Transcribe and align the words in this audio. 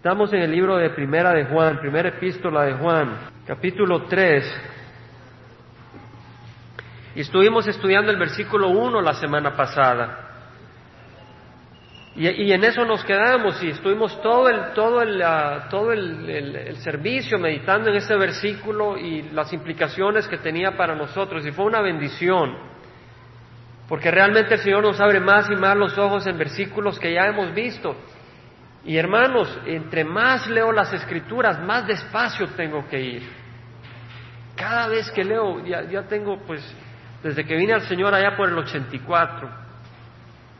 Estamos 0.00 0.32
en 0.32 0.40
el 0.40 0.50
libro 0.50 0.78
de 0.78 0.88
Primera 0.88 1.34
de 1.34 1.44
Juan, 1.44 1.78
primera 1.78 2.08
epístola 2.08 2.62
de 2.62 2.72
Juan, 2.72 3.18
capítulo 3.46 4.04
3. 4.04 4.62
Y 7.16 7.20
estuvimos 7.20 7.66
estudiando 7.66 8.10
el 8.10 8.16
versículo 8.16 8.70
1 8.70 9.02
la 9.02 9.12
semana 9.12 9.54
pasada. 9.54 10.26
Y, 12.16 12.50
en 12.50 12.64
eso 12.64 12.86
nos 12.86 13.04
quedamos 13.04 13.62
y 13.62 13.68
estuvimos 13.68 14.22
todo 14.22 14.48
el, 14.48 14.72
todo 14.72 15.02
el, 15.02 15.20
ah, 15.20 15.66
todo 15.68 15.92
el, 15.92 16.76
servicio 16.76 17.38
meditando 17.38 17.90
en 17.90 17.96
ese 17.96 18.16
versículo 18.16 18.96
y 18.96 19.28
las 19.32 19.52
implicaciones 19.52 20.26
que 20.28 20.38
tenía 20.38 20.78
para 20.78 20.94
nosotros. 20.94 21.44
Y 21.44 21.52
fue 21.52 21.66
una 21.66 21.82
bendición, 21.82 22.56
porque 23.86 24.10
realmente 24.10 24.54
el 24.54 24.60
Señor 24.60 24.82
nos 24.82 24.98
abre 24.98 25.20
más 25.20 25.50
y 25.50 25.56
más 25.56 25.76
los 25.76 25.98
ojos 25.98 26.26
en 26.26 26.38
versículos 26.38 26.98
que 26.98 27.12
ya 27.12 27.26
hemos 27.26 27.52
visto. 27.52 27.94
Y 28.84 28.96
hermanos, 28.96 29.58
entre 29.66 30.04
más 30.04 30.46
leo 30.48 30.72
las 30.72 30.92
escrituras, 30.92 31.60
más 31.60 31.86
despacio 31.86 32.48
tengo 32.48 32.86
que 32.88 33.00
ir. 33.00 33.22
Cada 34.56 34.88
vez 34.88 35.10
que 35.10 35.22
leo, 35.22 35.64
ya, 35.64 36.02
tengo 36.02 36.38
pues, 36.46 36.62
desde 37.22 37.44
que 37.44 37.56
vine 37.56 37.74
al 37.74 37.82
Señor 37.82 38.14
allá 38.14 38.36
por 38.36 38.48
el 38.48 38.56
84, 38.56 39.50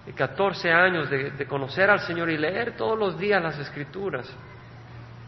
de 0.06 0.12
14 0.12 0.70
años 0.70 1.08
de, 1.08 1.46
conocer 1.46 1.88
al 1.90 2.00
Señor 2.00 2.30
y 2.30 2.36
leer 2.36 2.76
todos 2.76 2.98
los 2.98 3.18
días 3.18 3.42
las 3.42 3.58
escrituras. 3.58 4.30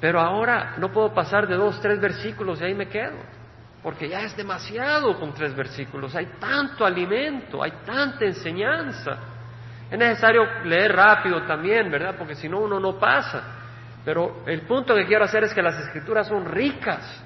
Pero 0.01 0.21
ahora 0.21 0.75
no 0.79 0.93
puedo 0.93 1.15
pasar 1.15 1.47
de 1.47 1.55
dos, 1.55 1.81
tres 1.81 2.01
versículos 2.01 2.61
y 2.61 2.65
ahí 2.65 2.75
me 2.75 2.89
quedo, 2.89 3.17
porque 3.83 4.09
ya 4.09 4.21
es 4.21 4.37
demasiado 4.37 5.19
con 5.19 5.33
tres 5.33 5.55
versículos. 5.55 6.15
Hay 6.15 6.27
tanto 6.39 6.85
alimento, 6.85 7.63
hay 7.63 7.73
tanta 7.87 8.25
enseñanza. 8.25 9.32
Es 9.93 9.99
necesario 9.99 10.47
leer 10.65 10.97
rápido 10.97 11.43
también, 11.43 11.91
¿verdad? 11.91 12.15
Porque 12.17 12.35
si 12.35 12.49
no 12.49 12.61
uno 12.61 12.81
no 12.81 12.99
pasa. 12.99 13.43
Pero 14.07 14.43
el 14.47 14.63
punto 14.63 14.95
que 14.95 15.05
quiero 15.05 15.25
hacer 15.27 15.45
es 15.45 15.53
que 15.53 15.61
las 15.61 15.79
escrituras 15.79 16.29
son 16.29 16.47
ricas, 16.47 17.23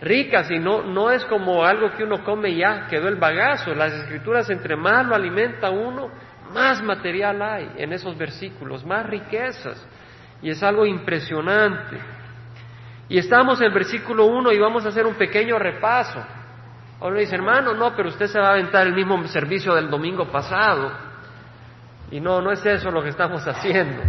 ricas 0.00 0.48
y 0.48 0.60
no, 0.60 0.82
no 0.82 1.10
es 1.10 1.24
como 1.24 1.64
algo 1.64 1.90
que 1.90 2.04
uno 2.04 2.22
come 2.22 2.50
y 2.50 2.58
ya 2.58 2.86
quedó 2.86 3.08
el 3.08 3.16
bagazo. 3.16 3.74
Las 3.74 3.92
escrituras 3.94 4.48
entre 4.48 4.76
más 4.76 5.06
lo 5.06 5.16
alimenta 5.16 5.68
uno, 5.70 6.08
más 6.52 6.80
material 6.84 7.42
hay 7.42 7.72
en 7.78 7.92
esos 7.92 8.16
versículos, 8.16 8.86
más 8.86 9.04
riquezas. 9.04 9.84
Y 10.42 10.50
es 10.50 10.62
algo 10.62 10.86
impresionante. 10.86 11.98
Y 13.08 13.18
estamos 13.18 13.60
en 13.60 13.74
versículo 13.74 14.26
1 14.26 14.52
y 14.52 14.58
vamos 14.60 14.86
a 14.86 14.90
hacer 14.90 15.04
un 15.04 15.14
pequeño 15.14 15.58
repaso. 15.58 16.24
Ahora 17.00 17.18
dice, 17.18 17.34
hermano, 17.34 17.74
no, 17.74 17.96
pero 17.96 18.10
usted 18.10 18.28
se 18.28 18.38
va 18.38 18.50
a 18.50 18.52
aventar 18.52 18.86
el 18.86 18.94
mismo 18.94 19.20
servicio 19.26 19.74
del 19.74 19.90
domingo 19.90 20.30
pasado. 20.30 21.05
Y 22.10 22.20
no, 22.20 22.40
no 22.40 22.52
es 22.52 22.64
eso 22.64 22.90
lo 22.90 23.02
que 23.02 23.08
estamos 23.08 23.46
haciendo. 23.46 24.02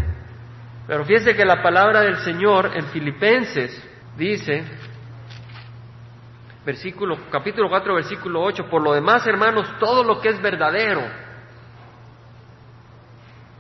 Pero 0.88 1.04
fíjese 1.04 1.36
que 1.36 1.46
la 1.46 1.62
palabra 1.62 2.02
del 2.02 2.18
Señor 2.18 2.72
en 2.76 2.86
Filipenses 2.88 3.84
dice, 4.16 4.64
versículo, 6.66 7.18
capítulo 7.30 7.70
4, 7.70 7.96
versículo 7.96 8.42
8, 8.44 8.70
por 8.70 8.82
lo 8.82 8.94
demás, 8.94 9.26
hermanos, 9.28 9.68
todo 9.80 10.04
lo 10.04 10.22
que 10.22 10.30
es 10.30 10.42
verdadero, 10.42 11.02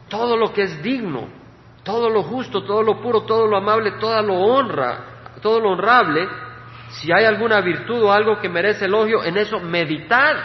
todo 0.08 0.38
lo 0.38 0.54
que 0.54 0.64
es 0.64 0.82
digno, 0.82 1.28
todo 1.84 2.10
lo 2.10 2.24
justo, 2.24 2.64
todo 2.64 2.82
lo 2.84 3.02
puro, 3.02 3.24
todo 3.24 3.48
lo 3.48 3.58
amable, 3.58 3.94
toda 4.00 4.22
lo 4.22 4.36
honra, 4.36 5.32
todo 5.42 5.60
lo 5.60 5.72
honrable, 5.72 6.28
si 6.90 7.12
hay 7.12 7.26
alguna 7.26 7.60
virtud 7.62 8.04
o 8.04 8.12
algo 8.12 8.40
que 8.40 8.50
merece 8.50 8.86
elogio, 8.86 9.24
en 9.24 9.38
eso 9.38 9.60
meditar. 9.60 10.36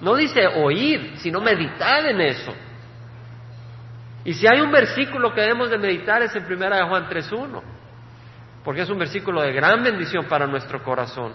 No 0.00 0.14
dice 0.14 0.46
oír, 0.46 1.14
sino 1.16 1.40
meditar 1.40 2.06
en 2.06 2.20
eso. 2.20 2.52
Y 4.24 4.32
si 4.32 4.46
hay 4.46 4.60
un 4.60 4.72
versículo 4.72 5.34
que 5.34 5.42
debemos 5.42 5.70
de 5.70 5.78
meditar 5.78 6.22
es 6.22 6.34
en 6.34 6.44
primera 6.44 6.78
de 6.78 6.84
Juan 6.84 7.06
3.1, 7.08 7.62
porque 8.64 8.80
es 8.80 8.90
un 8.90 8.98
versículo 8.98 9.42
de 9.42 9.52
gran 9.52 9.82
bendición 9.82 10.24
para 10.24 10.46
nuestro 10.46 10.82
corazón. 10.82 11.32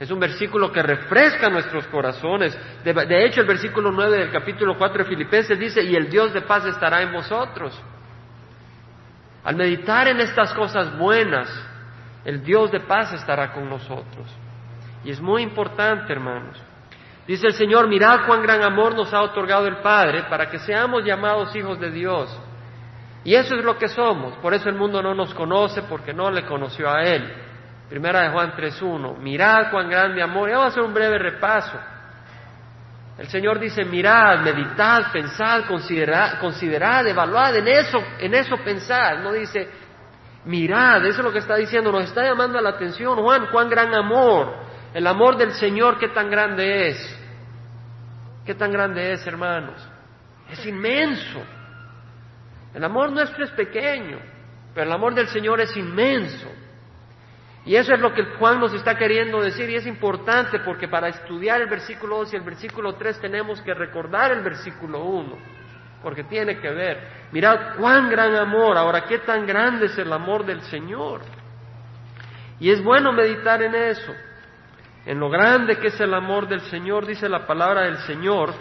Es 0.00 0.10
un 0.10 0.20
versículo 0.20 0.70
que 0.70 0.82
refresca 0.82 1.48
nuestros 1.48 1.86
corazones. 1.88 2.56
De, 2.84 3.24
hecho, 3.24 3.40
el 3.40 3.46
versículo 3.46 3.90
9 3.90 4.18
del 4.18 4.30
capítulo 4.30 4.76
4 4.76 5.04
de 5.04 5.10
Filipenses 5.10 5.58
dice, 5.58 5.82
y 5.82 5.94
el 5.96 6.08
Dios 6.08 6.32
de 6.32 6.42
paz 6.42 6.64
estará 6.66 7.02
en 7.02 7.12
vosotros. 7.12 7.80
Al 9.44 9.56
meditar 9.56 10.06
en 10.08 10.20
estas 10.20 10.52
cosas 10.54 10.96
buenas, 10.98 11.48
el 12.24 12.42
Dios 12.44 12.70
de 12.70 12.80
paz 12.80 13.12
estará 13.12 13.52
con 13.52 13.68
nosotros. 13.68 14.26
Y 15.04 15.10
es 15.10 15.20
muy 15.20 15.42
importante, 15.42 16.12
hermanos. 16.12 16.60
Dice 17.28 17.46
el 17.46 17.52
Señor, 17.52 17.88
mirad 17.88 18.24
cuán 18.26 18.42
gran 18.42 18.62
amor 18.62 18.94
nos 18.94 19.12
ha 19.12 19.20
otorgado 19.20 19.66
el 19.66 19.76
Padre 19.76 20.24
para 20.30 20.48
que 20.48 20.58
seamos 20.60 21.04
llamados 21.04 21.54
hijos 21.54 21.78
de 21.78 21.90
Dios. 21.90 22.34
Y 23.22 23.34
eso 23.34 23.54
es 23.54 23.62
lo 23.62 23.76
que 23.76 23.86
somos. 23.88 24.34
Por 24.38 24.54
eso 24.54 24.70
el 24.70 24.76
mundo 24.76 25.02
no 25.02 25.14
nos 25.14 25.34
conoce, 25.34 25.82
porque 25.82 26.14
no 26.14 26.30
le 26.30 26.46
conoció 26.46 26.90
a 26.90 27.02
Él. 27.02 27.30
Primera 27.90 28.22
de 28.22 28.30
Juan 28.30 28.54
3.1. 28.56 29.18
Mirad 29.18 29.70
cuán 29.70 29.90
grande 29.90 30.22
amor. 30.22 30.48
Y 30.48 30.52
vamos 30.52 30.68
a 30.68 30.68
hacer 30.68 30.82
un 30.82 30.94
breve 30.94 31.18
repaso. 31.18 31.78
El 33.18 33.28
Señor 33.28 33.58
dice, 33.58 33.84
mirad, 33.84 34.38
meditad, 34.38 35.12
pensad, 35.12 35.66
considerad, 35.66 36.40
considerad, 36.40 37.06
evaluad, 37.06 37.56
en 37.56 37.68
eso, 37.68 37.98
en 38.20 38.32
eso 38.32 38.56
pensad. 38.64 39.18
No 39.18 39.32
dice, 39.32 39.68
mirad, 40.46 41.04
eso 41.04 41.18
es 41.18 41.24
lo 41.24 41.32
que 41.32 41.40
está 41.40 41.56
diciendo, 41.56 41.92
nos 41.92 42.04
está 42.04 42.24
llamando 42.24 42.58
la 42.58 42.70
atención, 42.70 43.18
Juan, 43.18 43.48
cuán 43.52 43.68
gran 43.68 43.94
amor. 43.94 44.67
El 44.98 45.06
amor 45.06 45.36
del 45.36 45.52
Señor, 45.52 45.96
qué 46.00 46.08
tan 46.08 46.28
grande 46.28 46.88
es. 46.88 47.20
Qué 48.44 48.52
tan 48.52 48.72
grande 48.72 49.12
es, 49.12 49.24
hermanos. 49.28 49.80
Es 50.50 50.66
inmenso. 50.66 51.40
El 52.74 52.82
amor 52.82 53.12
nuestro 53.12 53.44
es 53.44 53.50
pequeño, 53.52 54.18
pero 54.74 54.88
el 54.88 54.92
amor 54.92 55.14
del 55.14 55.28
Señor 55.28 55.60
es 55.60 55.76
inmenso. 55.76 56.50
Y 57.64 57.76
eso 57.76 57.94
es 57.94 58.00
lo 58.00 58.12
que 58.12 58.24
Juan 58.40 58.58
nos 58.58 58.74
está 58.74 58.98
queriendo 58.98 59.40
decir 59.40 59.70
y 59.70 59.76
es 59.76 59.86
importante 59.86 60.58
porque 60.64 60.88
para 60.88 61.06
estudiar 61.06 61.60
el 61.60 61.68
versículo 61.68 62.16
2 62.16 62.32
y 62.32 62.36
el 62.36 62.42
versículo 62.42 62.96
3 62.96 63.20
tenemos 63.20 63.62
que 63.62 63.74
recordar 63.74 64.32
el 64.32 64.42
versículo 64.42 65.04
1, 65.04 65.38
porque 66.02 66.24
tiene 66.24 66.58
que 66.58 66.70
ver. 66.70 67.28
Mirad 67.30 67.76
cuán 67.76 68.10
gran 68.10 68.34
amor, 68.34 68.76
ahora 68.76 69.04
qué 69.04 69.18
tan 69.18 69.46
grande 69.46 69.86
es 69.86 69.96
el 69.96 70.12
amor 70.12 70.44
del 70.44 70.60
Señor. 70.62 71.20
Y 72.58 72.72
es 72.72 72.82
bueno 72.82 73.12
meditar 73.12 73.62
en 73.62 73.76
eso, 73.76 74.12
en 75.08 75.18
lo 75.18 75.30
grande 75.30 75.78
que 75.78 75.86
es 75.86 75.98
el 76.00 76.12
amor 76.12 76.46
del 76.46 76.60
Señor, 76.60 77.06
dice 77.06 77.30
la 77.30 77.46
palabra 77.46 77.84
del 77.84 77.96
Señor, 78.00 78.52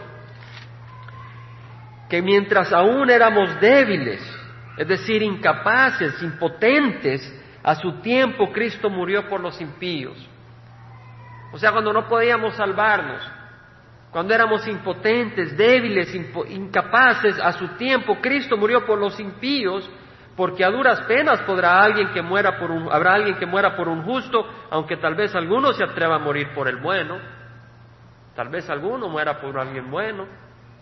que 2.09 2.21
mientras 2.21 2.71
aún 2.71 3.09
éramos 3.09 3.59
débiles, 3.59 4.21
es 4.77 4.87
decir, 4.87 5.21
incapaces, 5.23 6.23
impotentes, 6.23 7.21
a 7.61 7.75
su 7.75 7.99
tiempo 7.99 8.49
Cristo 8.53 8.89
murió 8.89 9.27
por 9.27 9.41
los 9.41 9.59
impíos. 9.59 10.17
O 11.51 11.57
sea, 11.57 11.73
cuando 11.73 11.91
no 11.91 12.07
podíamos 12.07 12.55
salvarnos, 12.55 13.21
cuando 14.09 14.33
éramos 14.33 14.65
impotentes, 14.69 15.57
débiles, 15.57 16.15
incapaces, 16.15 17.37
a 17.41 17.51
su 17.51 17.67
tiempo 17.75 18.19
Cristo 18.21 18.55
murió 18.55 18.85
por 18.85 18.97
los 18.97 19.19
impíos, 19.19 19.89
porque 20.37 20.63
a 20.63 20.69
duras 20.69 21.01
penas 21.01 21.41
podrá 21.41 21.81
alguien 21.81 22.13
que 22.13 22.21
muera 22.21 22.59
por 22.59 22.69
un, 22.69 22.89
habrá 22.91 23.15
alguien 23.15 23.37
que 23.37 23.47
muera 23.47 23.75
por 23.75 23.89
un 23.89 24.03
justo, 24.03 24.47
aunque 24.69 24.97
tal 24.97 25.15
vez 25.15 25.33
alguno 25.33 25.73
se 25.73 25.83
atreva 25.83 26.15
a 26.15 26.19
morir 26.19 26.53
por 26.53 26.67
el 26.67 26.77
bueno, 26.77 27.17
tal 28.35 28.49
vez 28.49 28.69
alguno 28.69 29.09
muera 29.09 29.41
por 29.41 29.57
alguien 29.57 29.89
bueno, 29.89 30.27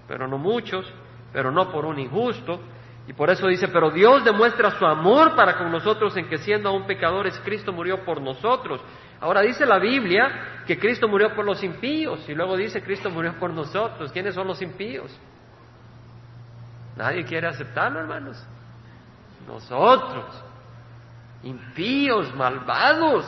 pero 0.10 0.28
no 0.28 0.38
muchos, 0.38 0.94
pero 1.32 1.52
no 1.52 1.72
por 1.72 1.86
un 1.86 1.98
injusto, 1.98 2.60
y 3.08 3.14
por 3.14 3.30
eso 3.30 3.48
dice, 3.48 3.70
pero 3.70 3.92
Dios 3.92 4.26
demuestra 4.26 4.72
su 4.72 4.86
amor 4.86 5.36
para 5.36 5.58
con 5.58 5.72
nosotros 5.72 6.18
en 6.18 6.28
que 6.28 6.40
siendo 6.40 6.68
aún 6.68 6.86
pecadores, 6.86 7.40
Cristo 7.46 7.72
murió 7.72 8.04
por 8.04 8.20
nosotros. 8.20 8.82
Ahora 9.22 9.42
dice 9.42 9.66
la 9.66 9.80
Biblia 9.80 10.64
que 10.68 10.78
Cristo 10.78 11.08
murió 11.08 11.34
por 11.34 11.46
los 11.46 11.64
impíos 11.64 12.28
y 12.28 12.34
luego 12.34 12.58
dice 12.58 12.82
Cristo 12.82 13.10
murió 13.12 13.34
por 13.40 13.52
nosotros. 13.52 14.12
¿Quiénes 14.12 14.34
son 14.34 14.48
los 14.48 14.60
impíos? 14.62 15.18
Nadie 16.98 17.24
quiere 17.26 17.48
aceptarlo, 17.48 18.00
hermanos. 18.00 18.44
Nosotros, 19.48 20.44
impíos, 21.44 22.34
malvados. 22.36 23.26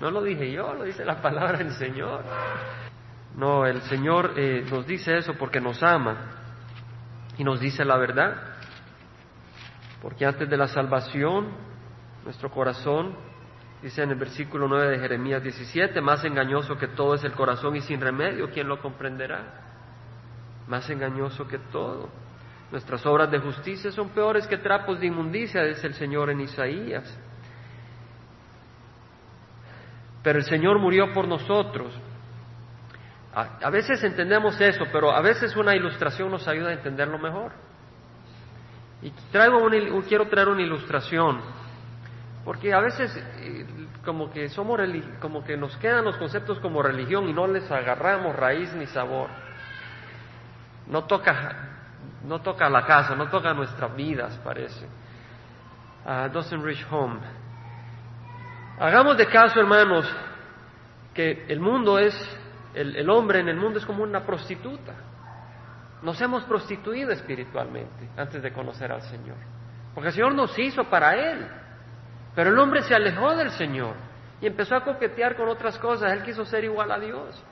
No 0.00 0.10
lo 0.10 0.22
dije 0.22 0.50
yo, 0.50 0.74
lo 0.74 0.84
dice 0.84 1.04
la 1.04 1.22
palabra 1.22 1.58
del 1.58 1.72
Señor. 1.72 2.24
No, 3.36 3.66
el 3.66 3.80
Señor 3.82 4.34
eh, 4.36 4.64
nos 4.70 4.86
dice 4.86 5.16
eso 5.16 5.34
porque 5.34 5.60
nos 5.60 5.82
ama 5.82 6.16
y 7.36 7.44
nos 7.44 7.60
dice 7.60 7.84
la 7.84 7.96
verdad. 7.96 8.34
Porque 10.02 10.26
antes 10.26 10.48
de 10.48 10.56
la 10.56 10.68
salvación, 10.68 11.48
nuestro 12.24 12.50
corazón, 12.50 13.14
dice 13.82 14.02
en 14.02 14.10
el 14.10 14.16
versículo 14.16 14.68
9 14.68 14.88
de 14.88 14.98
Jeremías 14.98 15.42
17, 15.42 16.00
más 16.00 16.24
engañoso 16.24 16.76
que 16.76 16.88
todo 16.88 17.14
es 17.14 17.24
el 17.24 17.32
corazón 17.32 17.76
y 17.76 17.80
sin 17.80 18.00
remedio, 18.00 18.50
¿quién 18.50 18.68
lo 18.68 18.80
comprenderá? 18.80 19.62
Más 20.68 20.88
engañoso 20.90 21.46
que 21.48 21.58
todo. 21.58 22.08
Nuestras 22.70 23.04
obras 23.06 23.30
de 23.30 23.38
justicia 23.38 23.92
son 23.92 24.10
peores 24.10 24.46
que 24.46 24.58
trapos 24.58 24.98
de 25.00 25.06
inmundicia, 25.06 25.62
dice 25.62 25.86
el 25.86 25.94
Señor 25.94 26.30
en 26.30 26.40
Isaías. 26.40 27.18
Pero 30.22 30.38
el 30.38 30.44
Señor 30.44 30.78
murió 30.78 31.12
por 31.12 31.28
nosotros 31.28 31.94
a, 33.34 33.70
veces 33.70 34.02
entendemos 34.04 34.60
eso, 34.60 34.84
pero 34.92 35.10
a 35.10 35.20
veces 35.20 35.56
una 35.56 35.74
ilustración 35.74 36.30
nos 36.30 36.46
ayuda 36.46 36.68
a 36.70 36.74
entenderlo 36.74 37.18
mejor. 37.18 37.50
Y 39.02 39.10
traigo 39.32 39.58
quiero 40.08 40.28
traer 40.28 40.48
una 40.48 40.62
ilustración, 40.62 41.40
porque 42.44 42.72
a 42.72 42.78
veces 42.78 43.12
eh, 43.40 43.66
como 44.04 44.30
que 44.30 44.48
somos 44.50 44.78
como 45.20 45.42
que 45.42 45.56
nos 45.56 45.76
quedan 45.78 46.04
los 46.04 46.16
conceptos 46.16 46.60
como 46.60 46.80
religión 46.80 47.28
y 47.28 47.32
no 47.32 47.48
les 47.48 47.68
agarramos 47.72 48.36
raíz 48.36 48.72
ni 48.74 48.86
sabor. 48.86 49.30
No 50.86 51.04
toca, 51.04 51.73
no 52.24 52.40
toca 52.40 52.68
la 52.68 52.84
casa, 52.84 53.14
no 53.14 53.28
toca 53.28 53.52
nuestras 53.52 53.94
vidas, 53.94 54.38
parece. 54.42 54.86
Uh, 56.06 56.28
doesn't 56.32 56.62
reach 56.62 56.84
home. 56.90 57.20
Hagamos 58.78 59.16
de 59.16 59.26
caso, 59.26 59.60
hermanos, 59.60 60.04
que 61.14 61.46
el 61.48 61.60
mundo 61.60 61.98
es, 61.98 62.14
el, 62.74 63.08
hombre 63.08 63.40
en 63.40 63.48
el 63.48 63.56
mundo 63.56 63.78
es 63.78 63.86
como 63.86 64.02
una 64.02 64.20
prostituta. 64.20 64.92
Nos 66.02 66.20
hemos 66.20 66.44
prostituido 66.44 67.12
espiritualmente 67.12 68.10
antes 68.16 68.42
de 68.42 68.52
conocer 68.52 68.92
al 68.92 69.02
Señor. 69.02 69.36
Porque 69.94 70.08
el 70.08 70.14
Señor 70.14 70.34
nos 70.34 70.58
hizo 70.58 70.84
para 70.84 71.14
Él. 71.14 71.46
Pero 72.34 72.50
el 72.50 72.58
hombre 72.58 72.82
se 72.82 72.94
alejó 72.94 73.34
del 73.36 73.50
Señor 73.52 73.94
y 74.40 74.46
empezó 74.46 74.74
a 74.74 74.84
coquetear 74.84 75.36
con 75.36 75.48
otras 75.48 75.78
cosas. 75.78 76.12
Él 76.12 76.24
quiso 76.24 76.44
ser 76.44 76.64
igual 76.64 76.90
a 76.90 76.98
Dios. 76.98 77.42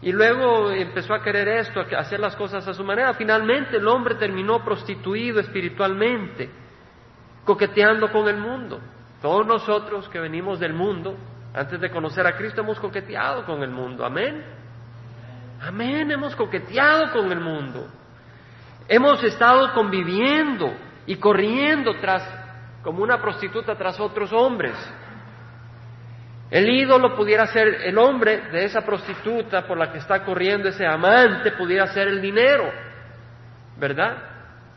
Y 0.00 0.12
luego 0.12 0.70
empezó 0.70 1.12
a 1.12 1.22
querer 1.22 1.48
esto, 1.48 1.80
a 1.80 2.00
hacer 2.00 2.20
las 2.20 2.36
cosas 2.36 2.66
a 2.68 2.74
su 2.74 2.84
manera. 2.84 3.14
Finalmente 3.14 3.78
el 3.78 3.88
hombre 3.88 4.14
terminó 4.14 4.64
prostituido 4.64 5.40
espiritualmente, 5.40 6.50
coqueteando 7.44 8.10
con 8.12 8.28
el 8.28 8.36
mundo. 8.36 8.80
Todos 9.20 9.44
nosotros 9.44 10.08
que 10.08 10.20
venimos 10.20 10.60
del 10.60 10.72
mundo, 10.72 11.16
antes 11.52 11.80
de 11.80 11.90
conocer 11.90 12.26
a 12.26 12.36
Cristo, 12.36 12.60
hemos 12.60 12.78
coqueteado 12.78 13.44
con 13.44 13.62
el 13.62 13.70
mundo. 13.70 14.04
Amén. 14.04 14.44
Amén, 15.60 16.10
hemos 16.12 16.36
coqueteado 16.36 17.10
con 17.12 17.32
el 17.32 17.40
mundo. 17.40 17.88
Hemos 18.86 19.22
estado 19.24 19.72
conviviendo 19.74 20.72
y 21.06 21.16
corriendo 21.16 21.94
tras, 22.00 22.22
como 22.82 23.02
una 23.02 23.20
prostituta 23.20 23.74
tras 23.76 23.98
otros 23.98 24.32
hombres. 24.32 24.76
El 26.50 26.68
ídolo 26.68 27.14
pudiera 27.14 27.46
ser 27.46 27.68
el 27.84 27.98
hombre 27.98 28.48
de 28.50 28.64
esa 28.64 28.80
prostituta 28.80 29.66
por 29.66 29.76
la 29.76 29.92
que 29.92 29.98
está 29.98 30.24
corriendo 30.24 30.68
ese 30.68 30.86
amante, 30.86 31.52
pudiera 31.52 31.86
ser 31.88 32.08
el 32.08 32.22
dinero, 32.22 32.72
¿verdad? 33.76 34.16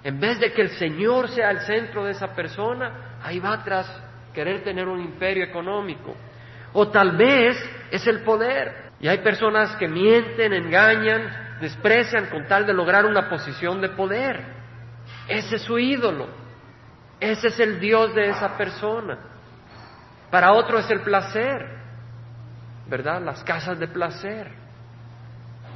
En 0.03 0.19
vez 0.19 0.39
de 0.39 0.51
que 0.51 0.63
el 0.63 0.69
Señor 0.71 1.29
sea 1.29 1.51
el 1.51 1.62
centro 1.62 2.03
de 2.03 2.12
esa 2.12 2.35
persona, 2.35 3.19
ahí 3.23 3.39
va 3.39 3.63
tras 3.63 3.88
querer 4.33 4.63
tener 4.63 4.88
un 4.88 5.00
imperio 5.00 5.45
económico. 5.45 6.15
O 6.73 6.89
tal 6.89 7.15
vez 7.15 7.57
es 7.89 8.06
el 8.07 8.21
poder. 8.21 8.91
Y 9.00 9.07
hay 9.07 9.19
personas 9.19 9.75
que 9.77 9.88
mienten, 9.88 10.53
engañan, 10.53 11.57
desprecian 11.62 12.27
con 12.27 12.47
tal 12.47 12.65
de 12.65 12.73
lograr 12.73 13.06
una 13.06 13.29
posición 13.29 13.79
de 13.79 13.89
poder. 13.89 14.44
Ese 15.27 15.56
es 15.56 15.62
su 15.62 15.77
ídolo. 15.77 16.27
Ese 17.19 17.47
es 17.47 17.59
el 17.59 17.79
Dios 17.79 18.13
de 18.15 18.29
esa 18.29 18.57
persona. 18.57 19.18
Para 20.31 20.54
otro 20.54 20.80
es 20.80 20.89
el 20.89 21.01
placer, 21.01 21.68
¿verdad? 22.88 23.22
Las 23.22 23.44
casas 23.44 23.78
de 23.78 23.88
placer. 23.89 24.50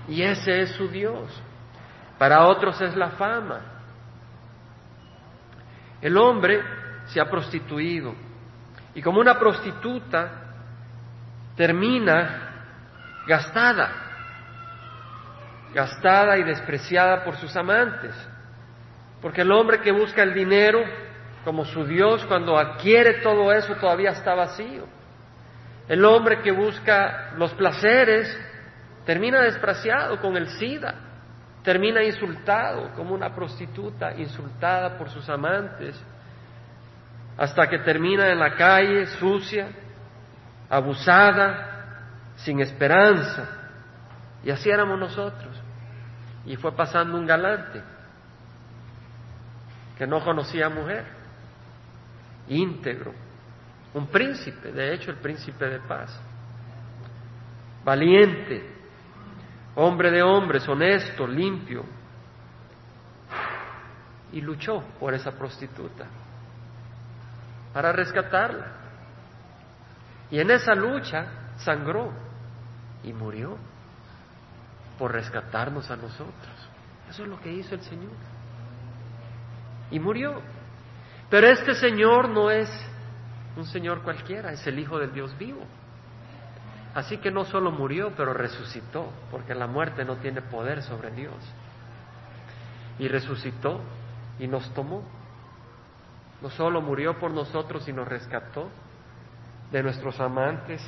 Y 0.08 0.22
ese 0.22 0.62
es 0.62 0.72
su 0.72 0.88
Dios. 0.88 1.30
Para 2.18 2.48
otros 2.48 2.80
es 2.80 2.96
la 2.96 3.10
fama. 3.12 3.60
El 6.02 6.18
hombre 6.18 6.64
se 7.08 7.20
ha 7.20 7.30
prostituido. 7.30 8.16
Y 8.94 9.02
como 9.02 9.20
una 9.20 9.38
prostituta 9.38 10.32
termina 11.58 12.52
gastada, 13.28 13.90
gastada 15.74 16.38
y 16.38 16.44
despreciada 16.44 17.26
por 17.26 17.36
sus 17.36 17.54
amantes. 17.58 18.16
Porque 19.22 19.42
el 19.42 19.52
hombre 19.52 19.82
que 19.82 19.92
busca 19.92 20.24
el 20.24 20.34
dinero 20.34 20.80
como 21.46 21.64
su 21.64 21.86
Dios, 21.86 22.26
cuando 22.26 22.58
adquiere 22.58 23.22
todo 23.22 23.54
eso 23.54 23.76
todavía 23.76 24.10
está 24.10 24.34
vacío. 24.34 24.88
El 25.88 26.04
hombre 26.04 26.42
que 26.42 26.52
busca 26.52 27.34
los 27.38 27.54
placeres 27.54 28.36
termina 29.06 29.42
despreciado 29.42 30.20
con 30.20 30.36
el 30.36 30.48
SIDA, 30.48 30.96
termina 31.64 32.04
insultado 32.04 32.92
como 32.96 33.14
una 33.14 33.34
prostituta 33.34 34.16
insultada 34.16 34.98
por 34.98 35.10
sus 35.12 35.30
amantes, 35.30 36.02
hasta 37.38 37.70
que 37.70 37.80
termina 37.80 38.32
en 38.32 38.40
la 38.40 38.56
calle 38.56 39.06
sucia, 39.06 39.68
abusada, 40.68 42.32
sin 42.38 42.60
esperanza. 42.60 43.48
Y 44.44 44.50
así 44.50 44.68
éramos 44.70 44.98
nosotros. 44.98 45.62
Y 46.46 46.56
fue 46.56 46.72
pasando 46.76 47.18
un 47.18 47.28
galante 47.28 47.84
que 49.96 50.08
no 50.08 50.24
conocía 50.24 50.70
mujer 50.70 51.25
íntegro, 52.50 53.14
un 53.94 54.08
príncipe, 54.08 54.72
de 54.72 54.94
hecho 54.94 55.12
el 55.12 55.18
príncipe 55.18 55.66
de 55.66 55.80
paz, 55.80 56.20
valiente, 57.84 58.76
hombre 59.76 60.12
de 60.12 60.22
hombres, 60.22 60.68
honesto, 60.68 61.28
limpio, 61.28 61.84
y 64.32 64.42
luchó 64.42 64.84
por 65.00 65.14
esa 65.14 65.32
prostituta 65.32 66.06
para 67.74 67.92
rescatarla. 67.92 68.68
Y 70.32 70.40
en 70.40 70.50
esa 70.52 70.74
lucha 70.74 71.28
sangró 71.58 72.12
y 73.04 73.14
murió 73.14 73.58
por 74.98 75.12
rescatarnos 75.12 75.92
a 75.92 75.96
nosotros. 75.96 76.70
Eso 77.10 77.24
es 77.24 77.30
lo 77.30 77.40
que 77.40 77.52
hizo 77.52 77.76
el 77.76 77.82
Señor. 77.82 78.12
Y 79.92 80.00
murió. 80.00 80.42
Pero 81.30 81.48
este 81.48 81.76
Señor 81.76 82.30
no 82.30 82.52
es 82.52 82.70
un 83.56 83.66
Señor 83.66 84.02
cualquiera, 84.02 84.52
es 84.52 84.66
el 84.68 84.80
Hijo 84.80 85.00
del 85.00 85.14
Dios 85.14 85.36
vivo. 85.38 85.62
Así 86.94 87.18
que 87.18 87.32
no 87.32 87.44
solo 87.46 87.72
murió, 87.72 88.14
pero 88.16 88.34
resucitó, 88.34 89.10
porque 89.32 89.54
la 89.54 89.68
muerte 89.68 90.06
no 90.06 90.18
tiene 90.18 90.42
poder 90.42 90.82
sobre 90.82 91.12
Dios. 91.12 91.36
Y 93.00 93.08
resucitó 93.08 93.82
y 94.40 94.48
nos 94.48 94.74
tomó. 94.74 95.04
No 96.42 96.50
solo 96.50 96.82
murió 96.82 97.20
por 97.20 97.32
nosotros 97.32 97.88
y 97.88 97.94
nos 97.94 98.08
rescató 98.08 98.70
de 99.72 99.84
nuestros 99.84 100.20
amantes 100.20 100.82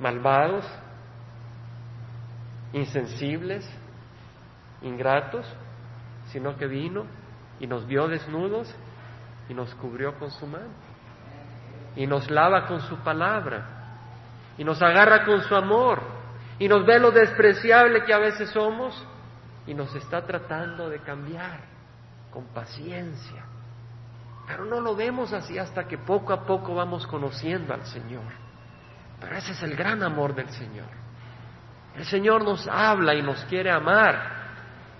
malvados, 0.00 0.64
insensibles, 2.72 3.68
ingratos, 4.82 5.46
sino 6.32 6.56
que 6.56 6.66
vino 6.66 7.04
y 7.60 7.66
nos 7.66 7.86
vio 7.86 8.08
desnudos 8.08 8.72
y 9.48 9.54
nos 9.54 9.74
cubrió 9.76 10.18
con 10.18 10.30
su 10.30 10.46
mano 10.46 10.72
y 11.96 12.06
nos 12.06 12.30
lava 12.30 12.66
con 12.66 12.80
su 12.82 12.96
palabra 12.98 13.78
y 14.56 14.64
nos 14.64 14.80
agarra 14.82 15.24
con 15.24 15.40
su 15.42 15.54
amor 15.54 16.00
y 16.58 16.68
nos 16.68 16.84
ve 16.84 16.98
lo 16.98 17.10
despreciable 17.10 18.04
que 18.04 18.12
a 18.12 18.18
veces 18.18 18.50
somos 18.50 19.06
y 19.66 19.74
nos 19.74 19.94
está 19.94 20.24
tratando 20.24 20.88
de 20.88 21.00
cambiar 21.00 21.60
con 22.32 22.46
paciencia. 22.46 23.44
Pero 24.46 24.64
no 24.64 24.80
lo 24.80 24.96
vemos 24.96 25.32
así 25.32 25.58
hasta 25.58 25.86
que 25.86 25.98
poco 25.98 26.32
a 26.32 26.44
poco 26.44 26.74
vamos 26.74 27.06
conociendo 27.06 27.74
al 27.74 27.84
Señor. 27.84 28.32
Pero 29.20 29.36
ese 29.36 29.52
es 29.52 29.62
el 29.62 29.76
gran 29.76 30.02
amor 30.02 30.34
del 30.34 30.48
Señor. 30.48 30.88
El 31.94 32.04
Señor 32.04 32.44
nos 32.44 32.66
habla 32.66 33.14
y 33.14 33.22
nos 33.22 33.44
quiere 33.44 33.70
amar 33.70 34.38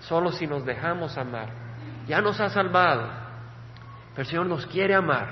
solo 0.01 0.31
si 0.31 0.45
nos 0.45 0.65
dejamos 0.65 1.17
amar. 1.17 1.49
Ya 2.07 2.21
nos 2.21 2.39
ha 2.39 2.49
salvado, 2.49 3.09
el 4.17 4.25
Señor 4.25 4.45
nos 4.47 4.65
quiere 4.65 4.95
amar 4.95 5.27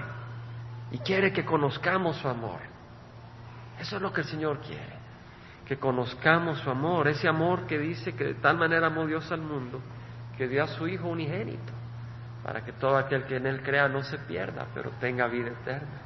y 0.91 0.99
quiere 0.99 1.33
que 1.33 1.45
conozcamos 1.45 2.17
su 2.17 2.27
amor. 2.27 2.59
Eso 3.79 3.97
es 3.97 4.01
lo 4.01 4.11
que 4.11 4.21
el 4.21 4.27
Señor 4.27 4.59
quiere, 4.59 4.97
que 5.65 5.77
conozcamos 5.77 6.59
su 6.59 6.69
amor, 6.69 7.07
ese 7.07 7.27
amor 7.27 7.67
que 7.67 7.77
dice 7.77 8.15
que 8.15 8.23
de 8.23 8.33
tal 8.35 8.57
manera 8.57 8.87
amó 8.87 9.05
Dios 9.05 9.31
al 9.31 9.41
mundo, 9.41 9.81
que 10.37 10.47
dio 10.47 10.63
a 10.63 10.67
su 10.67 10.87
Hijo 10.87 11.07
unigénito, 11.07 11.73
para 12.43 12.63
que 12.63 12.71
todo 12.73 12.97
aquel 12.97 13.25
que 13.25 13.35
en 13.35 13.45
Él 13.45 13.61
crea 13.61 13.87
no 13.87 14.03
se 14.03 14.17
pierda, 14.19 14.67
pero 14.73 14.91
tenga 14.99 15.27
vida 15.27 15.49
eterna. 15.49 16.01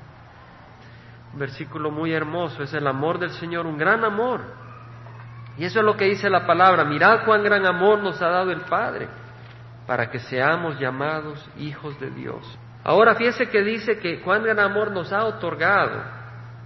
Un 1.33 1.39
versículo 1.39 1.91
muy 1.91 2.11
hermoso, 2.11 2.63
es 2.63 2.73
el 2.73 2.87
amor 2.87 3.19
del 3.19 3.31
Señor, 3.31 3.65
un 3.65 3.77
gran 3.77 4.03
amor. 4.03 4.41
Y 5.57 5.65
eso 5.65 5.79
es 5.79 5.85
lo 5.85 5.95
que 5.95 6.05
dice 6.05 6.29
la 6.29 6.45
palabra, 6.45 6.83
mirad 6.83 7.23
cuán 7.25 7.43
gran 7.43 7.65
amor 7.65 7.99
nos 7.99 8.21
ha 8.21 8.27
dado 8.27 8.51
el 8.51 8.61
Padre, 8.61 9.07
para 9.85 10.09
que 10.09 10.19
seamos 10.19 10.79
llamados 10.79 11.49
hijos 11.57 11.99
de 11.99 12.11
Dios. 12.11 12.57
Ahora 12.83 13.15
fíjese 13.15 13.47
que 13.47 13.61
dice 13.61 13.99
que 13.99 14.21
cuán 14.21 14.43
gran 14.43 14.59
amor 14.59 14.91
nos 14.91 15.11
ha 15.13 15.25
otorgado, 15.25 16.03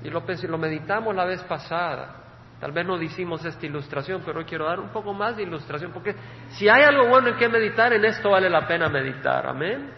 y 0.03 0.09
lo, 0.09 0.23
lo 0.49 0.57
meditamos 0.57 1.15
la 1.15 1.25
vez 1.25 1.41
pasada, 1.43 2.15
tal 2.59 2.71
vez 2.71 2.85
no 2.85 3.01
hicimos 3.01 3.43
esta 3.43 3.65
ilustración, 3.65 4.21
pero 4.25 4.39
hoy 4.39 4.45
quiero 4.45 4.65
dar 4.65 4.79
un 4.79 4.89
poco 4.89 5.13
más 5.13 5.35
de 5.35 5.43
ilustración, 5.43 5.91
porque 5.91 6.15
si 6.49 6.69
hay 6.69 6.83
algo 6.83 7.07
bueno 7.07 7.29
en 7.29 7.35
que 7.37 7.49
meditar, 7.49 7.91
en 7.93 8.05
esto 8.05 8.29
vale 8.29 8.49
la 8.49 8.67
pena 8.67 8.87
meditar, 8.87 9.47
amén. 9.47 9.91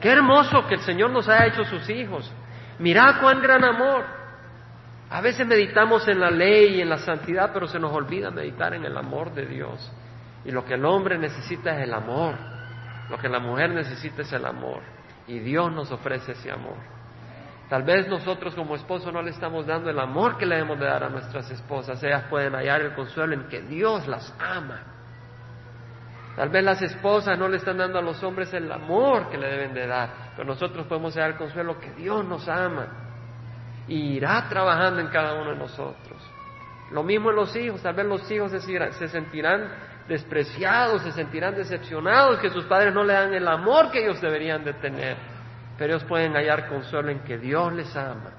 Qué 0.00 0.10
hermoso 0.10 0.66
que 0.66 0.74
el 0.74 0.80
Señor 0.80 1.10
nos 1.10 1.28
haya 1.28 1.46
hecho 1.46 1.64
sus 1.64 1.88
hijos. 1.88 2.30
Mirad 2.78 3.20
cuán 3.20 3.40
gran 3.40 3.64
amor. 3.64 4.04
A 5.08 5.20
veces 5.20 5.46
meditamos 5.46 6.06
en 6.08 6.20
la 6.20 6.30
ley 6.30 6.76
y 6.76 6.80
en 6.82 6.90
la 6.90 6.98
santidad, 6.98 7.50
pero 7.52 7.66
se 7.66 7.78
nos 7.78 7.92
olvida 7.92 8.30
meditar 8.30 8.74
en 8.74 8.84
el 8.84 8.96
amor 8.96 9.32
de 9.32 9.46
Dios. 9.46 9.90
Y 10.46 10.52
lo 10.52 10.64
que 10.64 10.74
el 10.74 10.84
hombre 10.84 11.18
necesita 11.18 11.76
es 11.76 11.88
el 11.88 11.92
amor 11.92 12.36
Lo 13.10 13.18
que 13.18 13.28
la 13.28 13.40
mujer 13.40 13.70
necesita 13.70 14.22
es 14.22 14.32
el 14.32 14.46
amor. 14.46 14.80
Y 15.26 15.40
Dios 15.40 15.72
nos 15.72 15.90
ofrece 15.90 16.32
ese 16.32 16.50
amor. 16.50 16.76
Tal 17.68 17.82
vez 17.82 18.06
nosotros 18.08 18.54
como 18.54 18.76
esposo 18.76 19.10
no 19.10 19.22
le 19.22 19.30
estamos 19.30 19.66
dando 19.66 19.90
el 19.90 19.98
amor 19.98 20.38
que 20.38 20.46
le 20.46 20.54
debemos 20.54 20.78
de 20.78 20.86
dar 20.86 21.02
a 21.02 21.08
nuestras 21.08 21.50
esposas. 21.50 22.02
Ellas 22.02 22.24
pueden 22.30 22.54
hallar 22.54 22.80
el 22.80 22.94
consuelo 22.94 23.34
en 23.34 23.48
que 23.48 23.60
Dios 23.62 24.06
las 24.06 24.32
ama. 24.38 24.82
Tal 26.36 26.48
vez 26.50 26.62
las 26.62 26.80
esposas 26.82 27.36
no 27.36 27.48
le 27.48 27.56
están 27.56 27.78
dando 27.78 27.98
a 27.98 28.02
los 28.02 28.22
hombres 28.22 28.52
el 28.54 28.70
amor 28.70 29.30
que 29.30 29.38
le 29.38 29.48
deben 29.48 29.74
de 29.74 29.86
dar, 29.86 30.10
pero 30.36 30.46
nosotros 30.46 30.86
podemos 30.86 31.14
hallar 31.14 31.30
el 31.30 31.36
consuelo 31.38 31.80
que 31.80 31.90
Dios 31.92 32.24
nos 32.24 32.46
ama 32.48 32.86
y 33.88 34.16
irá 34.16 34.46
trabajando 34.48 35.00
en 35.00 35.08
cada 35.08 35.34
uno 35.34 35.50
de 35.50 35.56
nosotros. 35.56 36.22
Lo 36.92 37.02
mismo 37.02 37.30
en 37.30 37.36
los 37.36 37.56
hijos, 37.56 37.82
tal 37.82 37.94
vez 37.94 38.06
los 38.06 38.30
hijos 38.30 38.52
se 38.52 39.08
sentirán 39.08 39.95
despreciados, 40.08 41.02
se 41.02 41.12
sentirán 41.12 41.54
decepcionados 41.54 42.38
que 42.38 42.50
sus 42.50 42.64
padres 42.66 42.94
no 42.94 43.04
le 43.04 43.12
dan 43.12 43.34
el 43.34 43.46
amor 43.48 43.90
que 43.90 44.04
ellos 44.04 44.20
deberían 44.20 44.64
de 44.64 44.72
tener, 44.74 45.16
pero 45.76 45.94
ellos 45.94 46.04
pueden 46.04 46.34
hallar 46.34 46.68
consuelo 46.68 47.10
en 47.10 47.20
que 47.20 47.38
Dios 47.38 47.72
les 47.72 47.94
ama 47.96 48.30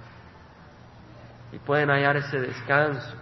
y 1.52 1.60
pueden 1.60 1.90
hallar 1.90 2.18
ese 2.18 2.40
descanso 2.40 3.16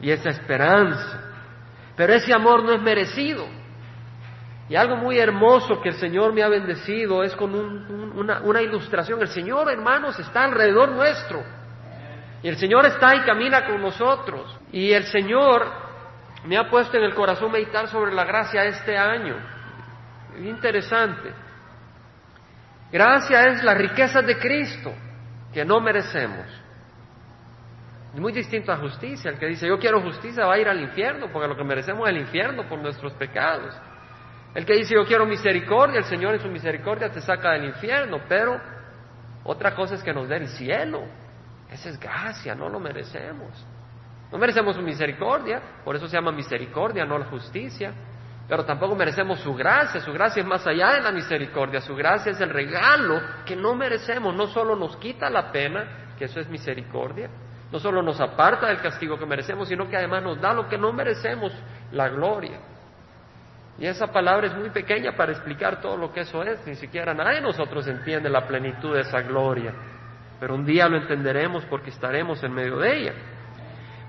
y 0.00 0.10
esa 0.10 0.30
esperanza. 0.30 1.22
Pero 1.96 2.12
ese 2.12 2.32
amor 2.32 2.62
no 2.62 2.72
es 2.72 2.82
merecido. 2.82 3.46
Y 4.68 4.74
algo 4.74 4.96
muy 4.96 5.18
hermoso 5.18 5.80
que 5.80 5.90
el 5.90 5.94
Señor 5.94 6.32
me 6.32 6.42
ha 6.42 6.48
bendecido 6.48 7.22
es 7.22 7.34
con 7.36 7.54
una, 7.54 8.40
una 8.40 8.60
ilustración. 8.60 9.20
El 9.22 9.28
Señor, 9.28 9.70
hermanos, 9.70 10.18
está 10.18 10.44
alrededor 10.44 10.90
nuestro. 10.90 11.42
Y 12.42 12.48
el 12.48 12.56
Señor 12.56 12.84
está 12.84 13.14
y 13.14 13.20
camina 13.20 13.64
con 13.64 13.80
nosotros. 13.80 14.58
Y 14.72 14.92
el 14.92 15.04
Señor 15.04 15.85
me 16.46 16.56
ha 16.56 16.70
puesto 16.70 16.96
en 16.96 17.04
el 17.04 17.14
corazón 17.14 17.50
meditar 17.50 17.88
sobre 17.88 18.14
la 18.14 18.24
gracia 18.24 18.64
este 18.64 18.96
año. 18.96 19.36
Interesante. 20.38 21.32
Gracia 22.92 23.44
es 23.46 23.64
la 23.64 23.74
riqueza 23.74 24.22
de 24.22 24.38
Cristo 24.38 24.92
que 25.52 25.64
no 25.64 25.80
merecemos. 25.80 26.46
Es 28.14 28.20
muy 28.20 28.32
distinto 28.32 28.72
a 28.72 28.76
justicia. 28.76 29.30
El 29.30 29.38
que 29.38 29.46
dice 29.46 29.66
yo 29.66 29.78
quiero 29.78 30.00
justicia 30.00 30.46
va 30.46 30.54
a 30.54 30.58
ir 30.58 30.68
al 30.68 30.80
infierno 30.80 31.28
porque 31.32 31.48
lo 31.48 31.56
que 31.56 31.64
merecemos 31.64 32.08
es 32.08 32.14
el 32.14 32.20
infierno 32.20 32.68
por 32.68 32.78
nuestros 32.78 33.12
pecados. 33.14 33.74
El 34.54 34.64
que 34.64 34.74
dice 34.74 34.94
yo 34.94 35.04
quiero 35.04 35.26
misericordia, 35.26 35.98
el 35.98 36.04
Señor 36.04 36.34
en 36.34 36.40
su 36.40 36.48
misericordia 36.48 37.10
te 37.10 37.20
saca 37.20 37.52
del 37.52 37.64
infierno, 37.64 38.20
pero 38.28 38.58
otra 39.44 39.74
cosa 39.74 39.96
es 39.96 40.02
que 40.02 40.14
nos 40.14 40.28
dé 40.28 40.36
el 40.36 40.48
cielo. 40.48 41.02
Esa 41.70 41.90
es 41.90 41.98
gracia, 41.98 42.54
no 42.54 42.68
lo 42.68 42.78
merecemos. 42.78 43.66
No 44.30 44.38
merecemos 44.38 44.76
su 44.76 44.82
misericordia, 44.82 45.60
por 45.84 45.96
eso 45.96 46.08
se 46.08 46.16
llama 46.16 46.32
misericordia, 46.32 47.04
no 47.04 47.18
la 47.18 47.26
justicia. 47.26 47.92
Pero 48.48 48.64
tampoco 48.64 48.94
merecemos 48.94 49.40
su 49.40 49.54
gracia, 49.54 50.00
su 50.00 50.12
gracia 50.12 50.40
es 50.40 50.46
más 50.46 50.64
allá 50.66 50.94
de 50.94 51.00
la 51.00 51.10
misericordia, 51.10 51.80
su 51.80 51.96
gracia 51.96 52.30
es 52.30 52.40
el 52.40 52.50
regalo 52.50 53.20
que 53.44 53.56
no 53.56 53.74
merecemos, 53.74 54.34
no 54.36 54.46
solo 54.46 54.76
nos 54.76 54.96
quita 54.98 55.28
la 55.28 55.50
pena, 55.50 56.12
que 56.16 56.26
eso 56.26 56.38
es 56.38 56.48
misericordia, 56.48 57.28
no 57.72 57.80
solo 57.80 58.02
nos 58.02 58.20
aparta 58.20 58.68
del 58.68 58.80
castigo 58.80 59.18
que 59.18 59.26
merecemos, 59.26 59.68
sino 59.68 59.88
que 59.88 59.96
además 59.96 60.22
nos 60.22 60.40
da 60.40 60.52
lo 60.52 60.68
que 60.68 60.78
no 60.78 60.92
merecemos, 60.92 61.52
la 61.90 62.08
gloria. 62.08 62.60
Y 63.78 63.86
esa 63.86 64.06
palabra 64.06 64.46
es 64.46 64.54
muy 64.54 64.70
pequeña 64.70 65.16
para 65.16 65.32
explicar 65.32 65.80
todo 65.80 65.96
lo 65.96 66.12
que 66.12 66.20
eso 66.20 66.42
es. 66.42 66.64
Ni 66.66 66.76
siquiera 66.76 67.12
nadie 67.12 67.36
de 67.36 67.42
nosotros 67.42 67.86
entiende 67.88 68.30
la 68.30 68.46
plenitud 68.46 68.94
de 68.94 69.00
esa 69.00 69.20
gloria. 69.20 69.74
Pero 70.40 70.54
un 70.54 70.64
día 70.64 70.88
lo 70.88 70.96
entenderemos 70.96 71.64
porque 71.66 71.90
estaremos 71.90 72.42
en 72.42 72.52
medio 72.52 72.78
de 72.78 72.96
ella. 72.96 73.12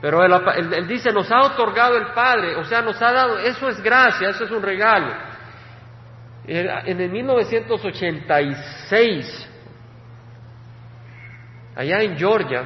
Pero 0.02 0.24
él, 0.24 0.88
dice, 0.88 1.12
nos 1.12 1.30
ha 1.32 1.42
otorgado 1.42 1.98
el 1.98 2.14
Padre, 2.14 2.56
o 2.56 2.64
sea, 2.64 2.82
nos 2.82 3.02
ha 3.02 3.12
dado, 3.12 3.38
eso 3.40 3.68
es 3.70 3.82
gracia, 3.82 4.30
eso 4.30 4.44
es 4.44 4.52
un 4.52 4.62
regalo. 4.62 5.12
En 6.46 7.02
el 7.02 7.10
1986, 7.10 9.50
allá 11.76 12.02
en 12.02 12.16
Georgia, 12.18 12.64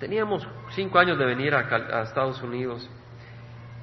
teníamos 0.00 0.44
cinco 0.70 0.98
años 0.98 1.16
de 1.18 1.24
venir 1.24 1.54
a 1.54 2.02
Estados 2.02 2.42
Unidos 2.42 2.90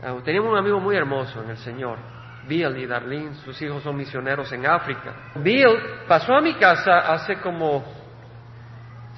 Ah, 0.03 0.15
teníamos 0.23 0.51
un 0.51 0.57
amigo 0.57 0.79
muy 0.79 0.95
hermoso 0.95 1.43
en 1.43 1.51
el 1.51 1.57
Señor, 1.57 1.99
Bill 2.47 2.75
y 2.77 2.87
Darlene, 2.87 3.35
sus 3.35 3.61
hijos 3.61 3.83
son 3.83 3.95
misioneros 3.95 4.51
en 4.51 4.65
África. 4.65 5.13
Bill 5.35 5.77
pasó 6.07 6.33
a 6.33 6.41
mi 6.41 6.55
casa 6.55 7.13
hace 7.13 7.35
como 7.35 7.83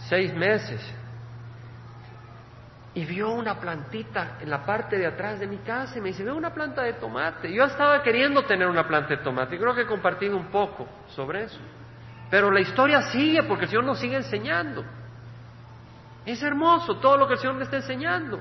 seis 0.10 0.34
meses 0.34 0.82
y 2.96 3.06
vio 3.06 3.32
una 3.32 3.60
plantita 3.60 4.38
en 4.40 4.50
la 4.50 4.64
parte 4.64 4.98
de 4.98 5.08
atrás 5.08 5.40
de 5.40 5.48
mi 5.48 5.58
casa 5.58 5.98
y 5.98 6.02
me 6.02 6.10
dice, 6.10 6.24
veo 6.24 6.36
una 6.36 6.54
planta 6.54 6.84
de 6.84 6.94
tomate. 6.94 7.52
Yo 7.52 7.64
estaba 7.64 8.04
queriendo 8.04 8.44
tener 8.44 8.68
una 8.68 8.88
planta 8.88 9.10
de 9.10 9.18
tomate 9.18 9.56
y 9.56 9.60
creo 9.60 9.74
que 9.74 9.82
he 9.82 9.88
compartido 9.88 10.38
un 10.38 10.52
poco 10.52 10.88
sobre 11.08 11.46
eso. 11.46 11.60
Pero 12.30 12.52
la 12.52 12.62
historia 12.62 13.02
sigue 13.12 13.44
porque 13.44 13.66
el 13.66 13.70
Señor 13.70 13.86
nos 13.86 14.00
sigue 14.00 14.16
enseñando. 14.16 14.86
Es 16.26 16.42
hermoso 16.44 16.98
todo 17.00 17.18
lo 17.18 17.28
que 17.28 17.34
el 17.34 17.40
Señor 17.40 17.56
me 17.56 17.64
está 17.64 17.78
enseñando 17.78 18.40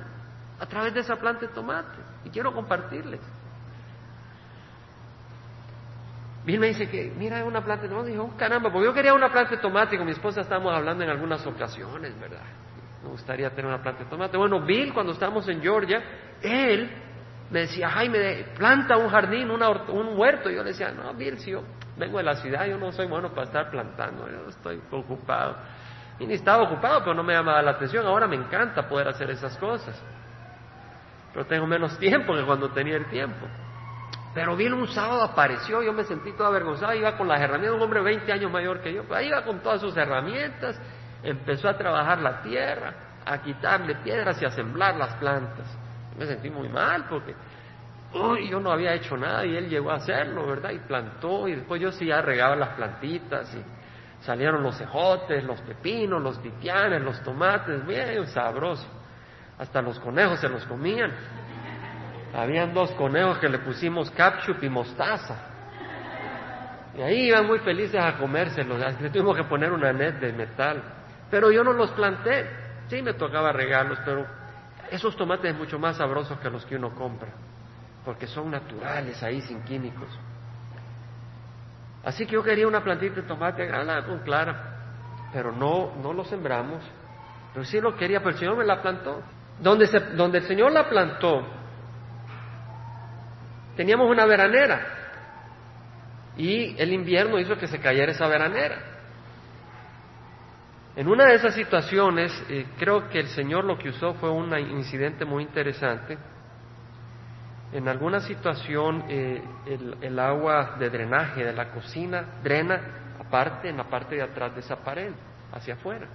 a 0.61 0.67
través 0.67 0.93
de 0.93 1.01
esa 1.01 1.17
planta 1.17 1.47
de 1.47 1.53
tomate 1.53 1.99
y 2.25 2.31
quiero 2.31 2.53
compartirles. 2.53 3.21
Bill 6.45 6.61
me 6.61 6.69
dice 6.69 6.91
que, 6.91 7.13
mira, 7.17 7.43
una 7.45 7.65
planta 7.65 7.85
de 7.85 7.89
tomate. 7.89 8.11
Dijo, 8.11 8.25
oh, 8.25 8.37
caramba, 8.37 8.71
porque 8.71 8.87
yo 8.87 8.93
quería 8.93 9.15
una 9.15 9.33
planta 9.33 9.53
de 9.53 9.63
tomate. 9.63 9.97
Con 9.97 10.05
mi 10.05 10.13
esposa 10.13 10.43
estábamos 10.43 10.75
hablando 10.75 11.05
en 11.05 11.11
algunas 11.11 11.47
ocasiones, 11.47 12.19
¿verdad? 12.21 12.43
Me 13.03 13.09
gustaría 13.11 13.51
tener 13.51 13.67
una 13.67 13.83
planta 13.83 14.05
de 14.05 14.11
tomate. 14.11 14.37
Bueno, 14.37 14.61
Bill, 14.61 14.93
cuando 14.93 15.13
estábamos 15.13 15.49
en 15.49 15.61
Georgia, 15.61 16.03
él 16.41 16.91
me 17.51 17.61
decía, 17.61 17.91
Jaime, 17.91 18.47
planta 18.57 18.97
un 18.97 19.09
jardín, 19.09 19.51
un 19.51 20.19
huerto. 20.19 20.51
Y 20.51 20.55
yo 20.55 20.63
le 20.63 20.71
decía, 20.71 20.93
no, 20.93 21.13
Bill, 21.15 21.39
si 21.39 21.51
yo 21.51 21.63
vengo 21.97 22.19
de 22.19 22.25
la 22.25 22.37
ciudad, 22.37 22.67
yo 22.67 22.79
no 22.79 22.93
soy 22.93 23.07
bueno 23.07 23.31
para 23.31 23.45
estar 23.45 23.71
plantando, 23.71 24.29
yo 24.29 24.49
estoy 24.49 24.81
ocupado. 24.91 25.57
Y 26.19 26.27
ni 26.27 26.35
estaba 26.35 26.63
ocupado, 26.63 27.01
pero 27.01 27.15
no 27.15 27.23
me 27.23 27.33
llamaba 27.33 27.61
la 27.63 27.73
atención. 27.73 28.07
Ahora 28.07 28.27
me 28.27 28.37
encanta 28.37 28.89
poder 28.89 29.09
hacer 29.09 29.31
esas 29.31 29.57
cosas 29.59 30.01
pero 31.33 31.47
tengo 31.47 31.67
menos 31.67 31.99
tiempo 31.99 32.35
que 32.35 32.45
cuando 32.45 32.71
tenía 32.71 32.97
el 32.97 33.07
tiempo. 33.07 33.47
Pero 34.35 34.57
vino 34.57 34.77
un 34.77 34.89
sábado, 34.89 35.23
apareció, 35.23 35.83
yo 35.83 35.93
me 35.93 36.05
sentí 36.05 36.33
todo 36.33 36.47
avergonzado, 36.47 36.95
iba 36.95 37.17
con 37.17 37.29
las 37.29 37.41
herramientas, 37.41 37.77
un 37.77 37.83
hombre 37.83 38.01
20 38.01 38.33
años 38.33 38.51
mayor 38.51 38.81
que 38.81 38.93
yo, 38.93 39.05
pues 39.05 39.27
iba 39.27 39.43
con 39.45 39.61
todas 39.61 39.81
sus 39.81 39.97
herramientas, 39.97 40.79
empezó 41.23 41.69
a 41.69 41.77
trabajar 41.77 42.21
la 42.21 42.43
tierra, 42.43 42.95
a 43.25 43.39
quitarle 43.39 43.97
piedras 43.97 44.41
y 44.43 44.45
a 44.45 44.51
sembrar 44.51 44.97
las 44.97 45.15
plantas. 45.15 45.67
Me 46.19 46.27
sentí 46.27 46.51
muy 46.51 46.69
mal 46.69 47.07
porque 47.09 47.35
uy, 48.15 48.49
yo 48.49 48.61
no 48.61 48.71
había 48.71 48.95
hecho 48.95 49.17
nada 49.17 49.45
y 49.47 49.57
él 49.57 49.69
llegó 49.69 49.91
a 49.91 49.97
hacerlo, 49.97 50.47
¿verdad? 50.47 50.71
Y 50.71 50.79
plantó 50.81 51.49
y 51.49 51.57
después 51.57 51.81
yo 51.81 51.93
sí 51.93 52.07
ya 52.07 52.21
regaba 52.21 52.57
las 52.57 52.71
plantitas 52.71 53.55
y 53.55 54.25
salieron 54.25 54.63
los 54.63 54.77
cejotes, 54.77 55.43
los 55.45 55.61
pepinos, 55.63 56.23
los 56.23 56.39
pitianes, 56.39 57.03
los 57.03 57.23
tomates, 57.23 57.87
bien 57.87 58.27
sabroso. 58.29 58.87
Hasta 59.59 59.81
los 59.81 59.99
conejos 60.01 60.41
se 60.41 60.49
los 60.49 60.65
comían. 60.67 61.13
Habían 62.35 62.73
dos 62.73 62.91
conejos 62.93 63.39
que 63.39 63.49
le 63.49 63.59
pusimos 63.59 64.11
ketchup 64.11 64.63
y 64.63 64.69
mostaza. 64.69 65.37
Y 66.97 67.01
ahí 67.01 67.29
iban 67.29 67.47
muy 67.47 67.59
felices 67.61 68.01
a 68.03 68.17
comérselos. 68.19 68.79
Le 69.01 69.11
tuvimos 69.11 69.37
que 69.37 69.45
poner 69.45 69.73
una 69.73 69.93
net 69.93 70.19
de 70.19 70.33
metal. 70.33 70.83
Pero 71.33 71.51
yo 71.51 71.65
no 71.65 71.73
los 71.73 71.91
planté. 71.91 72.49
Sí 72.89 73.03
me 73.03 73.15
tocaba 73.15 73.51
regalos, 73.51 73.99
pero 74.05 74.25
esos 74.91 75.17
tomates 75.17 75.51
son 75.51 75.59
mucho 75.59 75.79
más 75.81 75.97
sabrosos 75.97 76.39
que 76.39 76.49
los 76.49 76.65
que 76.65 76.77
uno 76.77 76.95
compra. 76.95 77.31
Porque 78.05 78.29
son 78.29 78.53
naturales 78.53 79.21
ahí, 79.25 79.41
sin 79.41 79.65
químicos. 79.65 80.09
Así 82.05 82.25
que 82.25 82.35
yo 82.35 82.43
quería 82.45 82.69
una 82.69 82.85
plantita 82.85 83.17
de 83.17 83.23
tomate 83.23 83.69
con 84.07 84.21
clara. 84.21 84.77
Pero 85.33 85.51
no, 85.51 85.93
no 86.01 86.13
lo 86.13 86.25
sembramos. 86.25 86.85
Pero 87.53 87.65
sí 87.65 87.81
lo 87.81 87.97
quería, 87.97 88.21
pero 88.21 88.31
el 88.31 88.39
Señor 88.39 88.57
me 88.57 88.65
la 88.65 88.81
plantó 88.81 89.21
donde, 89.63 89.87
donde 90.15 90.39
el 90.39 90.45
Señor 90.45 90.73
la 90.73 90.89
plantó, 90.89 91.47
teníamos 93.77 94.11
una 94.11 94.27
veranera 94.27 94.87
y 96.37 96.81
el 96.81 96.93
invierno 96.93 97.39
hizo 97.39 97.57
que 97.57 97.69
se 97.69 97.81
cayera 97.81 98.13
esa 98.13 98.27
veranera. 98.27 98.92
En 100.95 101.09
una 101.09 101.27
de 101.27 101.35
esas 101.35 101.55
situaciones, 101.55 102.33
eh, 102.51 102.67
creo 102.79 103.09
que 103.09 103.21
el 103.21 103.29
Señor 103.29 103.65
lo 103.65 103.79
que 103.79 103.89
usó 103.89 104.15
fue 104.15 104.31
un 104.31 104.57
incidente 104.59 105.25
muy 105.25 105.43
interesante. 105.43 106.19
En 107.73 107.89
alguna 107.89 108.21
situación, 108.21 109.05
eh, 109.09 109.43
el, 109.67 109.97
el, 110.03 110.19
agua 110.19 110.77
de 110.79 110.91
drenaje 110.91 111.43
de 111.43 111.55
la 111.55 111.71
cocina 111.71 112.27
drena 112.43 112.81
aparte, 113.19 113.71
en 113.71 113.79
la 113.79 113.85
parte 113.85 114.17
de 114.17 114.23
atrás 114.23 114.55
de 114.55 114.61
esa 114.61 114.77
pared, 114.77 115.13
hacia 115.53 115.75
afuera. 115.75 116.07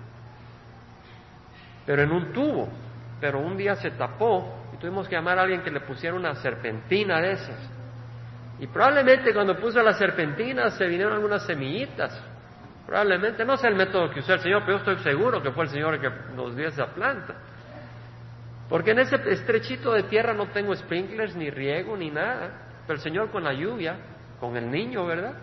Pero 1.83 2.03
en 2.03 2.11
un 2.11 2.31
tubo, 2.31 2.69
pero 3.19 3.39
un 3.39 3.57
día 3.57 3.75
se 3.75 3.89
tapó 3.91 4.69
y 4.73 4.77
tuvimos 4.77 5.07
que 5.07 5.15
llamar 5.15 5.39
a 5.39 5.41
alguien 5.41 5.63
que 5.63 5.71
le 5.71 5.79
pusiera 5.81 6.15
una 6.15 6.35
serpentina 6.35 7.19
de 7.19 7.31
esas. 7.31 7.71
Y 8.59 8.67
probablemente 8.67 9.33
cuando 9.33 9.57
puso 9.57 9.81
la 9.81 9.93
serpentina 9.93 10.69
se 10.71 10.85
vinieron 10.85 11.13
algunas 11.13 11.43
semillitas. 11.45 12.23
Probablemente, 12.87 13.43
no 13.43 13.57
sé 13.57 13.67
el 13.67 13.75
método 13.75 14.09
que 14.09 14.21
usó 14.21 14.33
el 14.33 14.39
Señor, 14.39 14.61
pero 14.65 14.77
yo 14.77 14.91
estoy 14.91 15.03
seguro 15.03 15.43
que 15.43 15.51
fue 15.51 15.65
el 15.65 15.69
Señor 15.69 15.95
el 15.95 15.99
que 15.99 16.09
nos 16.33 16.55
dio 16.55 16.69
esa 16.69 16.87
planta. 16.87 17.35
Porque 18.69 18.91
en 18.91 18.99
ese 18.99 19.17
estrechito 19.29 19.91
de 19.91 20.03
tierra 20.03 20.33
no 20.33 20.47
tengo 20.47 20.73
sprinklers, 20.73 21.35
ni 21.35 21.49
riego, 21.49 21.97
ni 21.97 22.09
nada. 22.09 22.49
Pero 22.87 22.95
el 22.95 23.03
Señor 23.03 23.29
con 23.29 23.43
la 23.43 23.53
lluvia, 23.53 23.97
con 24.39 24.55
el 24.55 24.71
niño, 24.71 25.05
¿verdad? 25.05 25.33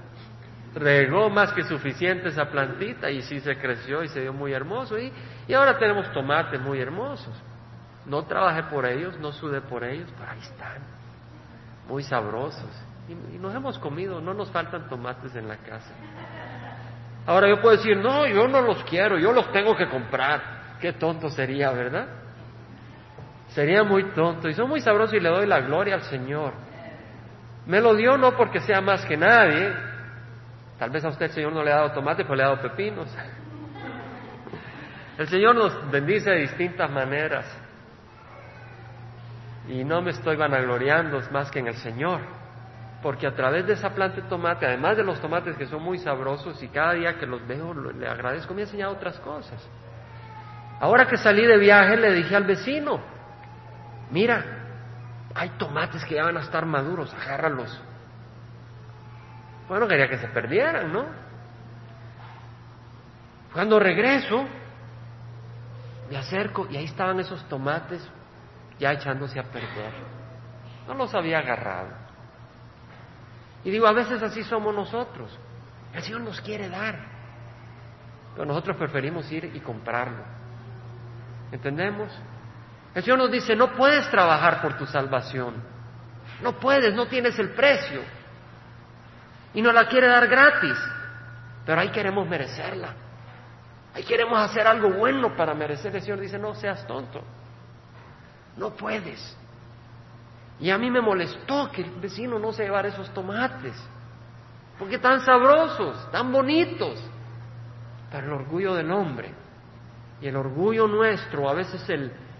Regó 0.75 1.29
más 1.29 1.53
que 1.53 1.65
suficiente 1.65 2.29
esa 2.29 2.47
plantita 2.51 3.11
y 3.11 3.21
sí 3.21 3.39
se 3.41 3.59
creció 3.59 4.03
y 4.03 4.09
se 4.09 4.23
dio 4.23 4.33
muy 4.33 4.55
hermoso. 4.55 4.99
Y, 4.99 5.13
ahora 5.53 5.79
tenemos 5.79 6.11
tomates 6.13 6.59
muy 6.63 6.81
hermosos. 6.81 7.35
No 8.07 8.25
trabajé 8.25 8.63
por 8.65 8.87
ellos, 8.87 9.19
no 9.19 9.33
sudé 9.33 9.61
por 9.61 9.85
ellos, 9.85 10.11
pero 10.19 10.31
ahí 10.31 10.41
están, 10.41 10.79
muy 11.89 12.03
sabrosos. 12.03 12.71
Y 13.07 13.37
nos 13.37 13.55
hemos 13.55 13.79
comido, 13.79 14.23
no 14.23 14.33
nos 14.33 14.51
faltan 14.51 14.89
tomates 14.89 15.37
en 15.37 15.47
la 15.47 15.59
casa. 15.59 15.93
Ahora 17.27 17.49
yo 17.49 17.61
puedo 17.61 17.77
decir, 17.77 17.97
no, 17.97 18.27
yo 18.27 18.47
no 18.49 18.61
los 18.61 18.85
quiero, 18.85 19.19
yo 19.19 19.33
los 19.33 19.51
tengo 19.53 19.77
que 19.77 19.89
comprar. 19.89 20.77
Qué 20.81 20.93
tonto 20.93 21.31
sería, 21.31 21.71
¿verdad? 21.71 22.07
Sería 23.49 23.83
muy 23.83 24.05
tonto. 24.13 24.49
Y 24.49 24.55
son 24.55 24.69
muy 24.69 24.81
sabrosos 24.81 25.15
y 25.15 25.21
le 25.21 25.29
doy 25.29 25.47
la 25.47 25.61
gloria 25.61 25.95
al 25.95 26.03
Señor. 26.03 26.53
Me 27.67 27.81
lo 27.81 27.95
dio 27.95 28.19
no 28.19 28.37
porque 28.37 28.61
sea 28.61 28.81
más 28.81 29.05
que 29.07 29.17
nadie. 29.17 29.73
Tal 30.79 30.91
vez 30.91 31.05
a 31.05 31.09
usted 31.09 31.27
el 31.27 31.33
Señor 31.33 31.53
no 31.53 31.63
le 31.63 31.73
ha 31.73 31.77
dado 31.77 31.93
tomate, 31.93 32.25
pero 32.25 32.35
le 32.35 32.43
ha 32.43 32.49
dado 32.49 32.61
pepinos. 32.61 33.09
El 35.17 35.29
Señor 35.29 35.55
nos 35.55 35.91
bendice 35.91 36.31
de 36.31 36.41
distintas 36.41 36.91
maneras. 36.91 37.47
Y 39.69 39.83
no 39.85 40.03
me 40.03 40.11
estoy 40.11 40.37
vanagloriando 40.37 41.21
más 41.31 41.51
que 41.51 41.61
en 41.61 41.69
el 41.69 41.77
Señor. 41.77 42.21
Porque 43.05 43.27
a 43.27 43.35
través 43.35 43.67
de 43.67 43.75
esa 43.75 43.91
planta 43.91 44.23
de 44.23 44.29
tomate, 44.31 44.65
además 44.65 44.97
de 44.97 45.05
los 45.05 45.21
tomates 45.21 45.59
que 45.59 45.67
son 45.67 45.83
muy 45.83 45.99
sabrosos 45.99 46.63
y 46.63 46.69
cada 46.69 46.95
día 46.95 47.19
que 47.19 47.27
los 47.27 47.47
veo 47.47 47.75
le 47.75 48.09
agradezco, 48.09 48.55
me 48.55 48.63
ha 48.63 48.65
enseñado 48.65 48.95
otras 48.95 49.21
cosas. 49.21 49.63
Ahora 50.81 51.07
que 51.07 51.19
salí 51.19 51.45
de 51.45 51.59
viaje 51.59 51.99
le 51.99 52.15
dije 52.15 52.35
al 52.35 52.45
vecino, 52.45 52.99
mira, 54.11 54.43
hay 55.35 55.51
tomates 55.51 56.03
que 56.07 56.15
ya 56.15 56.25
van 56.25 56.39
a 56.39 56.41
estar 56.41 56.65
maduros, 56.65 57.13
agárralos. 57.13 57.79
Bueno, 59.69 59.87
quería 59.87 60.09
que 60.09 60.17
se 60.17 60.29
perdieran, 60.29 60.91
¿no? 60.91 61.05
Cuando 63.53 63.79
regreso, 63.79 64.47
me 66.11 66.17
acerco 66.17 66.69
y 66.71 66.79
ahí 66.79 66.87
estaban 66.87 67.21
esos 67.21 67.47
tomates 67.51 68.03
ya 68.79 68.93
echándose 68.93 69.39
a 69.39 69.43
perder. 69.43 69.93
No 70.89 70.95
los 70.95 71.15
había 71.15 71.41
agarrado. 71.41 72.04
Y 73.65 73.71
digo, 73.71 73.87
a 73.87 73.93
veces 73.93 74.23
así 74.23 74.45
somos 74.45 74.75
nosotros. 74.75 75.37
El 75.93 76.03
Señor 76.03 76.21
nos 76.21 76.41
quiere 76.41 76.69
dar, 76.69 76.99
pero 78.35 78.47
nosotros 78.47 78.77
preferimos 78.77 79.31
ir 79.33 79.51
y 79.55 79.61
comprarlo. 79.61 80.23
¿Entendemos? 81.51 82.13
El 82.95 83.03
Señor 83.03 83.19
nos 83.19 83.31
dice, 83.31 83.57
no 83.57 83.73
puedes 83.73 84.09
trabajar 84.11 84.61
por 84.61 84.77
tu 84.77 84.87
salvación. 84.87 85.55
No 86.43 86.59
puedes, 86.59 86.95
no 86.95 87.07
tienes 87.07 87.39
el 87.39 87.51
precio. 87.51 88.03
Y 89.55 89.63
nos 89.63 89.73
la 89.73 89.89
quiere 89.89 90.09
dar 90.09 90.27
gratis. 90.27 90.77
Pero 91.65 91.81
ahí 91.81 91.91
queremos 91.91 92.29
merecerla. 92.29 92.89
Ahí 93.95 94.05
queremos 94.05 94.39
hacer 94.39 94.67
algo 94.67 94.91
bueno 94.91 95.37
para 95.37 95.55
merecer. 95.55 95.95
El 95.95 96.03
Señor 96.03 96.21
dice, 96.21 96.39
no 96.39 96.55
seas 96.55 96.87
tonto. 96.87 97.23
No 98.57 98.71
puedes. 98.71 99.37
Y 100.65 100.71
a 100.71 100.79
mí 100.79 100.91
me 100.91 101.03
molestó 101.03 101.71
que 101.71 101.83
el 101.83 101.91
vecino 102.01 102.39
no 102.39 102.51
se 102.51 102.63
llevara 102.65 102.89
esos 102.89 103.13
tomates. 103.13 103.75
Porque 104.79 104.97
tan 104.97 105.21
sabrosos, 105.21 106.11
tan 106.11 106.33
bonitos. 106.33 106.99
Pero 108.11 108.29
el 108.29 108.33
orgullo 108.33 108.75
del 108.75 108.91
hombre 108.91 109.31
y 110.23 110.27
el 110.27 110.35
orgullo 110.37 110.89
nuestro, 110.89 111.51
a 111.51 111.53
veces 111.53 111.87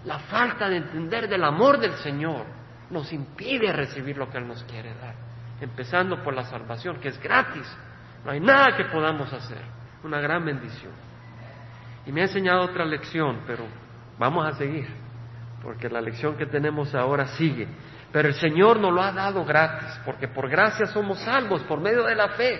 la 0.05 0.17
falta 0.17 0.67
de 0.67 0.77
entender 0.77 1.29
del 1.29 1.43
amor 1.43 1.77
del 1.77 1.93
Señor, 1.97 2.47
nos 2.89 3.13
impide 3.13 3.71
recibir 3.71 4.17
lo 4.17 4.27
que 4.27 4.39
Él 4.39 4.47
nos 4.47 4.63
quiere 4.63 4.95
dar. 4.95 5.13
Empezando 5.61 6.23
por 6.23 6.33
la 6.33 6.45
salvación, 6.45 6.99
que 6.99 7.09
es 7.09 7.21
gratis. 7.21 7.77
No 8.25 8.31
hay 8.31 8.39
nada 8.39 8.75
que 8.75 8.85
podamos 8.85 9.31
hacer. 9.33 9.61
Una 10.03 10.19
gran 10.19 10.43
bendición. 10.43 10.93
Y 12.07 12.11
me 12.11 12.21
ha 12.21 12.23
enseñado 12.23 12.63
otra 12.63 12.85
lección, 12.85 13.41
pero 13.45 13.65
vamos 14.17 14.47
a 14.47 14.53
seguir, 14.53 14.87
porque 15.61 15.89
la 15.89 16.01
lección 16.01 16.35
que 16.37 16.47
tenemos 16.47 16.95
ahora 16.95 17.27
sigue. 17.27 17.67
Pero 18.11 18.29
el 18.29 18.35
Señor 18.35 18.79
nos 18.79 18.93
lo 18.93 19.01
ha 19.01 19.11
dado 19.11 19.43
gratis, 19.43 19.99
porque 20.05 20.27
por 20.27 20.49
gracia 20.49 20.85
somos 20.85 21.19
salvos, 21.19 21.61
por 21.63 21.81
medio 21.81 22.03
de 22.03 22.15
la 22.15 22.29
fe. 22.29 22.59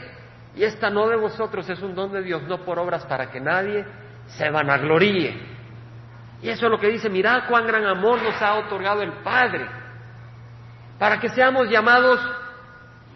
Y 0.55 0.63
esta 0.63 0.89
no 0.89 1.07
de 1.07 1.15
vosotros 1.15 1.69
es 1.69 1.81
un 1.81 1.95
don 1.95 2.11
de 2.11 2.21
Dios, 2.21 2.43
no 2.43 2.59
por 2.59 2.79
obras 2.79 3.05
para 3.05 3.29
que 3.29 3.39
nadie 3.39 3.85
se 4.27 4.49
vanagloríe. 4.49 5.55
Y 6.41 6.49
eso 6.49 6.65
es 6.65 6.71
lo 6.71 6.79
que 6.79 6.89
dice, 6.89 7.09
mirad 7.09 7.47
cuán 7.47 7.65
gran 7.65 7.85
amor 7.85 8.21
nos 8.21 8.41
ha 8.41 8.55
otorgado 8.55 9.01
el 9.01 9.11
Padre, 9.23 9.67
para 10.99 11.19
que 11.19 11.29
seamos 11.29 11.69
llamados 11.69 12.19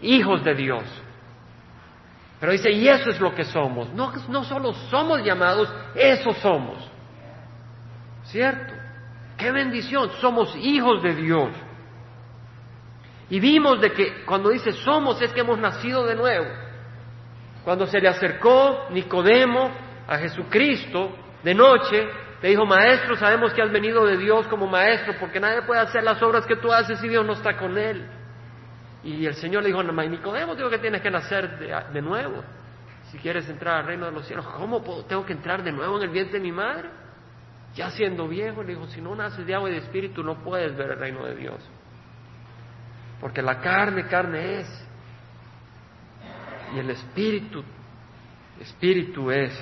hijos 0.01 0.43
de 0.43 0.55
Dios. 0.55 0.83
Pero 2.39 2.53
dice, 2.53 2.71
y 2.71 2.87
eso 2.87 3.09
es 3.09 3.19
lo 3.19 3.35
que 3.35 3.43
somos. 3.43 3.93
No, 3.93 4.13
no 4.29 4.43
solo 4.43 4.73
somos 4.89 5.23
llamados, 5.23 5.71
eso 5.93 6.33
somos. 6.35 6.89
¿Cierto? 8.23 8.73
Qué 9.37 9.51
bendición, 9.51 10.09
somos 10.21 10.55
hijos 10.55 11.03
de 11.03 11.15
Dios. 11.15 11.49
Y 13.29 13.39
vimos 13.39 13.79
de 13.79 13.91
que 13.91 14.25
cuando 14.25 14.49
dice 14.49 14.71
somos 14.71 15.21
es 15.21 15.31
que 15.31 15.41
hemos 15.41 15.59
nacido 15.59 16.05
de 16.05 16.15
nuevo. 16.15 16.47
Cuando 17.63 17.85
se 17.85 17.99
le 17.99 18.07
acercó 18.07 18.87
Nicodemo 18.89 19.71
a 20.07 20.17
Jesucristo 20.17 21.15
de 21.43 21.53
noche, 21.53 22.07
le 22.41 22.49
dijo, 22.49 22.65
maestro, 22.65 23.15
sabemos 23.15 23.53
que 23.53 23.61
has 23.61 23.71
venido 23.71 24.05
de 24.05 24.17
Dios 24.17 24.47
como 24.47 24.65
maestro, 24.65 25.13
porque 25.19 25.39
nadie 25.39 25.61
puede 25.63 25.81
hacer 25.81 26.03
las 26.03 26.21
obras 26.23 26.45
que 26.45 26.55
tú 26.55 26.71
haces 26.71 26.99
si 26.99 27.07
Dios 27.07 27.25
no 27.25 27.33
está 27.33 27.57
con 27.57 27.77
él. 27.77 28.07
Y 29.03 29.25
el 29.25 29.35
Señor 29.35 29.63
le 29.63 29.69
dijo, 29.69 29.83
Nicodemo, 29.83 30.55
digo 30.55 30.69
que 30.69 30.79
tienes 30.79 31.01
que 31.01 31.11
nacer 31.11 31.59
de, 31.59 31.75
de, 31.93 32.01
nuevo. 32.01 32.43
Si 33.11 33.17
quieres 33.17 33.47
entrar 33.49 33.77
al 33.77 33.85
reino 33.85 34.05
de 34.05 34.11
los 34.11 34.25
cielos, 34.25 34.47
¿cómo 34.47 34.81
puedo, 34.83 35.05
tengo 35.05 35.25
que 35.25 35.33
entrar 35.33 35.63
de 35.63 35.71
nuevo 35.71 35.97
en 35.97 36.03
el 36.03 36.09
vientre 36.09 36.39
de 36.39 36.43
mi 36.43 36.51
madre? 36.51 36.89
Ya 37.75 37.91
siendo 37.91 38.27
viejo, 38.27 38.63
le 38.63 38.69
dijo, 38.69 38.87
si 38.87 39.01
no 39.01 39.15
naces 39.15 39.45
de 39.45 39.53
agua 39.53 39.69
y 39.69 39.73
de 39.73 39.79
espíritu, 39.79 40.23
no 40.23 40.41
puedes 40.43 40.75
ver 40.75 40.91
el 40.91 40.99
reino 40.99 41.25
de 41.25 41.35
Dios. 41.35 41.69
Porque 43.19 43.41
la 43.41 43.59
carne, 43.59 44.07
carne 44.07 44.61
es. 44.61 44.85
Y 46.75 46.79
el 46.79 46.89
espíritu, 46.89 47.63
espíritu 48.59 49.31
es. 49.31 49.53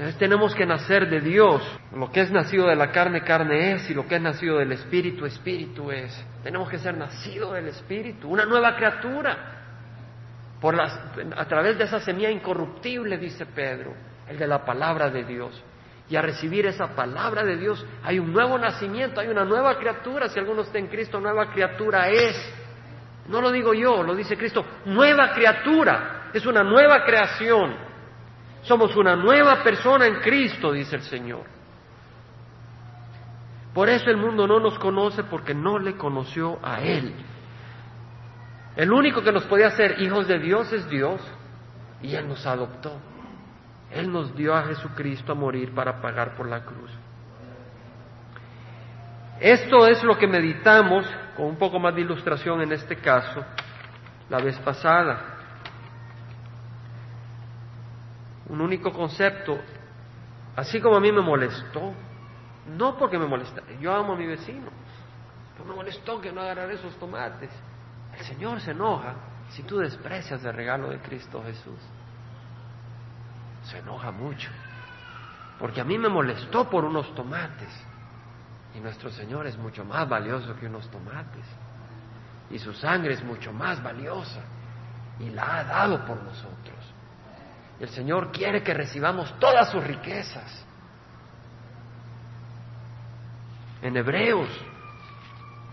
Entonces 0.00 0.18
tenemos 0.18 0.54
que 0.54 0.64
nacer 0.64 1.10
de 1.10 1.20
Dios. 1.20 1.62
Lo 1.94 2.10
que 2.10 2.20
es 2.20 2.30
nacido 2.30 2.66
de 2.68 2.74
la 2.74 2.90
carne, 2.90 3.22
carne 3.22 3.72
es, 3.72 3.90
y 3.90 3.94
lo 3.94 4.06
que 4.06 4.16
es 4.16 4.22
nacido 4.22 4.56
del 4.56 4.72
Espíritu, 4.72 5.26
Espíritu 5.26 5.90
es. 5.90 6.24
Tenemos 6.42 6.70
que 6.70 6.78
ser 6.78 6.96
nacido 6.96 7.52
del 7.52 7.68
Espíritu, 7.68 8.30
una 8.30 8.46
nueva 8.46 8.76
criatura. 8.76 9.58
Por 10.58 10.74
las, 10.74 10.98
a 11.36 11.44
través 11.46 11.76
de 11.76 11.84
esa 11.84 12.00
semilla 12.00 12.30
incorruptible, 12.30 13.18
dice 13.18 13.44
Pedro, 13.44 13.92
el 14.26 14.38
de 14.38 14.46
la 14.46 14.64
palabra 14.64 15.10
de 15.10 15.24
Dios. 15.24 15.62
Y 16.10 16.16
a 16.16 16.22
recibir 16.22 16.66
esa 16.66 16.88
palabra 16.96 17.44
de 17.44 17.56
Dios 17.56 17.86
hay 18.02 18.18
un 18.18 18.32
nuevo 18.32 18.58
nacimiento, 18.58 19.20
hay 19.20 19.28
una 19.28 19.44
nueva 19.44 19.78
criatura. 19.78 20.28
Si 20.28 20.40
alguno 20.40 20.62
está 20.62 20.76
en 20.78 20.88
Cristo, 20.88 21.20
nueva 21.20 21.52
criatura 21.52 22.08
es. 22.08 22.36
No 23.28 23.40
lo 23.40 23.52
digo 23.52 23.72
yo, 23.72 24.02
lo 24.02 24.16
dice 24.16 24.36
Cristo. 24.36 24.64
Nueva 24.86 25.32
criatura, 25.32 26.30
es 26.34 26.44
una 26.44 26.64
nueva 26.64 27.04
creación. 27.04 27.76
Somos 28.62 28.96
una 28.96 29.14
nueva 29.14 29.62
persona 29.62 30.08
en 30.08 30.16
Cristo, 30.16 30.72
dice 30.72 30.96
el 30.96 31.02
Señor. 31.02 31.44
Por 33.72 33.88
eso 33.88 34.10
el 34.10 34.16
mundo 34.16 34.48
no 34.48 34.58
nos 34.58 34.80
conoce 34.80 35.22
porque 35.22 35.54
no 35.54 35.78
le 35.78 35.96
conoció 35.96 36.58
a 36.60 36.80
Él. 36.80 37.14
El 38.74 38.92
único 38.92 39.22
que 39.22 39.30
nos 39.30 39.44
podía 39.44 39.68
hacer 39.68 40.02
hijos 40.02 40.26
de 40.26 40.40
Dios 40.40 40.72
es 40.72 40.90
Dios 40.90 41.20
y 42.02 42.16
Él 42.16 42.26
nos 42.26 42.44
adoptó. 42.46 42.98
Él 43.92 44.12
nos 44.12 44.34
dio 44.34 44.54
a 44.54 44.62
Jesucristo 44.64 45.32
a 45.32 45.34
morir 45.34 45.74
para 45.74 46.00
pagar 46.00 46.36
por 46.36 46.48
la 46.48 46.64
cruz. 46.64 46.90
Esto 49.40 49.86
es 49.86 50.02
lo 50.04 50.18
que 50.18 50.26
meditamos 50.26 51.06
con 51.36 51.46
un 51.46 51.56
poco 51.56 51.78
más 51.78 51.94
de 51.94 52.02
ilustración 52.02 52.60
en 52.60 52.72
este 52.72 52.96
caso 52.96 53.44
la 54.28 54.38
vez 54.38 54.56
pasada. 54.58 55.36
Un 58.48 58.60
único 58.60 58.92
concepto, 58.92 59.58
así 60.56 60.80
como 60.80 60.96
a 60.96 61.00
mí 61.00 61.12
me 61.12 61.20
molestó, 61.20 61.92
no 62.66 62.96
porque 62.96 63.18
me 63.18 63.26
molesta, 63.26 63.62
yo 63.80 63.94
amo 63.94 64.12
a 64.12 64.16
mi 64.16 64.26
vecino, 64.26 64.70
pero 65.52 65.68
me 65.68 65.74
molestó 65.74 66.20
que 66.20 66.32
no 66.32 66.40
agarrara 66.40 66.72
esos 66.72 66.94
tomates. 66.96 67.50
El 68.18 68.24
Señor 68.24 68.60
se 68.60 68.72
enoja 68.72 69.14
si 69.50 69.62
tú 69.62 69.78
desprecias 69.78 70.44
el 70.44 70.52
regalo 70.52 70.90
de 70.90 70.98
Cristo 71.00 71.42
Jesús. 71.44 71.78
Se 73.70 73.78
enoja 73.78 74.10
mucho, 74.10 74.50
porque 75.58 75.80
a 75.80 75.84
mí 75.84 75.96
me 75.98 76.08
molestó 76.08 76.68
por 76.68 76.84
unos 76.84 77.14
tomates. 77.14 77.68
Y 78.74 78.80
nuestro 78.80 79.10
Señor 79.10 79.46
es 79.46 79.56
mucho 79.56 79.84
más 79.84 80.08
valioso 80.08 80.56
que 80.56 80.66
unos 80.66 80.88
tomates. 80.90 81.44
Y 82.50 82.58
su 82.58 82.72
sangre 82.72 83.14
es 83.14 83.22
mucho 83.22 83.52
más 83.52 83.82
valiosa. 83.82 84.40
Y 85.18 85.30
la 85.30 85.58
ha 85.58 85.64
dado 85.64 86.04
por 86.04 86.22
nosotros. 86.22 86.78
El 87.78 87.88
Señor 87.88 88.30
quiere 88.32 88.62
que 88.62 88.74
recibamos 88.74 89.32
todas 89.38 89.70
sus 89.70 89.82
riquezas. 89.84 90.64
En 93.82 93.96
Hebreos 93.96 94.48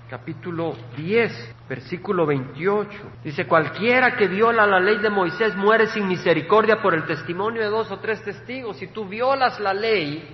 capítulo 0.10 0.76
10, 0.96 1.56
versículo 1.67 2.26
28. 2.26 2.89
Dice, 3.24 3.46
cualquiera 3.46 4.15
que 4.15 4.28
viola 4.28 4.65
la 4.65 4.80
ley 4.80 4.98
de 5.00 5.10
Moisés 5.10 5.56
muere 5.56 5.88
sin 5.88 6.08
misericordia 6.08 6.82
por 6.82 6.93
el 6.93 7.06
testimonio 7.06 7.62
de 7.62 7.67
dos 7.67 7.91
o 7.91 8.00
tres 8.00 8.24
testigos. 8.24 8.78
Si 8.78 8.88
tú 8.88 9.06
violas 9.06 9.60
la 9.60 9.74
ley, 9.74 10.28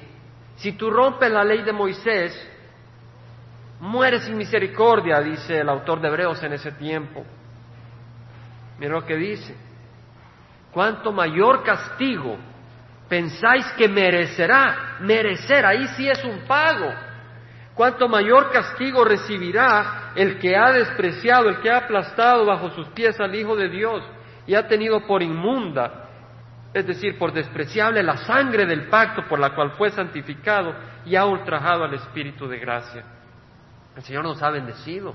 si 0.57 0.73
tú 0.73 0.89
rompes 0.91 1.31
la 1.31 1.43
ley 1.43 1.63
de 1.63 1.73
Moisés, 1.73 2.49
muere 3.79 4.19
sin 4.21 4.38
misericordia, 4.38 5.19
dice 5.21 5.59
el 5.59 5.69
autor 5.69 5.99
de 6.01 6.07
Hebreos 6.07 6.41
en 6.43 6.53
ese 6.53 6.71
tiempo. 6.73 7.25
Mira 8.79 8.93
lo 8.93 9.05
que 9.05 9.15
dice. 9.15 9.55
Cuanto 10.71 11.12
mayor 11.12 11.63
castigo 11.63 12.38
pensáis 13.09 13.65
que 13.73 13.88
merecerá, 13.88 14.97
merecer, 15.01 15.65
ahí 15.65 15.88
sí 15.89 16.07
es 16.07 16.23
un 16.23 16.39
pago 16.47 16.91
cuánto 17.75 18.07
mayor 18.07 18.51
castigo 18.51 19.03
recibirá 19.03 20.12
el 20.15 20.39
que 20.39 20.55
ha 20.55 20.71
despreciado, 20.71 21.49
el 21.49 21.59
que 21.62 21.71
ha 21.71 21.77
aplastado 21.77 22.45
bajo 22.45 22.69
sus 22.71 22.88
pies 22.89 23.19
al 23.19 23.33
Hijo 23.36 23.55
de 23.55 23.69
Dios 23.69 24.03
y 24.45 24.55
ha 24.55 24.67
tenido 24.67 25.05
por 25.07 25.23
inmunda, 25.23 26.09
es 26.73 26.86
decir, 26.86 27.17
por 27.17 27.31
despreciable 27.31 28.03
la 28.03 28.17
sangre 28.17 28.65
del 28.65 28.88
pacto 28.89 29.23
por 29.27 29.39
la 29.39 29.55
cual 29.55 29.71
fue 29.71 29.91
santificado 29.91 30.73
y 31.05 31.15
ha 31.15 31.25
ultrajado 31.25 31.83
al 31.83 31.93
Espíritu 31.93 32.47
de 32.47 32.59
gracia. 32.59 33.03
El 33.95 34.03
Señor 34.03 34.23
nos 34.23 34.41
ha 34.41 34.49
bendecido, 34.49 35.13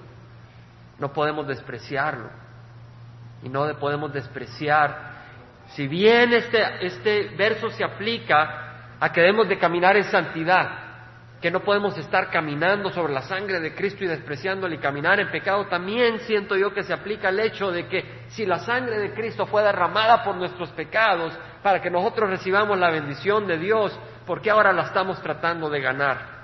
no 0.98 1.12
podemos 1.12 1.46
despreciarlo 1.46 2.30
y 3.42 3.48
no 3.48 3.66
podemos 3.78 4.12
despreciar. 4.12 5.08
Si 5.68 5.86
bien 5.86 6.32
este, 6.32 6.86
este 6.86 7.34
verso 7.36 7.70
se 7.70 7.84
aplica 7.84 8.96
a 8.98 9.12
que 9.12 9.20
debemos 9.20 9.48
de 9.48 9.58
caminar 9.58 9.96
en 9.96 10.04
santidad, 10.04 10.87
que 11.40 11.50
no 11.52 11.60
podemos 11.60 11.96
estar 11.96 12.30
caminando 12.30 12.90
sobre 12.90 13.12
la 13.12 13.22
sangre 13.22 13.60
de 13.60 13.74
Cristo 13.74 14.04
y 14.04 14.08
despreciándole 14.08 14.74
y 14.74 14.78
caminar 14.78 15.20
en 15.20 15.30
pecado, 15.30 15.66
también 15.66 16.18
siento 16.20 16.56
yo 16.56 16.74
que 16.74 16.82
se 16.82 16.92
aplica 16.92 17.28
el 17.28 17.38
hecho 17.38 17.70
de 17.70 17.86
que 17.86 18.24
si 18.28 18.44
la 18.44 18.58
sangre 18.58 18.98
de 18.98 19.14
Cristo 19.14 19.46
fue 19.46 19.62
derramada 19.62 20.24
por 20.24 20.34
nuestros 20.34 20.70
pecados 20.70 21.38
para 21.62 21.80
que 21.80 21.90
nosotros 21.90 22.28
recibamos 22.28 22.76
la 22.76 22.90
bendición 22.90 23.46
de 23.46 23.56
Dios, 23.56 23.98
¿por 24.26 24.40
qué 24.40 24.50
ahora 24.50 24.72
la 24.72 24.82
estamos 24.82 25.22
tratando 25.22 25.70
de 25.70 25.80
ganar? 25.80 26.38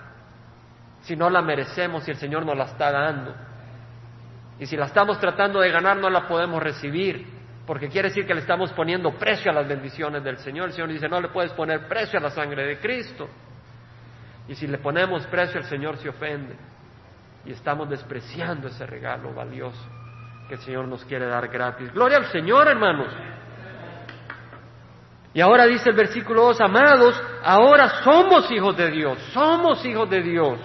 Si 1.03 1.17
no 1.17 1.29
la 1.29 1.43
merecemos 1.43 2.07
y 2.07 2.13
el 2.13 2.17
Señor 2.17 2.47
nos 2.47 2.57
la 2.57 2.65
está 2.65 2.93
dando. 2.93 3.35
Y 4.61 4.67
si 4.67 4.77
la 4.77 4.87
estamos 4.87 5.19
tratando 5.19 5.59
de 5.61 5.71
ganar, 5.71 5.97
no 5.97 6.09
la 6.09 6.29
podemos 6.29 6.63
recibir, 6.63 7.27
porque 7.67 7.89
quiere 7.89 8.09
decir 8.09 8.27
que 8.27 8.35
le 8.35 8.41
estamos 8.41 8.73
poniendo 8.73 9.11
precio 9.15 9.51
a 9.51 9.55
las 9.55 9.67
bendiciones 9.67 10.23
del 10.23 10.39
Señor. 10.39 10.67
El 10.69 10.73
Señor 10.73 10.89
dice, 10.91 11.09
no 11.09 11.21
le 11.21 11.29
puedes 11.29 11.53
poner 11.53 11.89
precio 11.89 12.21
a 12.21 12.23
la 12.23 12.31
sangre 12.31 12.65
de 12.65 12.79
Cristo. 12.79 13.29
Y 14.49 14.55
si 14.55 14.67
le 14.67 14.79
ponemos 14.79 15.27
precio, 15.27 15.59
el 15.59 15.67
Señor 15.67 15.97
se 15.99 16.09
ofende. 16.09 16.57
Y 17.45 17.53
estamos 17.53 17.89
despreciando 17.89 18.69
ese 18.69 18.87
regalo 18.87 19.33
valioso 19.35 19.87
que 20.49 20.55
el 20.55 20.61
Señor 20.61 20.87
nos 20.87 21.05
quiere 21.05 21.27
dar 21.27 21.49
gratis. 21.49 21.93
Gloria 21.93 22.19
al 22.19 22.27
Señor, 22.27 22.69
hermanos. 22.69 23.09
Y 25.33 25.41
ahora 25.41 25.67
dice 25.67 25.91
el 25.91 25.97
versículo 25.97 26.43
2, 26.43 26.61
amados, 26.61 27.21
ahora 27.43 28.03
somos 28.05 28.51
hijos 28.53 28.77
de 28.77 28.91
Dios, 28.91 29.19
somos 29.33 29.85
hijos 29.85 30.09
de 30.09 30.23
Dios. 30.23 30.59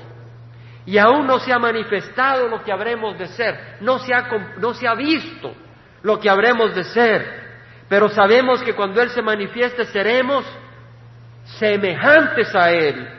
Y 0.85 0.97
aún 0.97 1.25
no 1.25 1.39
se 1.39 1.51
ha 1.51 1.59
manifestado 1.59 2.47
lo 2.47 2.63
que 2.63 2.71
habremos 2.71 3.17
de 3.17 3.27
ser, 3.27 3.77
no 3.81 3.99
se 3.99 4.13
ha, 4.13 4.27
no 4.57 4.73
se 4.73 4.87
ha 4.87 4.95
visto 4.95 5.53
lo 6.03 6.19
que 6.19 6.29
habremos 6.29 6.75
de 6.75 6.83
ser. 6.83 7.49
Pero 7.87 8.09
sabemos 8.09 8.61
que 8.61 8.75
cuando 8.75 9.01
Él 9.01 9.09
se 9.09 9.21
manifieste 9.21 9.85
seremos 9.85 10.45
semejantes 11.57 12.53
a 12.55 12.71
Él 12.71 13.18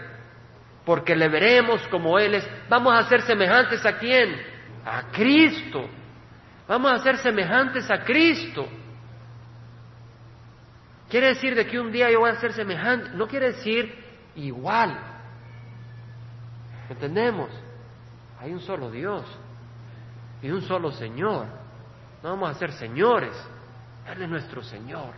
porque 0.90 1.14
le 1.14 1.28
veremos 1.28 1.86
como 1.86 2.18
Él 2.18 2.34
es. 2.34 2.50
Vamos 2.68 2.92
a 2.92 3.08
ser 3.08 3.22
semejantes 3.22 3.86
a 3.86 3.96
quién? 3.96 4.34
A 4.84 5.12
Cristo. 5.12 5.88
Vamos 6.66 6.90
a 6.90 6.98
ser 6.98 7.16
semejantes 7.18 7.88
a 7.88 8.02
Cristo. 8.02 8.66
Quiere 11.08 11.28
decir 11.28 11.54
de 11.54 11.64
que 11.68 11.78
un 11.78 11.92
día 11.92 12.10
yo 12.10 12.18
voy 12.18 12.30
a 12.30 12.40
ser 12.40 12.52
semejante, 12.54 13.10
no 13.10 13.28
quiere 13.28 13.52
decir 13.52 14.04
igual. 14.34 14.98
¿Entendemos? 16.88 17.50
Hay 18.40 18.52
un 18.52 18.58
solo 18.58 18.90
Dios 18.90 19.24
y 20.42 20.50
un 20.50 20.62
solo 20.62 20.90
Señor. 20.90 21.46
No 22.20 22.30
vamos 22.30 22.50
a 22.50 22.54
ser 22.54 22.72
señores, 22.72 23.36
Él 24.12 24.22
es 24.22 24.28
nuestro 24.28 24.60
Señor. 24.60 25.12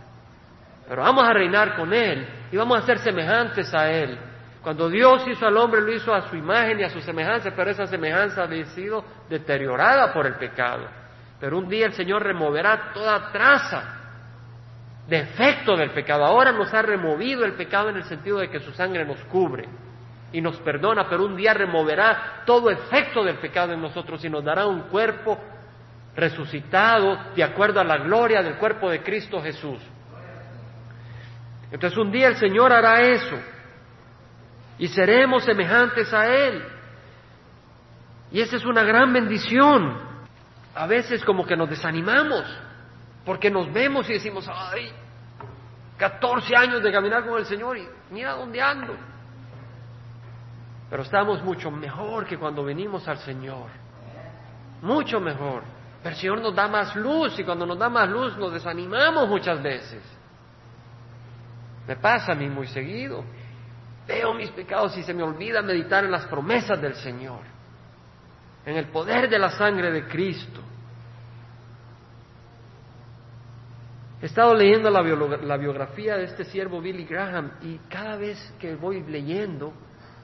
Pero 0.87 1.01
vamos 1.01 1.27
a 1.27 1.33
reinar 1.33 1.75
con 1.75 1.91
Él 1.91 2.27
y 2.51 2.57
vamos 2.57 2.77
a 2.77 2.85
ser 2.85 2.99
semejantes 2.99 3.73
a 3.73 3.89
Él. 3.89 4.32
Cuando 4.63 4.89
Dios 4.89 5.27
hizo 5.27 5.45
al 5.45 5.57
hombre, 5.57 5.81
lo 5.81 5.91
hizo 5.91 6.13
a 6.13 6.29
su 6.29 6.37
imagen 6.37 6.79
y 6.79 6.83
a 6.83 6.89
su 6.89 7.01
semejanza, 7.01 7.51
pero 7.53 7.69
esa 7.69 7.85
semejanza 7.85 8.43
había 8.43 8.65
sido 8.67 9.03
deteriorada 9.29 10.13
por 10.13 10.25
el 10.25 10.35
pecado. 10.35 10.87
Pero 11.37 11.57
un 11.57 11.67
día 11.67 11.85
el 11.85 11.93
Señor 11.93 12.23
removerá 12.23 12.93
toda 12.93 13.29
traza 13.33 13.83
de 15.05 15.19
efecto 15.19 15.75
del 15.75 15.91
pecado. 15.91 16.23
Ahora 16.23 16.53
nos 16.53 16.73
ha 16.73 16.81
removido 16.81 17.43
el 17.43 17.55
pecado 17.55 17.89
en 17.89 17.97
el 17.97 18.05
sentido 18.05 18.37
de 18.39 18.49
que 18.49 18.61
su 18.61 18.71
sangre 18.71 19.05
nos 19.05 19.21
cubre 19.25 19.67
y 20.31 20.39
nos 20.39 20.55
perdona, 20.61 21.09
pero 21.09 21.25
un 21.25 21.35
día 21.35 21.53
removerá 21.53 22.43
todo 22.45 22.69
efecto 22.69 23.21
del 23.21 23.39
pecado 23.39 23.73
en 23.73 23.81
nosotros 23.81 24.23
y 24.23 24.29
nos 24.29 24.45
dará 24.45 24.65
un 24.65 24.83
cuerpo 24.83 25.37
resucitado 26.15 27.17
de 27.35 27.43
acuerdo 27.43 27.81
a 27.81 27.83
la 27.83 27.97
gloria 27.97 28.41
del 28.41 28.55
cuerpo 28.55 28.89
de 28.89 29.03
Cristo 29.03 29.41
Jesús. 29.41 29.81
Entonces 31.69 31.99
un 31.99 32.13
día 32.13 32.29
el 32.29 32.37
Señor 32.37 32.71
hará 32.71 33.01
eso 33.01 33.52
y 34.83 34.89
seremos 34.89 35.45
semejantes 35.45 36.13
a 36.13 36.27
Él. 36.27 36.61
Y 38.33 38.41
esa 38.41 38.57
es 38.57 38.65
una 38.65 38.83
gran 38.83 39.13
bendición. 39.13 39.97
A 40.75 40.87
veces 40.87 41.23
como 41.23 41.45
que 41.45 41.55
nos 41.55 41.69
desanimamos 41.69 42.43
porque 43.23 43.49
nos 43.49 43.71
vemos 43.71 44.09
y 44.09 44.13
decimos, 44.13 44.45
ay, 44.53 44.91
14 45.97 46.53
años 46.57 46.83
de 46.83 46.91
caminar 46.91 47.25
con 47.25 47.39
el 47.39 47.45
Señor 47.45 47.77
y 47.77 47.87
mira 48.11 48.33
dónde 48.33 48.61
ando. 48.61 48.93
Pero 50.89 51.03
estamos 51.03 51.41
mucho 51.45 51.71
mejor 51.71 52.25
que 52.25 52.37
cuando 52.37 52.65
venimos 52.65 53.07
al 53.07 53.19
Señor. 53.19 53.69
Mucho 54.81 55.21
mejor. 55.21 55.63
Pero 56.03 56.13
el 56.13 56.19
Señor 56.19 56.41
nos 56.41 56.53
da 56.53 56.67
más 56.67 56.93
luz 56.97 57.39
y 57.39 57.45
cuando 57.45 57.65
nos 57.65 57.79
da 57.79 57.87
más 57.87 58.09
luz 58.09 58.35
nos 58.35 58.51
desanimamos 58.51 59.29
muchas 59.29 59.63
veces. 59.63 60.03
Me 61.87 61.95
pasa 61.95 62.33
a 62.33 62.35
mí 62.35 62.49
muy 62.49 62.67
seguido. 62.67 63.23
Veo 64.07 64.33
mis 64.33 64.49
pecados 64.51 64.97
y 64.97 65.03
se 65.03 65.13
me 65.13 65.23
olvida 65.23 65.61
meditar 65.61 66.03
en 66.03 66.11
las 66.11 66.25
promesas 66.25 66.81
del 66.81 66.95
Señor, 66.95 67.41
en 68.65 68.75
el 68.75 68.87
poder 68.87 69.29
de 69.29 69.39
la 69.39 69.49
sangre 69.51 69.91
de 69.91 70.05
Cristo. 70.07 70.61
He 74.21 74.25
estado 74.25 74.53
leyendo 74.53 74.89
la, 74.89 75.01
la, 75.01 75.57
biografía 75.57 76.15
de 76.15 76.25
este 76.25 76.45
siervo 76.45 76.79
Billy 76.79 77.05
Graham 77.05 77.51
y 77.61 77.77
cada 77.89 78.15
vez 78.15 78.53
que 78.57 78.75
voy 78.75 79.03
leyendo 79.03 79.73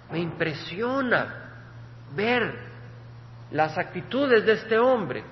me 0.10 0.20
impresiona 0.20 1.50
ver 2.16 2.70
las 3.52 3.78
actitudes 3.78 4.46
de 4.46 4.54
este 4.54 4.78
hombre. 4.78 5.24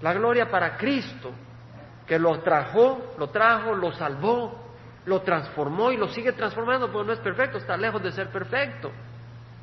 La 0.00 0.12
gloria 0.14 0.50
para 0.50 0.76
Cristo, 0.76 1.32
que 2.06 2.18
lo 2.18 2.40
trajo, 2.40 3.14
lo 3.18 3.28
trajo, 3.28 3.74
lo 3.74 3.92
salvó, 3.92 4.63
lo 5.06 5.22
transformó 5.22 5.92
y 5.92 5.96
lo 5.96 6.08
sigue 6.08 6.32
transformando, 6.32 6.90
porque 6.90 7.06
no 7.06 7.12
es 7.12 7.20
perfecto, 7.20 7.58
está 7.58 7.76
lejos 7.76 8.02
de 8.02 8.12
ser 8.12 8.28
perfecto. 8.28 8.90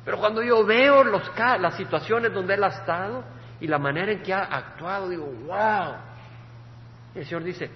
Pero 0.04 0.18
cuando 0.18 0.42
yo 0.42 0.64
veo 0.64 1.04
los, 1.04 1.30
las 1.36 1.76
situaciones 1.76 2.32
donde 2.32 2.54
Él 2.54 2.64
ha 2.64 2.68
estado 2.68 3.24
y 3.60 3.66
la 3.66 3.78
manera 3.78 4.12
en 4.12 4.22
que 4.22 4.32
ha 4.32 4.42
actuado, 4.42 5.08
digo, 5.08 5.26
wow. 5.26 5.94
el 7.14 7.24
Señor 7.24 7.44
dice, 7.44 7.70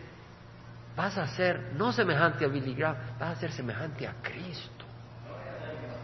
vas 0.97 1.17
a 1.19 1.27
ser 1.29 1.73
no 1.75 1.93
semejante 1.93 2.45
a 2.45 2.49
Billy 2.49 2.75
Graham, 2.75 2.97
vas 3.19 3.37
a 3.37 3.37
ser 3.37 3.53
semejante 3.53 4.07
a 4.07 4.15
Cristo. 4.23 4.85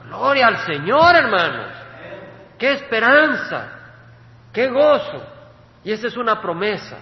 Gloria 0.05 0.49
al 0.49 0.59
Señor, 0.59 1.17
hermanos. 1.17 1.73
Qué 2.59 2.73
esperanza, 2.73 3.73
qué 4.53 4.69
gozo. 4.69 5.27
Y 5.85 5.93
esa 5.93 6.07
es 6.07 6.17
una 6.17 6.41
promesa. 6.41 6.99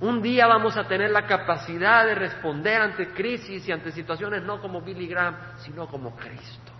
Un 0.00 0.20
día 0.20 0.46
vamos 0.46 0.76
a 0.76 0.84
tener 0.84 1.10
la 1.10 1.26
capacidad 1.26 2.04
de 2.04 2.14
responder 2.14 2.80
ante 2.80 3.08
crisis 3.12 3.66
y 3.68 3.72
ante 3.72 3.92
situaciones 3.92 4.42
no 4.42 4.60
como 4.60 4.80
Billy 4.82 5.06
Graham, 5.06 5.36
sino 5.58 5.86
como 5.86 6.16
Cristo. 6.16 6.72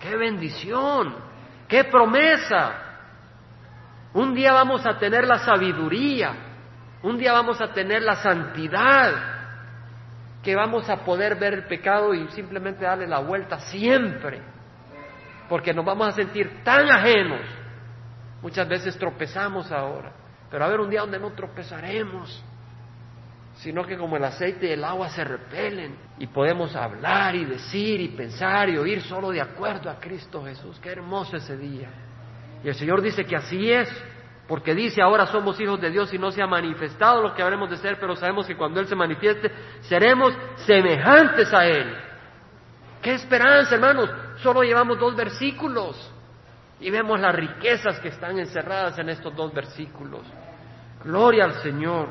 ¡Qué 0.00 0.16
bendición! 0.16 1.14
¡Qué 1.68 1.84
promesa! 1.84 2.86
Un 4.14 4.34
día 4.34 4.52
vamos 4.52 4.84
a 4.86 4.98
tener 4.98 5.26
la 5.26 5.38
sabiduría, 5.38 6.34
un 7.02 7.18
día 7.18 7.32
vamos 7.32 7.60
a 7.60 7.72
tener 7.72 8.02
la 8.02 8.16
santidad, 8.16 9.12
que 10.42 10.56
vamos 10.56 10.88
a 10.88 11.04
poder 11.04 11.36
ver 11.36 11.54
el 11.54 11.64
pecado 11.64 12.14
y 12.14 12.26
simplemente 12.28 12.84
darle 12.84 13.06
la 13.06 13.18
vuelta 13.18 13.58
siempre, 13.60 14.40
porque 15.48 15.74
nos 15.74 15.84
vamos 15.84 16.08
a 16.08 16.12
sentir 16.12 16.62
tan 16.64 16.88
ajenos. 16.90 17.42
Muchas 18.42 18.66
veces 18.68 18.98
tropezamos 18.98 19.70
ahora. 19.70 20.12
Pero 20.56 20.64
a 20.64 20.68
ver 20.68 20.80
un 20.80 20.88
día 20.88 21.02
donde 21.02 21.18
no 21.18 21.32
tropezaremos, 21.32 22.42
sino 23.56 23.84
que 23.84 23.98
como 23.98 24.16
el 24.16 24.24
aceite 24.24 24.68
y 24.68 24.70
el 24.70 24.84
agua 24.84 25.10
se 25.10 25.22
repelen 25.22 25.94
y 26.18 26.28
podemos 26.28 26.74
hablar 26.74 27.34
y 27.34 27.44
decir 27.44 28.00
y 28.00 28.08
pensar 28.08 28.70
y 28.70 28.78
oír 28.78 29.02
solo 29.02 29.28
de 29.32 29.42
acuerdo 29.42 29.90
a 29.90 30.00
Cristo 30.00 30.42
Jesús. 30.42 30.80
Qué 30.80 30.92
hermoso 30.92 31.36
ese 31.36 31.58
día. 31.58 31.90
Y 32.64 32.68
el 32.68 32.74
Señor 32.74 33.02
dice 33.02 33.26
que 33.26 33.36
así 33.36 33.70
es, 33.70 33.86
porque 34.48 34.74
dice 34.74 35.02
ahora 35.02 35.26
somos 35.26 35.60
hijos 35.60 35.78
de 35.78 35.90
Dios 35.90 36.14
y 36.14 36.18
no 36.18 36.30
se 36.30 36.40
ha 36.40 36.46
manifestado 36.46 37.20
lo 37.20 37.34
que 37.34 37.42
habremos 37.42 37.68
de 37.68 37.76
ser, 37.76 38.00
pero 38.00 38.16
sabemos 38.16 38.46
que 38.46 38.56
cuando 38.56 38.80
Él 38.80 38.86
se 38.86 38.96
manifieste 38.96 39.52
seremos 39.82 40.32
semejantes 40.64 41.52
a 41.52 41.66
Él. 41.66 41.94
¡Qué 43.02 43.12
esperanza, 43.12 43.74
hermanos! 43.74 44.08
Solo 44.38 44.62
llevamos 44.62 44.98
dos 44.98 45.14
versículos 45.14 46.10
y 46.80 46.88
vemos 46.88 47.20
las 47.20 47.34
riquezas 47.34 48.00
que 48.00 48.08
están 48.08 48.38
encerradas 48.38 48.98
en 48.98 49.10
estos 49.10 49.36
dos 49.36 49.52
versículos. 49.52 50.22
Gloria 51.04 51.44
al 51.44 51.54
Señor. 51.62 52.08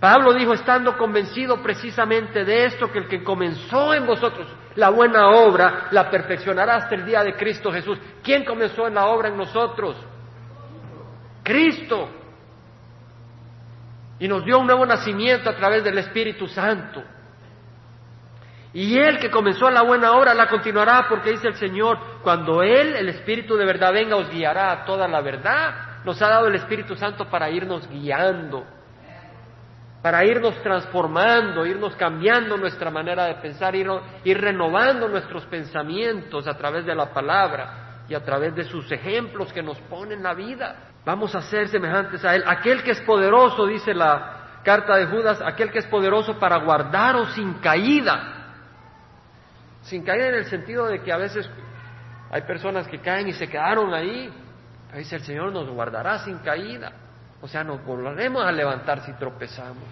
Pablo 0.00 0.34
dijo, 0.34 0.52
estando 0.52 0.98
convencido 0.98 1.62
precisamente 1.62 2.44
de 2.44 2.66
esto, 2.66 2.90
que 2.90 2.98
el 2.98 3.08
que 3.08 3.22
comenzó 3.22 3.94
en 3.94 4.04
vosotros 4.04 4.48
la 4.74 4.88
buena 4.88 5.28
obra, 5.28 5.88
la 5.90 6.10
perfeccionará 6.10 6.76
hasta 6.76 6.94
el 6.94 7.04
día 7.04 7.22
de 7.22 7.36
Cristo 7.36 7.70
Jesús. 7.70 7.98
¿Quién 8.22 8.44
comenzó 8.44 8.88
en 8.88 8.94
la 8.94 9.06
obra 9.06 9.28
en 9.28 9.36
nosotros? 9.36 9.96
Cristo. 11.44 12.08
Y 14.18 14.26
nos 14.26 14.44
dio 14.44 14.58
un 14.58 14.66
nuevo 14.66 14.86
nacimiento 14.86 15.50
a 15.50 15.54
través 15.54 15.84
del 15.84 15.98
Espíritu 15.98 16.46
Santo. 16.48 17.02
Y 18.72 18.98
Él 18.98 19.18
que 19.18 19.30
comenzó 19.30 19.70
la 19.70 19.82
buena 19.82 20.12
obra 20.12 20.32
la 20.32 20.48
continuará 20.48 21.06
porque 21.08 21.30
dice 21.30 21.48
el 21.48 21.56
Señor, 21.56 21.98
cuando 22.22 22.62
Él, 22.62 22.96
el 22.96 23.08
Espíritu 23.10 23.54
de 23.56 23.66
verdad, 23.66 23.92
venga, 23.92 24.16
os 24.16 24.30
guiará 24.30 24.72
a 24.72 24.84
toda 24.84 25.06
la 25.06 25.20
verdad. 25.20 25.91
Nos 26.04 26.20
ha 26.20 26.28
dado 26.28 26.48
el 26.48 26.54
Espíritu 26.56 26.96
Santo 26.96 27.28
para 27.28 27.50
irnos 27.50 27.88
guiando, 27.88 28.64
para 30.02 30.24
irnos 30.24 30.60
transformando, 30.62 31.64
irnos 31.64 31.94
cambiando 31.96 32.56
nuestra 32.56 32.90
manera 32.90 33.26
de 33.26 33.34
pensar, 33.36 33.74
ir, 33.74 33.88
renovando 34.40 35.08
nuestros 35.08 35.44
pensamientos 35.46 36.46
a 36.46 36.56
través 36.56 36.84
de 36.84 36.94
la 36.94 37.12
palabra 37.12 38.04
y 38.08 38.14
a 38.14 38.24
través 38.24 38.54
de 38.54 38.64
sus 38.64 38.90
ejemplos 38.90 39.52
que 39.52 39.62
nos 39.62 39.78
ponen 39.82 40.18
en 40.18 40.22
la 40.24 40.34
vida. 40.34 40.76
Vamos 41.04 41.34
a 41.34 41.42
ser 41.42 41.68
semejantes 41.68 42.24
a 42.24 42.34
Él. 42.34 42.42
Aquel 42.46 42.82
que 42.82 42.92
es 42.92 43.00
poderoso, 43.02 43.66
dice 43.66 43.94
la 43.94 44.60
carta 44.64 44.96
de 44.96 45.06
Judas, 45.06 45.40
aquel 45.40 45.70
que 45.70 45.78
es 45.78 45.86
poderoso 45.86 46.38
para 46.38 46.56
guardaros 46.56 47.32
sin 47.34 47.54
caída 47.54 48.42
sin 49.82 50.04
caer 50.04 50.34
en 50.34 50.40
el 50.40 50.44
sentido 50.46 50.86
de 50.86 51.02
que 51.02 51.12
a 51.12 51.16
veces 51.16 51.48
hay 52.30 52.42
personas 52.42 52.86
que 52.88 53.00
caen 53.00 53.28
y 53.28 53.32
se 53.32 53.48
quedaron 53.48 53.92
ahí. 53.92 54.32
Dice 54.94 55.16
el 55.16 55.22
Señor 55.22 55.52
nos 55.52 55.68
guardará 55.68 56.18
sin 56.18 56.38
caída. 56.38 56.92
O 57.40 57.48
sea, 57.48 57.64
nos 57.64 57.84
volveremos 57.84 58.44
a 58.44 58.52
levantar 58.52 59.00
si 59.00 59.12
tropezamos. 59.14 59.88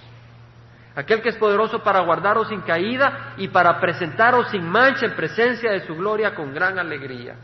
Aquel 0.94 1.22
que 1.22 1.30
es 1.30 1.36
poderoso 1.36 1.82
para 1.82 2.00
guardaros 2.00 2.48
sin 2.48 2.60
caída 2.62 3.34
y 3.36 3.48
para 3.48 3.80
presentaros 3.80 4.50
sin 4.50 4.62
mancha 4.68 5.06
en 5.06 5.14
presencia 5.14 5.72
de 5.72 5.86
su 5.86 5.94
gloria 5.96 6.34
con 6.34 6.52
gran 6.52 6.78
alegría. 6.78 7.34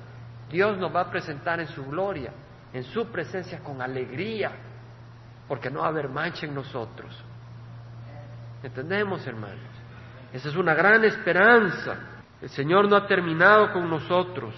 Dios 0.51 0.77
nos 0.79 0.95
va 0.95 1.03
a 1.03 1.11
presentar 1.11 1.61
en 1.61 1.69
su 1.69 1.85
gloria, 1.87 2.33
en 2.73 2.85
su 2.85 3.07
presencia 3.11 3.61
con 3.61 3.81
alegría, 3.81 4.51
porque 5.49 5.71
no 5.71 5.81
va 5.81 5.87
a 5.87 5.89
haber 5.91 6.09
mancha 6.09 6.47
en 6.47 6.55
nosotros. 6.55 7.17
¿Entendemos, 8.63 9.27
hermanos? 9.27 9.59
Esa 10.33 10.49
es 10.49 10.57
una 10.57 10.75
gran 10.75 11.05
esperanza. 11.05 11.97
El 12.43 12.49
Señor 12.51 12.89
no 12.89 12.97
ha 12.97 13.07
terminado 13.07 13.73
con 13.73 13.89
nosotros. 13.89 14.55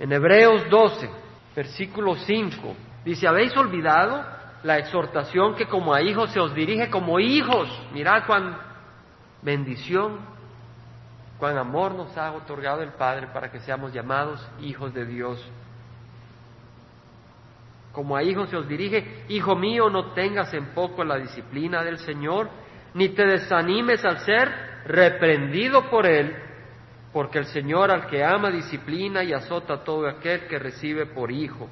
En 0.00 0.10
Hebreos 0.10 0.66
12, 0.70 1.10
versículo 1.54 2.14
5, 2.14 2.74
dice, 3.04 3.28
¿habéis 3.28 3.54
olvidado 3.54 4.24
la 4.62 4.78
exhortación 4.78 5.54
que 5.54 5.66
como 5.66 5.92
a 5.92 6.00
hijos 6.00 6.32
se 6.32 6.40
os 6.40 6.54
dirige 6.54 6.88
como 6.88 7.20
hijos? 7.20 7.68
Mirad 7.92 8.24
cuán 8.26 8.56
bendición, 9.42 10.20
cuán 11.38 11.58
amor 11.58 11.94
nos 11.94 12.16
ha 12.16 12.32
otorgado 12.32 12.80
el 12.80 12.92
Padre 12.92 13.26
para 13.26 13.50
que 13.50 13.60
seamos 13.60 13.92
llamados 13.92 14.40
hijos 14.62 14.94
de 14.94 15.04
Dios. 15.04 15.46
Como 17.92 18.16
a 18.16 18.22
hijos 18.22 18.48
se 18.48 18.56
os 18.56 18.66
dirige, 18.66 19.26
hijo 19.28 19.54
mío, 19.54 19.90
no 19.90 20.12
tengas 20.12 20.54
en 20.54 20.72
poco 20.72 21.04
la 21.04 21.18
disciplina 21.18 21.84
del 21.84 21.98
Señor, 21.98 22.48
ni 22.94 23.10
te 23.10 23.26
desanimes 23.26 24.02
al 24.06 24.20
ser 24.20 24.48
reprendido 24.86 25.90
por 25.90 26.06
él, 26.06 26.34
porque 27.12 27.38
el 27.38 27.46
Señor 27.46 27.90
al 27.90 28.06
que 28.06 28.24
ama 28.24 28.50
disciplina 28.50 29.24
y 29.24 29.32
azota 29.32 29.74
a 29.74 29.84
todo 29.84 30.08
aquel 30.08 30.46
que 30.46 30.58
recibe 30.58 31.06
por 31.06 31.30
hijo. 31.30 31.68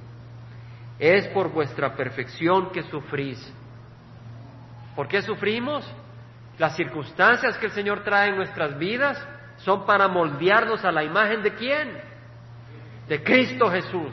Es 0.98 1.28
por 1.28 1.52
vuestra 1.52 1.94
perfección 1.94 2.70
que 2.70 2.82
sufrís. 2.84 3.38
¿Por 4.96 5.06
qué 5.06 5.22
sufrimos? 5.22 5.88
Las 6.58 6.74
circunstancias 6.74 7.56
que 7.58 7.66
el 7.66 7.72
Señor 7.72 8.02
trae 8.02 8.30
en 8.30 8.36
nuestras 8.36 8.76
vidas 8.78 9.16
son 9.58 9.86
para 9.86 10.08
moldearnos 10.08 10.84
a 10.84 10.90
la 10.90 11.04
imagen 11.04 11.42
de 11.42 11.54
quién? 11.54 12.00
De 13.06 13.22
Cristo 13.22 13.70
Jesús. 13.70 14.12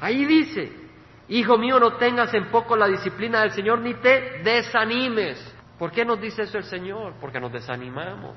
Ahí 0.00 0.24
dice, 0.24 0.82
Hijo 1.28 1.56
mío, 1.56 1.78
no 1.78 1.94
tengas 1.94 2.34
en 2.34 2.50
poco 2.50 2.76
la 2.76 2.88
disciplina 2.88 3.40
del 3.40 3.52
Señor 3.52 3.80
ni 3.80 3.94
te 3.94 4.42
desanimes. 4.42 5.54
¿Por 5.78 5.90
qué 5.90 6.04
nos 6.04 6.20
dice 6.20 6.42
eso 6.42 6.58
el 6.58 6.64
Señor? 6.64 7.14
Porque 7.20 7.40
nos 7.40 7.52
desanimamos. 7.52 8.36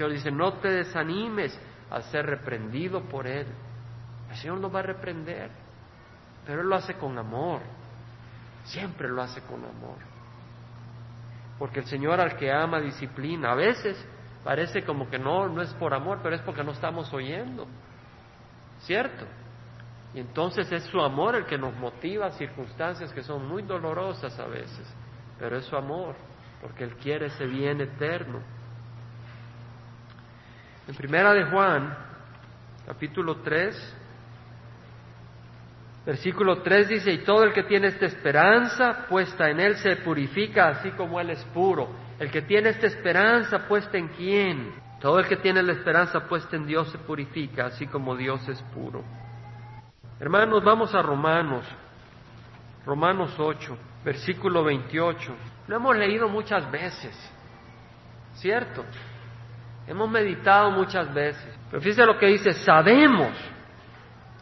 Señor 0.00 0.12
dice, 0.12 0.30
no 0.30 0.54
te 0.54 0.68
desanimes 0.68 1.58
al 1.90 2.02
ser 2.04 2.26
reprendido 2.26 3.02
por 3.02 3.26
Él. 3.26 3.46
El 4.30 4.36
Señor 4.36 4.58
nos 4.58 4.74
va 4.74 4.78
a 4.78 4.82
reprender, 4.82 5.50
pero 6.46 6.62
Él 6.62 6.68
lo 6.68 6.76
hace 6.76 6.94
con 6.94 7.18
amor. 7.18 7.60
Siempre 8.64 9.08
lo 9.08 9.22
hace 9.22 9.40
con 9.42 9.64
amor. 9.64 9.98
Porque 11.58 11.80
el 11.80 11.86
Señor 11.86 12.20
al 12.20 12.36
que 12.36 12.50
ama 12.50 12.80
disciplina, 12.80 13.52
a 13.52 13.54
veces 13.54 14.02
parece 14.42 14.84
como 14.84 15.10
que 15.10 15.18
no, 15.18 15.48
no 15.48 15.60
es 15.60 15.72
por 15.74 15.92
amor, 15.92 16.20
pero 16.22 16.34
es 16.34 16.42
porque 16.42 16.64
no 16.64 16.72
estamos 16.72 17.12
oyendo. 17.12 17.66
¿Cierto? 18.80 19.26
Y 20.14 20.20
entonces 20.20 20.70
es 20.72 20.84
su 20.84 21.00
amor 21.00 21.36
el 21.36 21.44
que 21.44 21.58
nos 21.58 21.74
motiva 21.76 22.26
a 22.26 22.32
circunstancias 22.32 23.12
que 23.12 23.22
son 23.22 23.46
muy 23.46 23.62
dolorosas 23.62 24.38
a 24.38 24.46
veces 24.46 24.90
pero 25.40 25.56
es 25.56 25.64
su 25.64 25.74
amor, 25.74 26.14
porque 26.60 26.84
Él 26.84 26.94
quiere 26.96 27.26
ese 27.26 27.46
bien 27.46 27.80
eterno. 27.80 28.40
En 30.90 30.96
primera 30.96 31.32
de 31.32 31.44
Juan, 31.44 31.96
capítulo 32.84 33.36
3, 33.36 33.94
versículo 36.04 36.62
3 36.62 36.88
dice, 36.88 37.12
y 37.12 37.18
todo 37.18 37.44
el 37.44 37.52
que 37.52 37.62
tiene 37.62 37.86
esta 37.86 38.06
esperanza 38.06 39.06
puesta 39.08 39.48
en 39.50 39.60
Él 39.60 39.76
se 39.76 39.94
purifica 39.98 40.66
así 40.66 40.90
como 40.90 41.20
Él 41.20 41.30
es 41.30 41.44
puro. 41.54 41.90
El 42.18 42.28
que 42.32 42.42
tiene 42.42 42.70
esta 42.70 42.88
esperanza 42.88 43.68
puesta 43.68 43.98
en 43.98 44.08
quién? 44.08 44.72
Todo 45.00 45.20
el 45.20 45.28
que 45.28 45.36
tiene 45.36 45.62
la 45.62 45.74
esperanza 45.74 46.26
puesta 46.26 46.56
en 46.56 46.66
Dios 46.66 46.90
se 46.90 46.98
purifica 46.98 47.66
así 47.66 47.86
como 47.86 48.16
Dios 48.16 48.48
es 48.48 48.60
puro. 48.74 49.04
Hermanos, 50.18 50.64
vamos 50.64 50.92
a 50.92 51.02
Romanos, 51.02 51.64
Romanos 52.84 53.32
8 53.38 53.78
versículo 54.04 54.64
28. 54.64 55.36
Lo 55.68 55.76
hemos 55.76 55.96
leído 55.96 56.28
muchas 56.28 56.68
veces, 56.68 57.16
¿cierto? 58.34 58.84
Hemos 59.90 60.08
meditado 60.08 60.70
muchas 60.70 61.12
veces. 61.12 61.52
Pero 61.68 61.82
fíjese 61.82 62.06
lo 62.06 62.16
que 62.16 62.26
dice, 62.26 62.52
sabemos, 62.52 63.32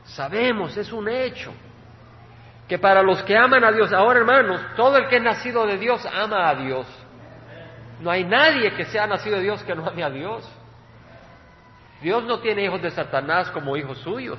sabemos, 0.05 0.77
es 0.77 0.93
un 0.93 1.09
hecho, 1.09 1.55
que 2.69 2.79
para 2.79 3.03
los 3.03 3.23
que 3.23 3.35
aman 3.35 3.65
a 3.65 3.73
Dios, 3.73 3.91
ahora 3.95 4.19
hermanos, 4.19 4.61
todo 4.77 4.99
el 4.99 5.09
que 5.09 5.17
es 5.17 5.23
nacido 5.23 5.67
de 5.67 5.79
Dios 5.79 6.07
ama 6.15 6.51
a 6.51 6.55
Dios. 6.55 6.87
No 8.01 8.11
hay 8.11 8.25
nadie 8.25 8.75
que 8.75 8.85
sea 8.85 9.07
nacido 9.07 9.37
de 9.37 9.45
Dios 9.45 9.63
que 9.63 9.75
no 9.75 9.89
ame 9.89 10.05
a 10.05 10.11
Dios. 10.11 10.47
Dios 12.03 12.25
no 12.25 12.41
tiene 12.41 12.65
hijos 12.65 12.83
de 12.83 12.91
Satanás 12.91 13.51
como 13.51 13.75
hijos 13.75 13.97
suyos. 14.01 14.39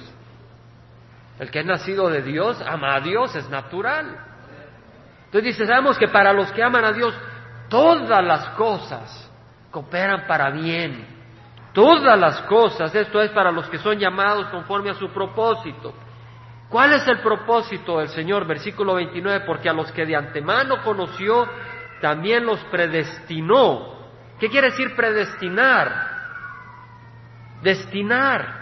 El 1.40 1.50
que 1.50 1.62
es 1.62 1.66
nacido 1.66 2.08
de 2.10 2.22
Dios 2.22 2.62
ama 2.62 2.94
a 2.94 3.00
Dios, 3.00 3.36
es 3.36 3.50
natural. 3.50 4.16
Entonces 5.26 5.58
dice, 5.58 5.66
sabemos 5.66 5.98
que 5.98 6.08
para 6.08 6.34
los 6.34 6.52
que 6.52 6.62
aman 6.62 6.86
a 6.86 6.92
Dios, 6.92 7.16
todas 7.68 8.24
las 8.24 8.50
cosas 8.50 9.29
cooperan 9.72 10.26
para 10.28 10.50
bien. 10.50 11.06
Todas 11.74 12.20
las 12.20 12.42
cosas, 12.42 12.94
esto 12.94 13.22
es 13.22 13.32
para 13.32 13.52
los 13.52 13.70
que 13.70 13.78
son 13.78 13.98
llamados 13.98 14.48
conforme 14.48 14.90
a 14.90 14.96
su 14.96 15.10
propósito. 15.10 15.94
¿Cuál 16.70 16.94
es 16.94 17.08
el 17.08 17.20
propósito 17.20 18.00
del 18.00 18.10
Señor? 18.10 18.46
Versículo 18.46 18.96
29, 18.96 19.46
porque 19.46 19.70
a 19.70 19.74
los 19.74 19.92
que 19.92 20.06
de 20.06 20.16
antemano 20.16 20.84
conoció, 20.84 21.48
también 22.02 22.46
los 22.46 22.60
predestinó. 22.66 23.98
¿Qué 24.40 24.50
quiere 24.50 24.70
decir 24.70 24.96
predestinar? 24.96 26.10
Destinar. 27.62 28.60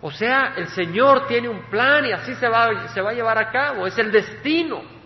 O 0.00 0.10
sea, 0.10 0.54
el 0.56 0.68
Señor 0.68 1.26
tiene 1.26 1.48
un 1.48 1.62
plan 1.70 2.04
y 2.06 2.12
así 2.12 2.34
se 2.34 2.48
va, 2.48 2.88
se 2.88 3.00
va 3.00 3.10
a 3.10 3.14
llevar 3.14 3.38
a 3.38 3.50
cabo. 3.50 3.86
Es 3.86 3.98
el 3.98 4.12
destino 4.12 4.98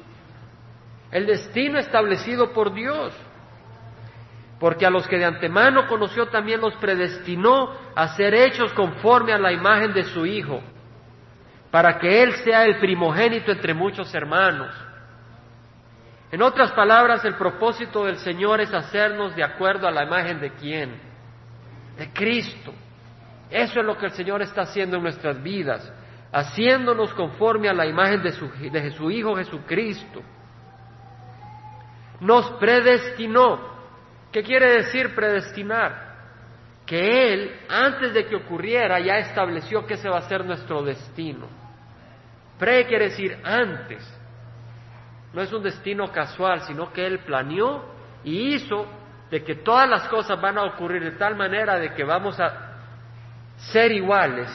el 1.12 1.26
destino 1.26 1.78
establecido 1.78 2.52
por 2.52 2.72
Dios. 2.72 3.14
Porque 4.62 4.86
a 4.86 4.90
los 4.90 5.08
que 5.08 5.18
de 5.18 5.24
antemano 5.24 5.88
conoció 5.88 6.28
también 6.28 6.60
los 6.60 6.76
predestinó 6.76 7.74
a 7.96 8.14
ser 8.14 8.32
hechos 8.32 8.72
conforme 8.74 9.32
a 9.32 9.38
la 9.38 9.50
imagen 9.50 9.92
de 9.92 10.04
su 10.04 10.24
Hijo, 10.24 10.62
para 11.72 11.98
que 11.98 12.22
Él 12.22 12.32
sea 12.44 12.64
el 12.66 12.78
primogénito 12.78 13.50
entre 13.50 13.74
muchos 13.74 14.14
hermanos. 14.14 14.72
En 16.30 16.42
otras 16.42 16.70
palabras, 16.74 17.24
el 17.24 17.34
propósito 17.34 18.04
del 18.04 18.18
Señor 18.18 18.60
es 18.60 18.72
hacernos 18.72 19.34
de 19.34 19.42
acuerdo 19.42 19.88
a 19.88 19.90
la 19.90 20.04
imagen 20.04 20.38
de 20.38 20.52
quién? 20.52 20.94
De 21.98 22.12
Cristo. 22.12 22.72
Eso 23.50 23.80
es 23.80 23.84
lo 23.84 23.98
que 23.98 24.06
el 24.06 24.12
Señor 24.12 24.42
está 24.42 24.62
haciendo 24.62 24.96
en 24.96 25.02
nuestras 25.02 25.42
vidas, 25.42 25.92
haciéndonos 26.30 27.12
conforme 27.14 27.68
a 27.68 27.74
la 27.74 27.84
imagen 27.84 28.22
de 28.22 28.30
su, 28.30 28.48
de 28.48 28.92
su 28.92 29.10
Hijo 29.10 29.34
Jesucristo. 29.34 30.22
Nos 32.20 32.48
predestinó. 32.60 33.71
¿Qué 34.32 34.42
quiere 34.42 34.78
decir 34.78 35.14
predestinar? 35.14 36.10
Que 36.86 37.32
Él, 37.32 37.60
antes 37.68 38.14
de 38.14 38.26
que 38.26 38.36
ocurriera, 38.36 38.98
ya 38.98 39.18
estableció 39.18 39.86
que 39.86 39.94
ese 39.94 40.08
va 40.08 40.18
a 40.18 40.28
ser 40.28 40.44
nuestro 40.44 40.82
destino. 40.82 41.46
Pre 42.58 42.86
quiere 42.86 43.10
decir 43.10 43.38
antes. 43.44 44.02
No 45.32 45.42
es 45.42 45.52
un 45.52 45.62
destino 45.62 46.10
casual, 46.10 46.62
sino 46.62 46.92
que 46.92 47.06
Él 47.06 47.20
planeó 47.20 47.84
y 48.24 48.54
hizo 48.54 48.86
de 49.30 49.42
que 49.42 49.56
todas 49.56 49.88
las 49.88 50.08
cosas 50.08 50.40
van 50.40 50.58
a 50.58 50.64
ocurrir 50.64 51.02
de 51.02 51.12
tal 51.12 51.36
manera 51.36 51.78
de 51.78 51.94
que 51.94 52.04
vamos 52.04 52.38
a 52.38 52.72
ser 53.56 53.92
iguales 53.92 54.48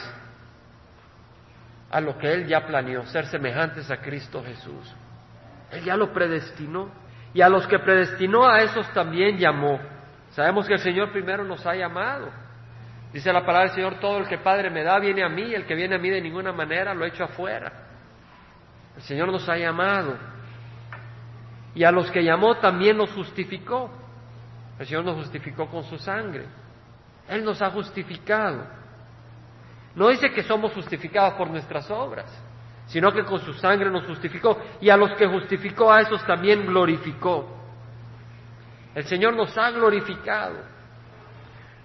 a 1.90 2.00
lo 2.00 2.18
que 2.18 2.32
Él 2.32 2.46
ya 2.46 2.66
planeó, 2.66 3.04
ser 3.06 3.26
semejantes 3.26 3.90
a 3.90 3.96
Cristo 3.98 4.42
Jesús. 4.44 4.94
Él 5.70 5.84
ya 5.84 5.96
lo 5.96 6.12
predestinó. 6.12 6.90
Y 7.38 7.40
a 7.40 7.48
los 7.48 7.68
que 7.68 7.78
predestinó 7.78 8.48
a 8.48 8.62
esos 8.62 8.92
también 8.92 9.38
llamó. 9.38 9.78
Sabemos 10.30 10.66
que 10.66 10.72
el 10.72 10.80
Señor 10.80 11.12
primero 11.12 11.44
nos 11.44 11.64
ha 11.66 11.76
llamado. 11.76 12.30
Dice 13.12 13.32
la 13.32 13.46
palabra 13.46 13.68
del 13.68 13.76
Señor, 13.76 14.00
todo 14.00 14.18
el 14.18 14.26
que 14.26 14.38
Padre 14.38 14.70
me 14.70 14.82
da 14.82 14.98
viene 14.98 15.22
a 15.22 15.28
mí, 15.28 15.54
el 15.54 15.64
que 15.64 15.76
viene 15.76 15.94
a 15.94 15.98
mí 16.00 16.10
de 16.10 16.20
ninguna 16.20 16.52
manera 16.52 16.92
lo 16.94 17.06
echo 17.06 17.22
afuera. 17.22 17.72
El 18.96 19.02
Señor 19.02 19.30
nos 19.30 19.48
ha 19.48 19.56
llamado. 19.56 20.18
Y 21.76 21.84
a 21.84 21.92
los 21.92 22.10
que 22.10 22.24
llamó 22.24 22.56
también 22.56 22.96
nos 22.96 23.12
justificó. 23.12 23.88
El 24.76 24.86
Señor 24.88 25.04
nos 25.04 25.18
justificó 25.18 25.68
con 25.68 25.84
su 25.84 25.96
sangre. 25.96 26.44
Él 27.28 27.44
nos 27.44 27.62
ha 27.62 27.70
justificado. 27.70 28.66
No 29.94 30.08
dice 30.08 30.32
que 30.32 30.42
somos 30.42 30.72
justificados 30.72 31.34
por 31.34 31.48
nuestras 31.48 31.88
obras, 31.88 32.26
sino 32.88 33.12
que 33.12 33.24
con 33.24 33.40
su 33.40 33.52
sangre 33.54 33.90
nos 33.90 34.04
justificó. 34.06 34.58
Y 34.80 34.90
a 34.90 34.96
los 34.96 35.12
que 35.12 35.26
justificó 35.26 35.92
a 35.92 36.00
esos 36.00 36.24
también 36.26 36.66
glorificó. 36.66 37.56
El 38.94 39.04
Señor 39.04 39.36
nos 39.36 39.56
ha 39.56 39.70
glorificado, 39.70 40.56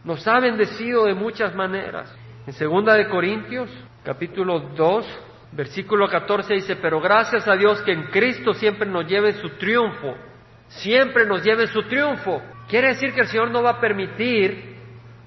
nos 0.04 0.28
ha 0.28 0.40
bendecido 0.40 1.06
de 1.06 1.14
muchas 1.14 1.54
maneras. 1.54 2.14
En 2.48 2.54
segunda 2.54 2.96
de 2.96 3.08
Corintios, 3.08 3.70
capítulo 4.04 4.60
2, 4.76 5.20
versículo 5.52 6.08
14 6.08 6.56
dice, 6.56 6.76
pero 6.78 7.00
gracias 7.00 7.48
a 7.48 7.56
Dios 7.56 7.82
que 7.84 7.92
en 7.92 8.06
Cristo 8.08 8.54
siempre 8.54 8.88
nos 8.88 9.06
lleve 9.06 9.34
su 9.34 9.50
triunfo, 9.58 10.16
siempre 10.68 11.26
nos 11.26 11.44
lleve 11.44 11.68
su 11.68 11.84
triunfo. 11.84 12.42
Quiere 12.68 12.90
decir 12.90 13.14
que 13.14 13.22
el 13.22 13.28
Señor 13.28 13.52
no 13.52 13.62
va 13.62 13.72
a 13.72 13.80
permitir 13.80 14.78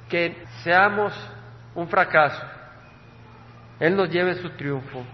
que 0.08 0.44
seamos 0.64 1.12
un 1.74 1.86
fracaso. 1.88 2.42
Él 3.78 3.94
nos 3.94 4.10
lleve 4.10 4.34
su 4.34 4.50
triunfo. 4.50 5.04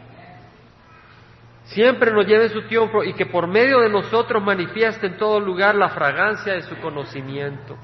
Siempre 1.65 2.13
nos 2.13 2.27
lleve 2.27 2.49
su 2.49 2.63
triunfo 2.63 3.05
y 3.05 3.15
que 3.15 3.27
por 3.27 3.47
medio 3.47 3.81
de 3.81 3.89
nosotros 3.89 4.43
manifieste 4.43 5.07
en 5.07 5.17
todo 5.17 5.39
lugar 5.41 5.75
la 5.75 5.91
fragancia 5.91 6.55
de 6.55 6.63
su 6.63 6.77
conocimiento. 6.79 7.77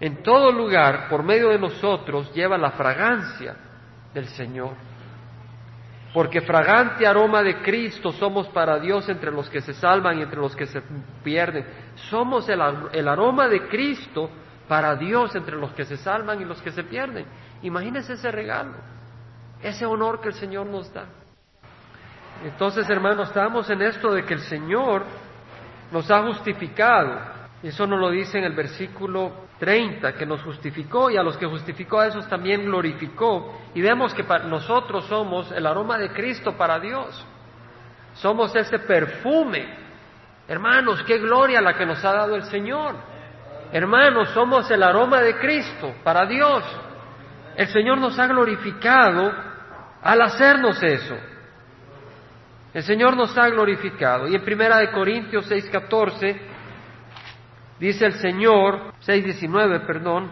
En 0.00 0.22
todo 0.22 0.52
lugar, 0.52 1.08
por 1.08 1.22
medio 1.22 1.48
de 1.48 1.58
nosotros, 1.58 2.32
lleva 2.34 2.58
la 2.58 2.72
fragancia 2.72 3.56
del 4.12 4.26
Señor. 4.26 4.72
Porque 6.12 6.40
fragante 6.40 7.06
aroma 7.06 7.42
de 7.42 7.62
Cristo 7.62 8.12
somos 8.12 8.48
para 8.48 8.78
Dios 8.78 9.08
entre 9.08 9.30
los 9.30 9.48
que 9.48 9.60
se 9.60 9.74
salvan 9.74 10.18
y 10.18 10.22
entre 10.22 10.40
los 10.40 10.54
que 10.56 10.66
se 10.66 10.82
pierden. 11.22 11.66
Somos 12.10 12.48
el, 12.48 12.60
el 12.92 13.08
aroma 13.08 13.48
de 13.48 13.68
Cristo 13.68 14.30
para 14.68 14.96
Dios 14.96 15.34
entre 15.34 15.56
los 15.56 15.72
que 15.72 15.84
se 15.84 15.96
salvan 15.96 16.40
y 16.40 16.44
los 16.44 16.60
que 16.60 16.72
se 16.72 16.84
pierden. 16.84 17.26
Imagínese 17.62 18.14
ese 18.14 18.30
regalo, 18.30 18.74
ese 19.62 19.86
honor 19.86 20.20
que 20.20 20.28
el 20.28 20.34
Señor 20.34 20.66
nos 20.66 20.92
da. 20.92 21.06
Entonces, 22.44 22.88
hermanos, 22.90 23.28
estamos 23.28 23.68
en 23.70 23.82
esto 23.82 24.12
de 24.12 24.24
que 24.24 24.34
el 24.34 24.40
Señor 24.40 25.04
nos 25.90 26.10
ha 26.10 26.22
justificado. 26.22 27.18
Eso 27.62 27.86
nos 27.86 27.98
lo 27.98 28.10
dice 28.10 28.38
en 28.38 28.44
el 28.44 28.54
versículo 28.54 29.46
30, 29.58 30.12
que 30.14 30.26
nos 30.26 30.42
justificó 30.42 31.10
y 31.10 31.16
a 31.16 31.22
los 31.22 31.36
que 31.36 31.46
justificó 31.46 32.00
a 32.00 32.08
esos 32.08 32.28
también 32.28 32.64
glorificó. 32.64 33.58
Y 33.74 33.80
vemos 33.80 34.12
que 34.14 34.22
nosotros 34.44 35.06
somos 35.06 35.50
el 35.52 35.66
aroma 35.66 35.98
de 35.98 36.10
Cristo 36.10 36.56
para 36.56 36.78
Dios. 36.78 37.26
Somos 38.14 38.54
ese 38.54 38.78
perfume. 38.80 39.86
Hermanos, 40.48 41.02
qué 41.04 41.18
gloria 41.18 41.60
la 41.60 41.74
que 41.74 41.86
nos 41.86 42.04
ha 42.04 42.12
dado 42.12 42.36
el 42.36 42.44
Señor. 42.44 42.94
Hermanos, 43.72 44.28
somos 44.30 44.70
el 44.70 44.82
aroma 44.82 45.20
de 45.22 45.36
Cristo 45.38 45.94
para 46.04 46.26
Dios. 46.26 46.62
El 47.56 47.66
Señor 47.68 47.98
nos 47.98 48.18
ha 48.18 48.26
glorificado 48.26 49.32
al 50.02 50.22
hacernos 50.22 50.80
eso. 50.82 51.16
El 52.74 52.82
Señor 52.82 53.16
nos 53.16 53.36
ha 53.38 53.48
glorificado. 53.48 54.28
Y 54.28 54.34
en 54.34 54.44
Primera 54.44 54.78
de 54.78 54.90
Corintios 54.90 55.50
6:14 55.50 56.36
dice 57.78 58.06
el 58.06 58.14
Señor, 58.14 58.92
6:19, 59.00 59.86
perdón, 59.86 60.30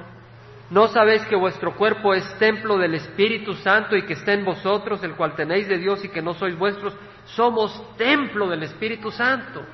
¿no 0.71 0.89
sabéis 0.89 1.25
que 1.27 1.37
vuestro 1.37 1.75
cuerpo 1.75 2.15
es 2.15 2.39
templo 2.39 2.77
del 2.77 2.95
Espíritu 2.95 3.55
Santo 3.55 3.97
y 3.97 4.05
que 4.05 4.15
está 4.15 4.33
en 4.33 4.45
vosotros, 4.45 5.03
el 5.05 5.15
cual 5.15 5.35
tenéis 5.35 5.69
de 5.69 5.79
Dios 5.79 6.05
y 6.05 6.09
que 6.09 6.23
no 6.23 6.35
sois 6.35 6.57
vuestros? 6.57 6.95
Somos 7.27 7.97
templo 7.97 8.49
del 8.49 8.63
Espíritu 8.63 9.11
Santo. 9.11 9.65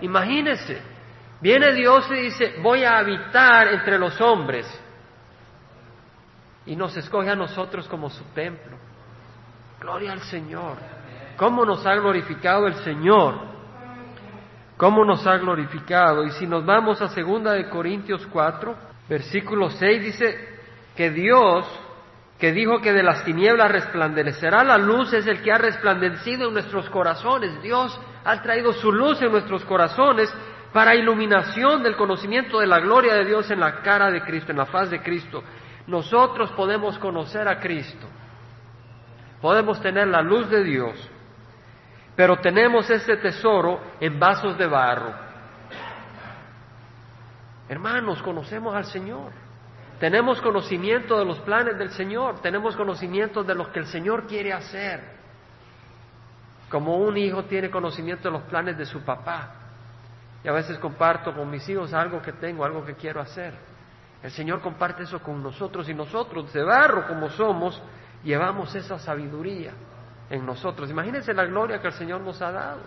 Imagínense, 0.00 0.80
viene 1.40 1.72
Dios 1.72 2.06
y 2.10 2.14
dice, 2.14 2.54
voy 2.62 2.84
a 2.84 2.98
habitar 2.98 3.68
entre 3.68 3.98
los 3.98 4.20
hombres 4.20 4.66
y 6.66 6.74
nos 6.74 6.96
escoge 6.96 7.30
a 7.30 7.36
nosotros 7.36 7.86
como 7.88 8.10
su 8.10 8.24
templo. 8.34 8.76
Gloria 9.80 10.12
al 10.12 10.20
Señor. 10.22 10.76
¿Cómo 11.36 11.64
nos 11.64 11.86
ha 11.86 11.94
glorificado 11.94 12.66
el 12.66 12.74
Señor? 12.76 13.34
¿Cómo 14.76 15.04
nos 15.04 15.26
ha 15.26 15.36
glorificado? 15.38 16.24
Y 16.24 16.30
si 16.32 16.46
nos 16.46 16.64
vamos 16.64 17.00
a 17.00 17.08
segunda 17.08 17.52
de 17.52 17.68
Corintios 17.68 18.26
4, 18.26 18.76
versículo 19.08 19.70
6 19.70 20.02
dice 20.02 20.58
que 20.94 21.10
Dios 21.10 21.66
que 22.38 22.52
dijo 22.52 22.82
que 22.82 22.92
de 22.92 23.02
las 23.02 23.24
tinieblas 23.24 23.72
resplandecerá 23.72 24.62
la 24.62 24.76
luz 24.76 25.10
es 25.14 25.26
el 25.26 25.40
que 25.40 25.50
ha 25.50 25.56
resplandecido 25.56 26.48
en 26.48 26.52
nuestros 26.52 26.90
corazones. 26.90 27.62
Dios 27.62 27.98
ha 28.24 28.42
traído 28.42 28.74
su 28.74 28.92
luz 28.92 29.22
en 29.22 29.32
nuestros 29.32 29.64
corazones 29.64 30.30
para 30.70 30.94
iluminación 30.94 31.82
del 31.82 31.96
conocimiento 31.96 32.60
de 32.60 32.66
la 32.66 32.78
gloria 32.80 33.14
de 33.14 33.24
Dios 33.24 33.50
en 33.50 33.60
la 33.60 33.80
cara 33.80 34.10
de 34.10 34.20
Cristo, 34.20 34.52
en 34.52 34.58
la 34.58 34.66
faz 34.66 34.90
de 34.90 35.00
Cristo 35.00 35.42
nosotros 35.86 36.50
podemos 36.52 36.98
conocer 36.98 37.46
a 37.48 37.60
Cristo, 37.60 38.06
podemos 39.40 39.80
tener 39.80 40.08
la 40.08 40.20
luz 40.20 40.50
de 40.50 40.64
Dios, 40.64 41.10
pero 42.16 42.38
tenemos 42.38 42.88
ese 42.88 43.18
tesoro 43.18 43.78
en 44.00 44.18
vasos 44.18 44.56
de 44.56 44.66
barro. 44.66 45.12
Hermanos, 47.68 48.22
conocemos 48.22 48.74
al 48.74 48.86
Señor, 48.86 49.32
tenemos 50.00 50.40
conocimiento 50.40 51.18
de 51.18 51.26
los 51.26 51.38
planes 51.40 51.78
del 51.78 51.90
Señor, 51.90 52.40
tenemos 52.40 52.74
conocimiento 52.74 53.44
de 53.44 53.54
lo 53.54 53.70
que 53.70 53.80
el 53.80 53.86
Señor 53.86 54.26
quiere 54.26 54.52
hacer. 54.52 55.16
Como 56.70 56.96
un 56.96 57.16
hijo 57.16 57.44
tiene 57.44 57.70
conocimiento 57.70 58.28
de 58.28 58.32
los 58.32 58.42
planes 58.44 58.78
de 58.78 58.86
su 58.86 59.02
papá. 59.02 59.50
Y 60.42 60.48
a 60.48 60.52
veces 60.52 60.78
comparto 60.78 61.34
con 61.34 61.50
mis 61.50 61.68
hijos 61.68 61.92
algo 61.92 62.22
que 62.22 62.32
tengo, 62.32 62.64
algo 62.64 62.84
que 62.84 62.94
quiero 62.94 63.20
hacer. 63.20 63.52
El 64.22 64.30
Señor 64.30 64.60
comparte 64.60 65.02
eso 65.02 65.20
con 65.20 65.42
nosotros 65.42 65.88
y 65.88 65.94
nosotros, 65.94 66.52
de 66.52 66.62
barro 66.62 67.06
como 67.06 67.28
somos, 67.30 67.80
llevamos 68.24 68.74
esa 68.74 68.98
sabiduría 68.98 69.72
en 70.30 70.44
nosotros. 70.44 70.90
Imagínense 70.90 71.32
la 71.32 71.44
gloria 71.44 71.80
que 71.80 71.88
el 71.88 71.94
Señor 71.94 72.20
nos 72.20 72.40
ha 72.42 72.50
dado. 72.50 72.82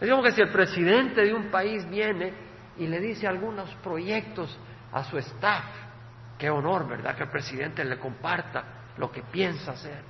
Digamos 0.00 0.24
que 0.24 0.32
si 0.32 0.40
el 0.40 0.50
presidente 0.50 1.22
de 1.22 1.34
un 1.34 1.50
país 1.50 1.88
viene 1.88 2.32
y 2.76 2.86
le 2.86 3.00
dice 3.00 3.26
algunos 3.26 3.68
proyectos 3.82 4.56
a 4.92 5.04
su 5.04 5.18
staff, 5.18 5.64
qué 6.38 6.50
honor, 6.50 6.88
¿verdad? 6.88 7.16
Que 7.16 7.24
el 7.24 7.30
presidente 7.30 7.84
le 7.84 7.98
comparta 7.98 8.64
lo 8.96 9.10
que 9.10 9.22
piensa 9.22 9.72
hacer. 9.72 10.02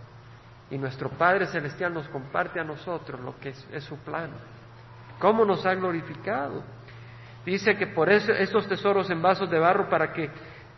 Y 0.70 0.76
nuestro 0.76 1.09
Padre 1.11 1.47
Celestial 1.47 1.95
nos 1.95 2.09
comparte 2.09 2.61
a 2.61 2.64
nosotros 2.64 3.20
lo 3.20 3.39
que 3.39 3.51
es, 3.51 3.85
su 3.85 3.97
plan. 3.99 4.30
¿Cómo 5.18 5.45
nos 5.45 5.64
ha 5.64 5.74
glorificado? 5.74 6.62
Dice 7.47 7.76
que 7.76 7.87
por 7.87 8.11
eso 8.11 8.32
estos 8.32 8.68
tesoros 8.68 9.09
en 9.09 9.22
vasos 9.22 9.51
de 9.51 9.59
barro 9.59 9.89
para 9.89 10.12
que 10.12 10.30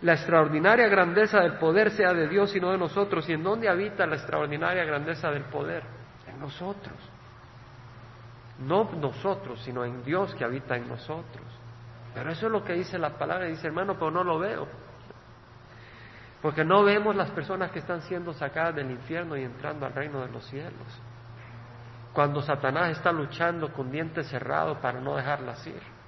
la 0.02 0.14
extraordinaria 0.14 0.88
grandeza 0.88 1.40
del 1.40 1.58
poder 1.58 1.90
sea 1.90 2.14
de 2.14 2.26
Dios 2.28 2.54
y 2.56 2.60
no 2.60 2.70
de 2.72 2.78
nosotros. 2.78 3.28
¿Y 3.28 3.34
en 3.34 3.42
dónde 3.42 3.68
habita 3.68 4.06
la 4.06 4.16
extraordinaria 4.16 4.84
grandeza 4.84 5.30
del 5.30 5.44
poder? 5.44 5.82
En 6.26 6.40
nosotros. 6.40 6.96
No 8.60 8.90
nosotros, 8.96 9.60
sino 9.62 9.84
en 9.84 10.02
Dios 10.02 10.34
que 10.34 10.44
habita 10.44 10.76
en 10.76 10.88
nosotros. 10.88 11.44
Pero 12.14 12.30
eso 12.30 12.46
es 12.46 12.52
lo 12.52 12.64
que 12.64 12.72
dice 12.72 12.98
la 12.98 13.10
palabra. 13.10 13.46
Dice, 13.46 13.66
hermano, 13.66 13.94
pero 13.94 14.10
no 14.10 14.24
lo 14.24 14.38
veo. 14.38 14.66
Porque 16.40 16.64
no 16.64 16.82
vemos 16.82 17.14
las 17.14 17.30
personas 17.30 17.70
que 17.70 17.80
están 17.80 18.00
siendo 18.02 18.32
sacadas 18.32 18.74
del 18.74 18.90
infierno 18.90 19.36
y 19.36 19.42
entrando 19.42 19.84
al 19.84 19.92
reino 19.92 20.20
de 20.20 20.32
los 20.32 20.44
cielos. 20.46 21.00
cuando 22.12 22.42
Satanás 22.42 22.90
está 22.90 23.12
luchando 23.12 23.72
con 23.72 23.92
dientes 23.92 24.26
cerrados 24.28 24.78
para 24.78 25.00
no 25.00 25.16
dejarlas 25.16 25.64
ir. 25.66 25.99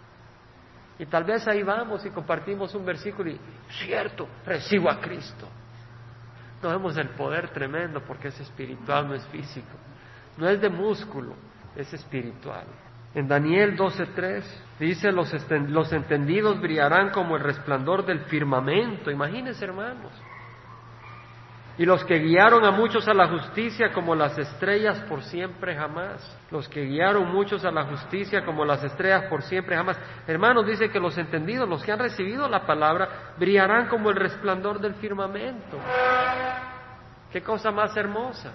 Y 1.02 1.06
tal 1.06 1.24
vez 1.24 1.48
ahí 1.48 1.64
vamos 1.64 2.06
y 2.06 2.10
compartimos 2.10 2.72
un 2.76 2.84
versículo 2.84 3.28
y, 3.28 3.40
cierto, 3.84 4.28
recibo 4.46 4.88
a 4.88 5.00
Cristo. 5.00 5.48
No 6.62 6.68
vemos 6.68 6.96
el 6.96 7.08
poder 7.08 7.48
tremendo 7.48 8.00
porque 8.06 8.28
es 8.28 8.38
espiritual, 8.38 9.08
no 9.08 9.14
es 9.14 9.26
físico. 9.26 9.76
No 10.36 10.48
es 10.48 10.60
de 10.60 10.68
músculo, 10.68 11.34
es 11.74 11.92
espiritual. 11.92 12.66
En 13.16 13.26
Daniel 13.26 13.76
12:3 13.76 14.44
dice, 14.78 15.10
los, 15.10 15.34
los 15.70 15.92
entendidos 15.92 16.60
brillarán 16.60 17.10
como 17.10 17.36
el 17.36 17.42
resplandor 17.42 18.06
del 18.06 18.20
firmamento. 18.26 19.10
Imagínense, 19.10 19.64
hermanos. 19.64 20.12
Y 21.78 21.86
los 21.86 22.04
que 22.04 22.18
guiaron 22.18 22.64
a 22.64 22.70
muchos 22.70 23.08
a 23.08 23.14
la 23.14 23.28
justicia 23.28 23.92
como 23.92 24.14
las 24.14 24.36
estrellas 24.38 25.00
por 25.08 25.22
siempre 25.22 25.74
jamás. 25.74 26.38
Los 26.50 26.68
que 26.68 26.84
guiaron 26.84 27.32
muchos 27.32 27.64
a 27.64 27.70
la 27.70 27.84
justicia 27.84 28.44
como 28.44 28.64
las 28.64 28.84
estrellas 28.84 29.24
por 29.30 29.42
siempre 29.42 29.74
jamás. 29.74 29.98
Hermanos, 30.26 30.66
dice 30.66 30.90
que 30.90 31.00
los 31.00 31.16
entendidos, 31.16 31.68
los 31.68 31.82
que 31.82 31.92
han 31.92 31.98
recibido 31.98 32.46
la 32.48 32.66
palabra, 32.66 33.34
brillarán 33.38 33.88
como 33.88 34.10
el 34.10 34.16
resplandor 34.16 34.80
del 34.80 34.94
firmamento. 34.96 35.78
Qué 37.30 37.42
cosa 37.42 37.70
más 37.70 37.96
hermosa. 37.96 38.52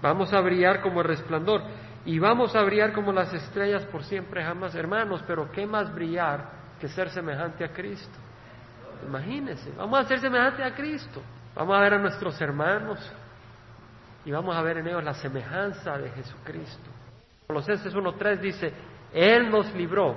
Vamos 0.00 0.32
a 0.32 0.40
brillar 0.40 0.80
como 0.80 1.02
el 1.02 1.08
resplandor 1.08 1.62
y 2.06 2.18
vamos 2.18 2.56
a 2.56 2.62
brillar 2.62 2.94
como 2.94 3.12
las 3.12 3.32
estrellas 3.34 3.84
por 3.84 4.04
siempre 4.04 4.42
jamás, 4.42 4.74
hermanos, 4.74 5.22
pero 5.26 5.50
¿qué 5.52 5.66
más 5.66 5.94
brillar 5.94 6.50
que 6.80 6.88
ser 6.88 7.10
semejante 7.10 7.62
a 7.62 7.72
Cristo? 7.72 8.18
Imagínense, 9.06 9.70
vamos 9.76 10.00
a 10.00 10.04
ser 10.04 10.20
semejante 10.20 10.64
a 10.64 10.74
Cristo. 10.74 11.20
Vamos 11.54 11.76
a 11.76 11.80
ver 11.80 11.94
a 11.94 11.98
nuestros 11.98 12.40
hermanos 12.40 12.98
y 14.24 14.30
vamos 14.30 14.56
a 14.56 14.62
ver 14.62 14.78
en 14.78 14.86
ellos 14.86 15.02
la 15.02 15.14
semejanza 15.14 15.98
de 15.98 16.10
Jesucristo. 16.10 16.90
Colosenses 17.46 17.94
1.3 17.94 18.38
dice, 18.38 18.72
Él 19.12 19.50
nos 19.50 19.72
libró, 19.74 20.16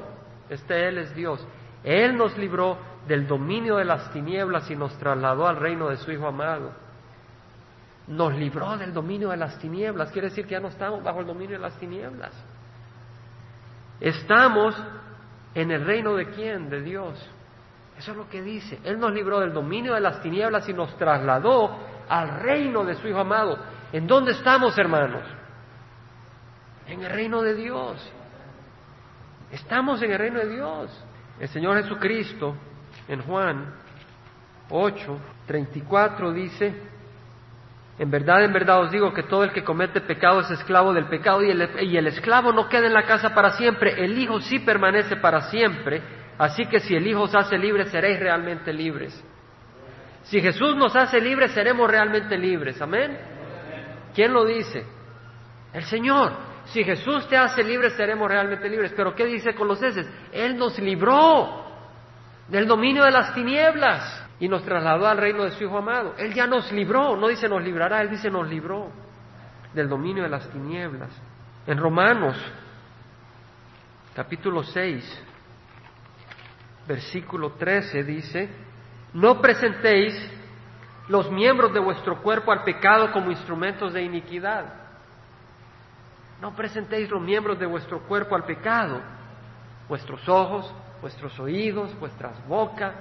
este 0.49 0.87
Él 0.87 0.99
es 0.99 1.15
Dios, 1.15 1.45
Él 1.83 2.15
nos 2.15 2.37
libró 2.37 2.77
del 3.07 3.27
dominio 3.27 3.77
de 3.77 3.85
las 3.85 4.11
tinieblas 4.11 4.69
y 4.69 4.75
nos 4.75 4.97
trasladó 4.97 5.47
al 5.47 5.57
reino 5.57 5.89
de 5.89 5.97
su 5.97 6.11
Hijo 6.11 6.27
amado. 6.27 6.71
Nos 8.07 8.33
libró 8.35 8.77
del 8.77 8.93
dominio 8.93 9.29
de 9.29 9.37
las 9.37 9.57
tinieblas, 9.59 10.11
quiere 10.11 10.29
decir 10.29 10.45
que 10.45 10.51
ya 10.51 10.59
no 10.59 10.67
estamos 10.67 11.03
bajo 11.03 11.21
el 11.21 11.27
dominio 11.27 11.55
de 11.55 11.61
las 11.61 11.77
tinieblas. 11.79 12.31
Estamos 13.99 14.75
en 15.55 15.71
el 15.71 15.85
reino 15.85 16.15
de 16.15 16.29
quién? 16.31 16.69
De 16.69 16.81
Dios. 16.81 17.17
Eso 17.97 18.11
es 18.11 18.17
lo 18.17 18.29
que 18.29 18.41
dice. 18.41 18.79
Él 18.83 18.99
nos 18.99 19.13
libró 19.13 19.39
del 19.39 19.53
dominio 19.53 19.93
de 19.93 20.01
las 20.01 20.21
tinieblas 20.21 20.67
y 20.67 20.73
nos 20.73 20.95
trasladó 20.97 21.77
al 22.09 22.39
reino 22.41 22.83
de 22.83 22.95
su 22.95 23.07
Hijo 23.07 23.19
amado. 23.19 23.57
¿En 23.91 24.07
dónde 24.07 24.31
estamos, 24.31 24.77
hermanos? 24.77 25.23
En 26.87 27.01
el 27.03 27.11
reino 27.11 27.41
de 27.41 27.55
Dios. 27.55 28.11
Estamos 29.51 30.01
en 30.01 30.11
el 30.11 30.17
reino 30.17 30.39
de 30.39 30.49
Dios. 30.49 31.05
El 31.39 31.47
Señor 31.49 31.81
Jesucristo, 31.81 32.55
en 33.07 33.21
Juan 33.21 33.73
8, 34.69 35.17
34, 35.45 36.31
dice, 36.31 36.73
en 37.99 38.09
verdad, 38.09 38.43
en 38.43 38.53
verdad 38.53 38.81
os 38.81 38.91
digo 38.91 39.13
que 39.13 39.23
todo 39.23 39.43
el 39.43 39.51
que 39.51 39.63
comete 39.63 40.01
pecado 40.01 40.39
es 40.41 40.49
esclavo 40.49 40.93
del 40.93 41.05
pecado 41.05 41.43
y 41.43 41.51
el, 41.51 41.69
y 41.83 41.97
el 41.97 42.07
esclavo 42.07 42.51
no 42.51 42.67
queda 42.67 42.87
en 42.87 42.93
la 42.93 43.05
casa 43.05 43.33
para 43.35 43.51
siempre, 43.51 44.03
el 44.03 44.17
Hijo 44.17 44.41
sí 44.41 44.59
permanece 44.59 45.17
para 45.17 45.41
siempre. 45.49 46.22
Así 46.37 46.65
que 46.65 46.79
si 46.79 46.95
el 46.95 47.05
Hijo 47.07 47.21
os 47.21 47.35
hace 47.35 47.57
libres, 47.57 47.89
seréis 47.89 48.19
realmente 48.19 48.73
libres. 48.73 49.23
Si 50.23 50.41
Jesús 50.41 50.75
nos 50.75 50.95
hace 50.95 51.19
libres, 51.19 51.51
seremos 51.51 51.89
realmente 51.89 52.37
libres. 52.37 52.81
Amén. 52.81 53.17
¿Quién 54.15 54.33
lo 54.33 54.45
dice? 54.45 54.85
El 55.73 55.83
Señor. 55.83 56.31
Si 56.65 56.83
Jesús 56.83 57.27
te 57.27 57.35
hace 57.35 57.63
libre, 57.63 57.89
seremos 57.89 58.29
realmente 58.29 58.69
libres. 58.69 58.93
Pero 58.95 59.13
¿qué 59.13 59.25
dice 59.25 59.53
Colosenses? 59.53 60.07
Él 60.31 60.57
nos 60.57 60.79
libró 60.79 61.65
del 62.47 62.67
dominio 62.67 63.03
de 63.03 63.11
las 63.11 63.33
tinieblas 63.33 64.27
y 64.39 64.47
nos 64.47 64.63
trasladó 64.63 65.07
al 65.07 65.17
reino 65.17 65.43
de 65.43 65.51
su 65.51 65.63
Hijo 65.63 65.77
amado. 65.77 66.15
Él 66.17 66.33
ya 66.33 66.47
nos 66.47 66.71
libró, 66.71 67.17
no 67.17 67.27
dice 67.27 67.49
nos 67.49 67.61
librará, 67.61 68.01
Él 68.01 68.09
dice 68.09 68.29
nos 68.29 68.47
libró 68.47 68.91
del 69.73 69.89
dominio 69.89 70.23
de 70.23 70.29
las 70.29 70.49
tinieblas. 70.49 71.09
En 71.67 71.77
Romanos, 71.77 72.37
capítulo 74.15 74.63
6, 74.63 75.23
versículo 76.87 77.53
13 77.53 78.03
dice, 78.03 78.49
no 79.13 79.41
presentéis 79.41 80.13
los 81.07 81.29
miembros 81.31 81.73
de 81.73 81.79
vuestro 81.79 82.21
cuerpo 82.21 82.51
al 82.51 82.63
pecado 82.63 83.11
como 83.11 83.31
instrumentos 83.31 83.93
de 83.93 84.03
iniquidad. 84.03 84.65
No 86.41 86.55
presentéis 86.55 87.09
los 87.09 87.21
miembros 87.21 87.59
de 87.59 87.65
vuestro 87.65 88.01
cuerpo 88.01 88.35
al 88.35 88.43
pecado, 88.43 89.01
vuestros 89.87 90.27
ojos, 90.27 90.73
vuestros 91.01 91.37
oídos, 91.39 91.97
vuestras 91.99 92.45
bocas, 92.47 92.93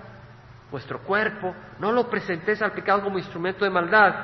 vuestro 0.70 1.00
cuerpo, 1.00 1.54
no 1.78 1.92
lo 1.92 2.08
presentéis 2.08 2.62
al 2.62 2.72
pecado 2.72 3.02
como 3.02 3.18
instrumento 3.18 3.64
de 3.64 3.70
maldad, 3.70 4.14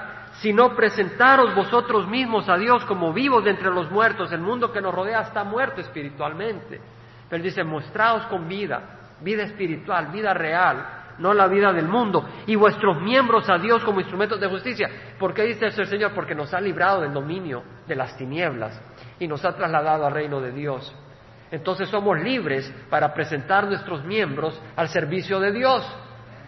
sino 0.41 0.75
presentaros 0.75 1.55
vosotros 1.55 2.07
mismos 2.09 2.49
a 2.49 2.57
Dios 2.57 2.85
como 2.85 3.13
vivos 3.13 3.45
de 3.45 3.51
entre 3.51 3.71
los 3.71 3.91
muertos. 3.91 4.33
El 4.33 4.41
mundo 4.41 4.73
que 4.73 4.81
nos 4.81 4.95
rodea 4.95 5.21
está 5.23 5.45
muerto 5.45 5.81
espiritualmente. 5.81 6.81
Pero 7.29 7.43
dice, 7.43 7.63
mostraos 7.65 8.25
con 8.27 8.49
vida, 8.49 8.98
vida 9.21 9.45
espiritual, 9.45 10.09
vida 10.13 10.33
real, 10.35 10.99
no 11.19 11.35
la 11.35 11.49
vida 11.49 11.73
del 11.73 11.89
mundo, 11.89 12.29
y 12.47 12.55
vuestros 12.55 13.01
miembros 13.03 13.49
a 13.51 13.59
Dios 13.59 13.85
como 13.85 14.01
instrumentos 14.01 14.41
de 14.41 14.49
justicia. 14.49 14.89
¿Por 15.19 15.35
qué 15.35 15.43
dice 15.43 15.67
el 15.67 15.87
Señor? 15.87 16.13
Porque 16.15 16.35
nos 16.35 16.55
ha 16.55 16.61
librado 16.61 17.01
del 17.03 17.13
dominio 17.13 17.63
de 17.87 17.97
las 17.97 18.17
tinieblas 18.17 18.81
y 19.19 19.27
nos 19.27 19.45
ha 19.45 19.55
trasladado 19.57 20.07
al 20.07 20.13
reino 20.13 20.41
de 20.41 20.53
Dios. 20.53 20.95
Entonces 21.51 21.89
somos 21.89 22.19
libres 22.21 22.73
para 22.91 23.13
presentar 23.15 23.67
nuestros 23.67 24.05
miembros 24.05 24.61
al 24.77 24.89
servicio 24.89 25.41
de 25.41 25.53
Dios. 25.53 25.85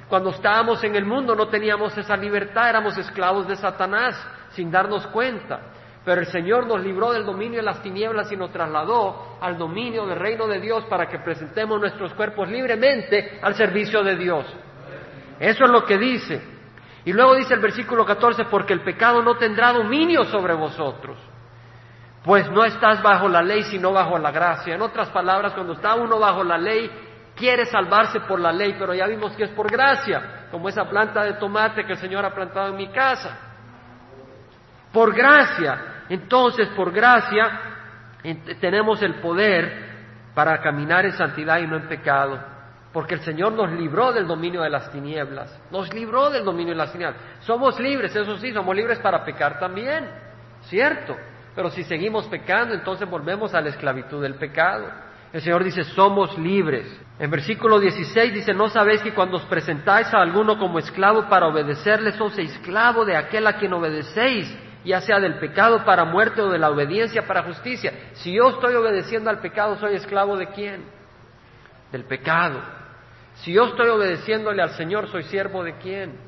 Cuando 0.08 0.30
estábamos 0.30 0.82
en 0.84 0.94
el 0.94 1.04
mundo 1.04 1.34
no 1.34 1.48
teníamos 1.48 1.96
esa 1.96 2.16
libertad, 2.16 2.68
éramos 2.68 2.98
esclavos 2.98 3.48
de 3.48 3.56
Satanás 3.56 4.14
sin 4.50 4.70
darnos 4.70 5.06
cuenta. 5.08 5.60
Pero 6.04 6.22
el 6.22 6.26
Señor 6.28 6.66
nos 6.66 6.80
libró 6.82 7.12
del 7.12 7.26
dominio 7.26 7.58
de 7.58 7.64
las 7.64 7.82
tinieblas 7.82 8.32
y 8.32 8.36
nos 8.36 8.50
trasladó 8.50 9.36
al 9.40 9.58
dominio 9.58 10.06
del 10.06 10.18
reino 10.18 10.46
de 10.46 10.58
Dios 10.58 10.84
para 10.86 11.06
que 11.06 11.18
presentemos 11.18 11.78
nuestros 11.78 12.14
cuerpos 12.14 12.48
libremente 12.48 13.38
al 13.42 13.54
servicio 13.54 14.02
de 14.02 14.16
Dios. 14.16 14.46
Eso 15.38 15.64
es 15.64 15.70
lo 15.70 15.84
que 15.84 15.98
dice. 15.98 16.42
Y 17.04 17.12
luego 17.12 17.34
dice 17.34 17.54
el 17.54 17.60
versículo 17.60 18.04
14, 18.04 18.44
porque 18.46 18.72
el 18.72 18.82
pecado 18.82 19.22
no 19.22 19.36
tendrá 19.36 19.72
dominio 19.72 20.24
sobre 20.24 20.54
vosotros, 20.54 21.18
pues 22.22 22.50
no 22.50 22.64
estás 22.64 23.02
bajo 23.02 23.28
la 23.28 23.42
ley 23.42 23.62
sino 23.64 23.92
bajo 23.92 24.18
la 24.18 24.30
gracia. 24.30 24.74
En 24.74 24.82
otras 24.82 25.08
palabras, 25.08 25.54
cuando 25.54 25.74
está 25.74 25.94
uno 25.94 26.18
bajo 26.18 26.44
la 26.44 26.58
ley, 26.58 26.90
quiere 27.34 27.64
salvarse 27.66 28.20
por 28.20 28.38
la 28.38 28.52
ley, 28.52 28.76
pero 28.78 28.94
ya 28.94 29.06
vimos 29.06 29.32
que 29.32 29.44
es 29.44 29.50
por 29.50 29.70
gracia, 29.70 30.46
como 30.50 30.68
esa 30.68 30.84
planta 30.88 31.24
de 31.24 31.34
tomate 31.34 31.84
que 31.84 31.92
el 31.92 31.98
Señor 31.98 32.24
ha 32.24 32.34
plantado 32.34 32.68
en 32.68 32.76
mi 32.76 32.88
casa. 32.88 33.38
Por 34.92 35.14
gracia, 35.14 35.89
entonces, 36.10 36.68
por 36.70 36.90
gracia, 36.90 37.48
tenemos 38.60 39.00
el 39.00 39.14
poder 39.20 39.90
para 40.34 40.60
caminar 40.60 41.06
en 41.06 41.12
santidad 41.12 41.60
y 41.60 41.68
no 41.68 41.76
en 41.76 41.86
pecado, 41.86 42.38
porque 42.92 43.14
el 43.14 43.20
Señor 43.20 43.52
nos 43.52 43.70
libró 43.70 44.12
del 44.12 44.26
dominio 44.26 44.62
de 44.62 44.70
las 44.70 44.90
tinieblas, 44.90 45.56
nos 45.70 45.94
libró 45.94 46.28
del 46.28 46.44
dominio 46.44 46.72
de 46.72 46.78
las 46.78 46.90
tinieblas. 46.90 47.22
Somos 47.42 47.78
libres, 47.78 48.14
eso 48.14 48.36
sí, 48.38 48.52
somos 48.52 48.74
libres 48.74 48.98
para 48.98 49.24
pecar 49.24 49.60
también, 49.60 50.04
¿cierto? 50.62 51.16
Pero 51.54 51.70
si 51.70 51.84
seguimos 51.84 52.26
pecando, 52.26 52.74
entonces 52.74 53.08
volvemos 53.08 53.54
a 53.54 53.60
la 53.60 53.68
esclavitud 53.68 54.20
del 54.20 54.34
pecado. 54.34 54.86
El 55.32 55.40
Señor 55.42 55.62
dice, 55.62 55.84
somos 55.84 56.36
libres. 56.38 56.86
En 57.20 57.30
versículo 57.30 57.78
16 57.78 58.34
dice, 58.34 58.52
no 58.52 58.68
sabéis 58.68 59.00
que 59.00 59.14
cuando 59.14 59.36
os 59.36 59.44
presentáis 59.44 60.12
a 60.12 60.20
alguno 60.20 60.58
como 60.58 60.80
esclavo 60.80 61.28
para 61.28 61.46
obedecerle, 61.46 62.10
sois 62.12 62.36
esclavo 62.36 63.04
de 63.04 63.16
aquel 63.16 63.46
a 63.46 63.52
quien 63.52 63.72
obedecéis 63.72 64.52
ya 64.84 65.00
sea 65.00 65.20
del 65.20 65.38
pecado 65.38 65.84
para 65.84 66.04
muerte 66.04 66.40
o 66.40 66.50
de 66.50 66.58
la 66.58 66.70
obediencia 66.70 67.26
para 67.26 67.42
justicia. 67.42 67.92
Si 68.14 68.32
yo 68.32 68.50
estoy 68.50 68.74
obedeciendo 68.74 69.30
al 69.30 69.40
pecado, 69.40 69.76
¿soy 69.76 69.94
esclavo 69.94 70.36
de 70.36 70.48
quién? 70.48 70.84
Del 71.92 72.04
pecado. 72.04 72.60
Si 73.34 73.52
yo 73.52 73.64
estoy 73.66 73.88
obedeciéndole 73.88 74.62
al 74.62 74.70
Señor, 74.70 75.08
¿soy 75.08 75.22
siervo 75.24 75.62
de 75.62 75.74
quién? 75.78 76.18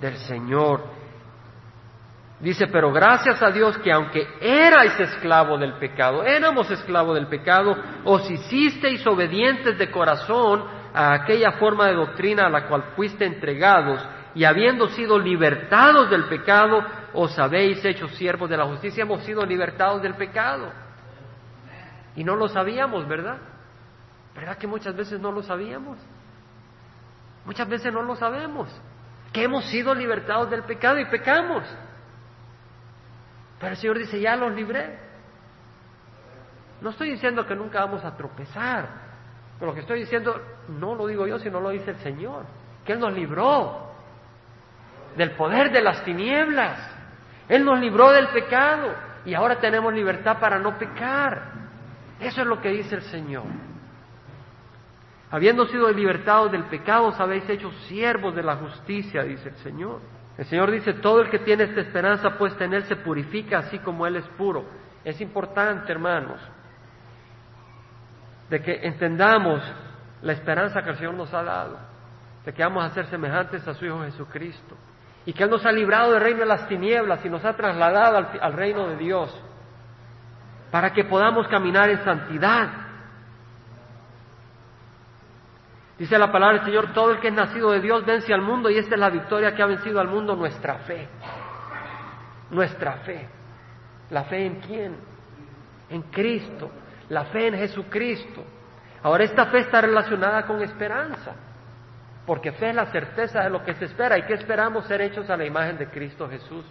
Del 0.00 0.16
Señor. 0.16 0.98
Dice, 2.40 2.68
pero 2.68 2.92
gracias 2.92 3.42
a 3.42 3.50
Dios 3.50 3.76
que 3.78 3.92
aunque 3.92 4.26
erais 4.40 4.98
esclavo 5.00 5.58
del 5.58 5.74
pecado, 5.74 6.22
éramos 6.22 6.70
esclavo 6.70 7.12
del 7.12 7.26
pecado, 7.26 7.76
os 8.04 8.30
hicisteis 8.30 9.04
obedientes 9.06 9.76
de 9.76 9.90
corazón 9.90 10.64
a 10.94 11.14
aquella 11.14 11.52
forma 11.52 11.88
de 11.88 11.94
doctrina 11.94 12.46
a 12.46 12.50
la 12.50 12.68
cual 12.68 12.84
fuiste 12.94 13.24
entregados, 13.24 14.06
y 14.34 14.44
habiendo 14.44 14.88
sido 14.90 15.18
libertados 15.18 16.10
del 16.10 16.24
pecado, 16.24 16.84
os 17.14 17.38
habéis 17.38 17.84
hecho 17.84 18.08
siervos 18.08 18.48
de 18.50 18.56
la 18.56 18.66
justicia, 18.66 19.02
hemos 19.02 19.22
sido 19.24 19.44
libertados 19.44 20.02
del 20.02 20.14
pecado. 20.14 20.70
Y 22.16 22.24
no 22.24 22.36
lo 22.36 22.48
sabíamos, 22.48 23.06
¿verdad? 23.06 23.38
¿Verdad 24.34 24.58
que 24.58 24.66
muchas 24.66 24.94
veces 24.94 25.20
no 25.20 25.32
lo 25.32 25.42
sabíamos? 25.42 25.98
Muchas 27.44 27.68
veces 27.68 27.92
no 27.92 28.02
lo 28.02 28.16
sabemos. 28.16 28.68
Que 29.32 29.44
hemos 29.44 29.64
sido 29.66 29.94
libertados 29.94 30.50
del 30.50 30.62
pecado 30.64 30.98
y 30.98 31.06
pecamos. 31.06 31.64
Pero 33.58 33.72
el 33.72 33.76
Señor 33.78 33.98
dice, 33.98 34.20
ya 34.20 34.36
los 34.36 34.52
libré. 34.52 34.98
No 36.80 36.90
estoy 36.90 37.10
diciendo 37.10 37.46
que 37.46 37.56
nunca 37.56 37.80
vamos 37.80 38.04
a 38.04 38.16
tropezar, 38.16 38.88
pero 39.58 39.70
lo 39.70 39.74
que 39.74 39.80
estoy 39.80 40.00
diciendo 40.00 40.40
no 40.68 40.94
lo 40.94 41.06
digo 41.06 41.26
yo, 41.26 41.38
sino 41.38 41.60
lo 41.60 41.70
dice 41.70 41.90
el 41.90 41.98
Señor, 41.98 42.44
que 42.84 42.92
Él 42.92 43.00
nos 43.00 43.12
libró 43.12 43.88
del 45.16 45.32
poder 45.32 45.72
de 45.72 45.80
las 45.80 46.04
tinieblas, 46.04 46.78
Él 47.48 47.64
nos 47.64 47.80
libró 47.80 48.12
del 48.12 48.28
pecado 48.28 48.94
y 49.24 49.34
ahora 49.34 49.56
tenemos 49.56 49.92
libertad 49.92 50.38
para 50.38 50.58
no 50.58 50.78
pecar. 50.78 51.52
Eso 52.20 52.42
es 52.42 52.46
lo 52.46 52.60
que 52.60 52.70
dice 52.70 52.96
el 52.96 53.02
Señor. 53.02 53.44
Habiendo 55.30 55.66
sido 55.66 55.90
libertados 55.90 56.50
del 56.50 56.64
pecado, 56.64 57.08
os 57.08 57.20
habéis 57.20 57.48
hecho 57.48 57.70
siervos 57.86 58.34
de 58.34 58.42
la 58.42 58.56
justicia, 58.56 59.22
dice 59.22 59.50
el 59.50 59.56
Señor. 59.56 60.00
El 60.38 60.46
Señor 60.46 60.70
dice, 60.70 60.94
todo 60.94 61.20
el 61.20 61.30
que 61.30 61.40
tiene 61.40 61.64
esta 61.64 61.80
esperanza 61.80 62.38
puesta 62.38 62.64
en 62.64 62.74
Él 62.74 62.84
se 62.84 62.96
purifica 62.96 63.58
así 63.58 63.78
como 63.80 64.06
Él 64.06 64.16
es 64.16 64.26
puro. 64.28 64.64
Es 65.04 65.20
importante, 65.20 65.90
hermanos, 65.90 66.40
de 68.48 68.62
que 68.62 68.86
entendamos 68.86 69.62
la 70.22 70.32
esperanza 70.32 70.82
que 70.82 70.90
el 70.90 70.96
Señor 70.96 71.14
nos 71.14 71.32
ha 71.34 71.42
dado, 71.42 71.78
de 72.44 72.52
que 72.52 72.62
vamos 72.62 72.84
a 72.84 72.90
ser 72.90 73.06
semejantes 73.06 73.66
a 73.66 73.74
su 73.74 73.84
Hijo 73.84 74.02
Jesucristo, 74.04 74.76
y 75.26 75.32
que 75.32 75.44
Él 75.44 75.50
nos 75.50 75.64
ha 75.66 75.72
librado 75.72 76.12
del 76.12 76.20
reino 76.20 76.40
de 76.40 76.46
las 76.46 76.68
tinieblas 76.68 77.24
y 77.24 77.28
nos 77.28 77.44
ha 77.44 77.54
trasladado 77.54 78.28
al, 78.40 78.52
reino 78.52 78.88
de 78.88 78.96
Dios, 78.96 79.34
para 80.70 80.92
que 80.92 81.04
podamos 81.04 81.46
caminar 81.48 81.90
en 81.90 82.02
santidad. 82.04 82.68
Dice 85.98 86.18
la 86.18 86.30
palabra 86.30 86.58
del 86.58 86.66
Señor, 86.66 86.92
todo 86.92 87.12
el 87.12 87.20
que 87.20 87.28
es 87.28 87.34
nacido 87.34 87.72
de 87.72 87.80
Dios 87.80 88.06
vence 88.06 88.32
al 88.32 88.42
mundo 88.42 88.70
y 88.70 88.78
esta 88.78 88.94
es 88.94 89.00
la 89.00 89.10
victoria 89.10 89.54
que 89.54 89.62
ha 89.62 89.66
vencido 89.66 90.00
al 90.00 90.08
mundo, 90.08 90.36
nuestra 90.36 90.76
fe. 90.78 91.08
Nuestra 92.50 92.92
fe. 92.98 93.28
¿La 94.10 94.24
fe 94.24 94.46
en 94.46 94.60
quién? 94.60 94.96
En 95.90 96.02
Cristo. 96.02 96.70
La 97.08 97.24
fe 97.24 97.48
en 97.48 97.54
Jesucristo. 97.54 98.44
Ahora 99.02 99.24
esta 99.24 99.46
fe 99.46 99.60
está 99.60 99.80
relacionada 99.80 100.44
con 100.46 100.62
esperanza, 100.62 101.34
porque 102.28 102.52
fe 102.52 102.68
es 102.68 102.74
la 102.74 102.84
certeza 102.92 103.40
de 103.40 103.48
lo 103.48 103.64
que 103.64 103.72
se 103.72 103.86
espera. 103.86 104.18
¿Y 104.18 104.24
qué 104.24 104.34
esperamos? 104.34 104.86
Ser 104.86 105.00
hechos 105.00 105.30
a 105.30 105.36
la 105.38 105.46
imagen 105.46 105.78
de 105.78 105.88
Cristo 105.88 106.28
Jesús. 106.28 106.62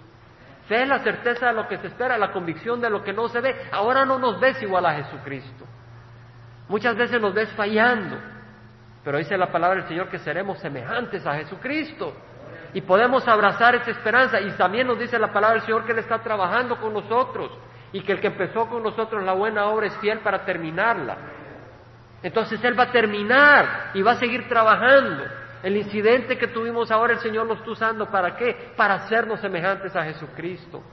Fe 0.68 0.84
es 0.84 0.88
la 0.88 1.00
certeza 1.00 1.48
de 1.48 1.54
lo 1.54 1.68
que 1.68 1.80
se 1.80 1.88
espera, 1.88 2.16
la 2.16 2.32
convicción 2.32 2.80
de 2.80 2.92
lo 2.92 3.04
que 3.04 3.12
no 3.12 3.28
se 3.28 3.42
ve. 3.42 3.56
Ahora 3.72 4.06
no 4.06 4.20
nos 4.20 4.40
ves 4.40 4.62
igual 4.62 4.86
a 4.86 4.94
Jesucristo. 4.94 5.66
Muchas 6.70 6.96
veces 6.96 7.20
nos 7.20 7.34
ves 7.34 7.52
fallando, 7.54 8.18
pero 9.04 9.18
dice 9.18 9.36
la 9.36 9.52
palabra 9.52 9.80
del 9.80 9.88
Señor 9.88 10.10
que 10.10 10.20
seremos 10.20 10.60
semejantes 10.60 11.26
a 11.26 11.34
Jesucristo. 11.34 12.14
Y 12.76 12.82
podemos 12.82 13.28
abrazar 13.28 13.74
esa 13.74 13.90
esperanza. 13.90 14.40
Y 14.40 14.52
también 14.52 14.86
nos 14.86 15.00
dice 15.00 15.18
la 15.18 15.34
palabra 15.34 15.56
del 15.56 15.66
Señor 15.66 15.86
que 15.86 15.94
Él 15.94 16.00
está 16.00 16.20
trabajando 16.20 16.80
con 16.80 16.94
nosotros. 16.94 17.50
Y 17.92 18.02
que 18.02 18.12
el 18.12 18.22
que 18.22 18.28
empezó 18.28 18.68
con 18.68 18.84
nosotros 18.84 19.24
la 19.24 19.34
buena 19.34 19.66
obra 19.66 19.88
es 19.88 19.98
fiel 19.98 20.20
para 20.20 20.46
terminarla. 20.46 21.18
Entonces 22.22 22.64
Él 22.64 22.80
va 22.80 22.84
a 22.84 22.92
terminar 22.92 23.90
y 23.96 24.04
va 24.04 24.12
a 24.12 24.20
seguir 24.20 24.48
trabajando. 24.48 25.24
El 25.64 25.76
incidente 25.76 26.38
que 26.38 26.48
tuvimos 26.48 26.92
ahora 26.92 27.14
el 27.14 27.20
Señor 27.20 27.48
lo 27.48 27.56
está 27.56 27.70
usando 27.72 28.10
para 28.10 28.36
qué? 28.36 28.74
Para 28.76 28.96
hacernos 28.96 29.40
semejantes 29.40 29.96
a 29.96 30.04
Jesucristo. 30.04 30.84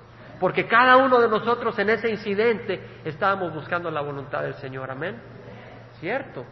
Porque 0.41 0.67
cada 0.67 0.97
uno 0.97 1.21
de 1.21 1.29
nosotros 1.29 1.79
en 1.79 1.91
ese 1.91 2.11
incidente 2.11 3.01
estábamos 3.05 3.55
buscando 3.55 3.91
la 3.91 4.01
voluntad 4.01 4.43
del 4.43 4.55
Señor. 4.55 4.91
Amén. 4.91 5.17
¿Cierto? 6.01 6.45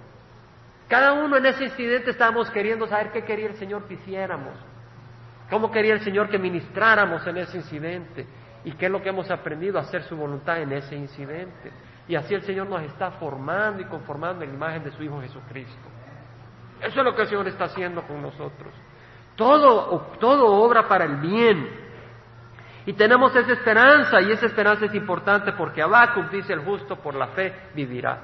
Cada 0.88 1.14
uno 1.14 1.36
en 1.36 1.46
ese 1.46 1.64
incidente 1.64 2.10
estábamos 2.10 2.50
queriendo 2.50 2.86
saber 2.86 3.12
qué 3.12 3.24
quería 3.24 3.46
el 3.46 3.56
Señor 3.56 3.86
que 3.88 3.94
hiciéramos. 3.94 4.54
¿Cómo 5.50 5.70
quería 5.70 5.94
el 5.94 6.00
Señor 6.00 6.28
que 6.28 6.38
ministráramos 6.38 7.26
en 7.26 7.38
ese 7.38 7.58
incidente? 7.58 8.26
¿Y 8.64 8.72
qué 8.72 8.86
es 8.86 8.92
lo 8.92 9.02
que 9.02 9.08
hemos 9.08 9.30
aprendido 9.30 9.78
a 9.78 9.82
hacer 9.82 10.02
su 10.04 10.16
voluntad 10.16 10.60
en 10.60 10.72
ese 10.72 10.94
incidente? 10.94 11.72
Y 12.08 12.14
así 12.14 12.34
el 12.34 12.42
Señor 12.42 12.68
nos 12.68 12.82
está 12.82 13.10
formando 13.12 13.82
y 13.82 13.84
conformando 13.86 14.44
en 14.44 14.50
la 14.50 14.56
imagen 14.56 14.84
de 14.84 14.90
su 14.92 15.02
Hijo 15.02 15.20
Jesucristo. 15.20 15.91
Eso 16.83 16.99
es 16.99 17.05
lo 17.05 17.14
que 17.14 17.22
el 17.22 17.28
Señor 17.28 17.49
está 17.49 17.64
haciendo 17.64 18.03
con 18.03 18.20
nosotros. 18.20 18.74
Todo, 19.37 20.12
todo 20.18 20.47
obra 20.47 20.89
para 20.89 21.05
el 21.05 21.16
bien. 21.16 21.80
Y 22.85 22.93
tenemos 22.95 23.35
esa 23.37 23.53
esperanza, 23.53 24.20
y 24.20 24.33
esa 24.33 24.47
esperanza 24.47 24.87
es 24.87 24.95
importante 24.95 25.53
porque 25.53 25.80
Habacuc 25.80 26.30
dice 26.30 26.53
el 26.53 26.64
justo 26.64 26.97
por 26.97 27.14
la 27.14 27.28
fe 27.28 27.70
vivirá. 27.74 28.18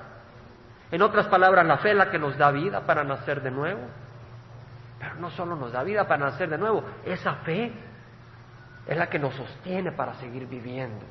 En 0.90 1.02
otras 1.02 1.28
palabras, 1.28 1.64
la 1.66 1.78
fe 1.78 1.90
es 1.90 1.96
la 1.96 2.10
que 2.10 2.18
nos 2.18 2.36
da 2.36 2.50
vida 2.50 2.84
para 2.84 3.04
nacer 3.04 3.40
de 3.42 3.50
nuevo. 3.50 3.82
Pero 4.98 5.14
no 5.16 5.30
solo 5.30 5.54
nos 5.54 5.72
da 5.72 5.84
vida 5.84 6.08
para 6.08 6.26
nacer 6.26 6.48
de 6.48 6.58
nuevo, 6.58 6.82
esa 7.04 7.34
fe 7.36 7.72
es 8.86 8.96
la 8.96 9.08
que 9.08 9.18
nos 9.18 9.34
sostiene 9.34 9.92
para 9.92 10.14
seguir 10.14 10.46
viviendo. 10.48 11.04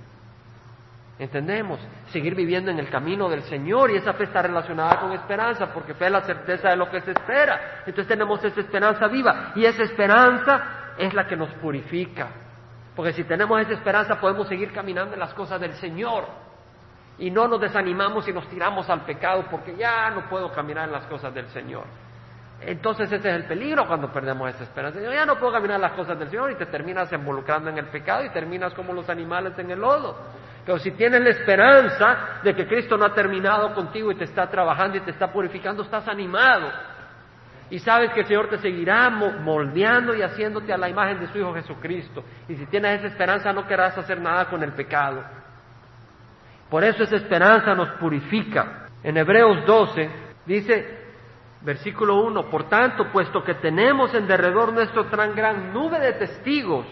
¿Entendemos? 1.19 1.79
Seguir 2.11 2.35
viviendo 2.35 2.69
en 2.69 2.77
el 2.77 2.89
camino 2.89 3.27
del 3.27 3.41
Señor 3.43 3.89
y 3.89 3.95
esa 3.95 4.13
fe 4.13 4.25
está 4.25 4.43
relacionada 4.43 4.99
con 4.99 5.13
esperanza, 5.13 5.73
porque 5.73 5.95
fe 5.95 6.05
es 6.05 6.11
la 6.11 6.21
certeza 6.21 6.69
de 6.69 6.75
lo 6.75 6.89
que 6.91 7.01
se 7.01 7.11
espera. 7.11 7.81
Entonces 7.87 8.07
tenemos 8.07 8.43
esa 8.43 8.61
esperanza 8.61 9.07
viva 9.07 9.53
y 9.55 9.65
esa 9.65 9.83
esperanza 9.83 10.93
es 10.97 11.13
la 11.13 11.25
que 11.25 11.35
nos 11.35 11.49
purifica. 11.55 12.27
Porque 12.95 13.13
si 13.13 13.23
tenemos 13.23 13.59
esa 13.61 13.73
esperanza 13.73 14.19
podemos 14.19 14.47
seguir 14.47 14.71
caminando 14.71 15.15
en 15.15 15.19
las 15.19 15.33
cosas 15.33 15.59
del 15.59 15.73
Señor 15.73 16.25
y 17.17 17.31
no 17.31 17.47
nos 17.47 17.61
desanimamos 17.61 18.27
y 18.27 18.33
nos 18.33 18.47
tiramos 18.47 18.87
al 18.89 19.01
pecado 19.01 19.45
porque 19.49 19.75
ya 19.75 20.11
no 20.11 20.29
puedo 20.29 20.51
caminar 20.51 20.85
en 20.85 20.91
las 20.91 21.05
cosas 21.07 21.33
del 21.33 21.47
Señor. 21.47 21.85
Entonces 22.61 23.11
ese 23.11 23.29
es 23.29 23.35
el 23.35 23.45
peligro 23.45 23.87
cuando 23.87 24.11
perdemos 24.11 24.49
esa 24.49 24.63
esperanza. 24.63 24.99
Ya 24.99 25.25
no 25.25 25.37
puedo 25.37 25.53
caminar 25.53 25.75
en 25.75 25.81
las 25.81 25.93
cosas 25.93 26.17
del 26.17 26.29
Señor 26.29 26.51
y 26.51 26.55
te 26.55 26.67
terminas 26.67 27.11
involucrando 27.11 27.69
en 27.69 27.77
el 27.79 27.87
pecado 27.87 28.23
y 28.23 28.29
terminas 28.29 28.73
como 28.75 28.93
los 28.93 29.09
animales 29.09 29.57
en 29.57 29.71
el 29.71 29.79
lodo. 29.79 30.15
Pero 30.67 30.79
si 30.79 30.91
tienes 30.91 31.21
la 31.21 31.29
esperanza 31.29 32.41
de 32.43 32.53
que 32.53 32.67
Cristo 32.67 32.97
no 32.97 33.05
ha 33.05 33.13
terminado 33.13 33.73
contigo 33.73 34.11
y 34.11 34.15
te 34.15 34.25
está 34.25 34.49
trabajando 34.49 34.97
y 34.97 34.99
te 34.99 35.11
está 35.11 35.31
purificando, 35.31 35.81
estás 35.81 36.05
animado. 36.09 36.69
Y 37.69 37.79
sabes 37.79 38.11
que 38.11 38.19
el 38.19 38.25
Señor 38.25 38.49
te 38.49 38.57
seguirá 38.57 39.09
moldeando 39.09 40.13
y 40.13 40.21
haciéndote 40.21 40.73
a 40.73 40.77
la 40.77 40.89
imagen 40.89 41.21
de 41.21 41.27
su 41.27 41.37
Hijo 41.37 41.53
Jesucristo. 41.53 42.21
Y 42.49 42.55
si 42.55 42.65
tienes 42.65 42.99
esa 42.99 43.07
esperanza 43.07 43.53
no 43.53 43.65
querrás 43.65 43.97
hacer 43.97 44.19
nada 44.19 44.49
con 44.49 44.61
el 44.61 44.73
pecado. 44.73 45.23
Por 46.69 46.83
eso 46.83 47.03
esa 47.03 47.15
esperanza 47.15 47.73
nos 47.73 47.91
purifica. 47.91 48.89
En 49.03 49.15
Hebreos 49.15 49.65
12 49.65 50.09
dice, 50.45 50.99
versículo 51.61 52.25
1, 52.25 52.49
por 52.49 52.67
tanto, 52.67 53.09
puesto 53.13 53.41
que 53.41 53.53
tenemos 53.53 54.13
en 54.13 54.27
derredor 54.27 54.73
nuestro 54.73 55.05
tan 55.05 55.33
gran 55.33 55.71
nube 55.71 55.97
de 55.97 56.11
testigos, 56.11 56.85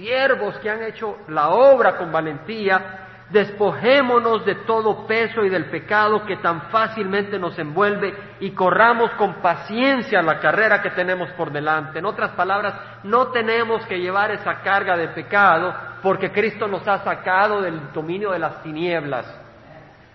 siervos 0.00 0.58
que 0.60 0.70
han 0.70 0.82
hecho 0.82 1.18
la 1.28 1.50
obra 1.50 1.96
con 1.98 2.10
valentía, 2.10 3.26
despojémonos 3.30 4.44
de 4.46 4.56
todo 4.66 5.06
peso 5.06 5.44
y 5.44 5.50
del 5.50 5.66
pecado 5.66 6.24
que 6.24 6.38
tan 6.38 6.62
fácilmente 6.70 7.38
nos 7.38 7.56
envuelve 7.58 8.12
y 8.40 8.50
corramos 8.52 9.10
con 9.12 9.34
paciencia 9.34 10.22
la 10.22 10.40
carrera 10.40 10.80
que 10.82 10.90
tenemos 10.90 11.30
por 11.32 11.52
delante. 11.52 11.98
En 11.98 12.06
otras 12.06 12.30
palabras, 12.30 12.74
no 13.04 13.28
tenemos 13.28 13.84
que 13.86 14.00
llevar 14.00 14.30
esa 14.30 14.62
carga 14.62 14.96
de 14.96 15.08
pecado 15.08 15.74
porque 16.02 16.32
Cristo 16.32 16.66
nos 16.66 16.88
ha 16.88 17.04
sacado 17.04 17.60
del 17.60 17.92
dominio 17.92 18.32
de 18.32 18.38
las 18.38 18.62
tinieblas. 18.62 19.26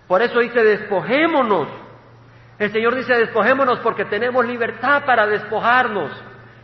Por 0.07 0.21
eso 0.21 0.39
dice, 0.39 0.63
despojémonos. 0.63 1.67
El 2.57 2.71
Señor 2.71 2.95
dice, 2.95 3.13
despojémonos 3.13 3.79
porque 3.79 4.05
tenemos 4.05 4.45
libertad 4.45 5.03
para 5.05 5.27
despojarnos. 5.27 6.11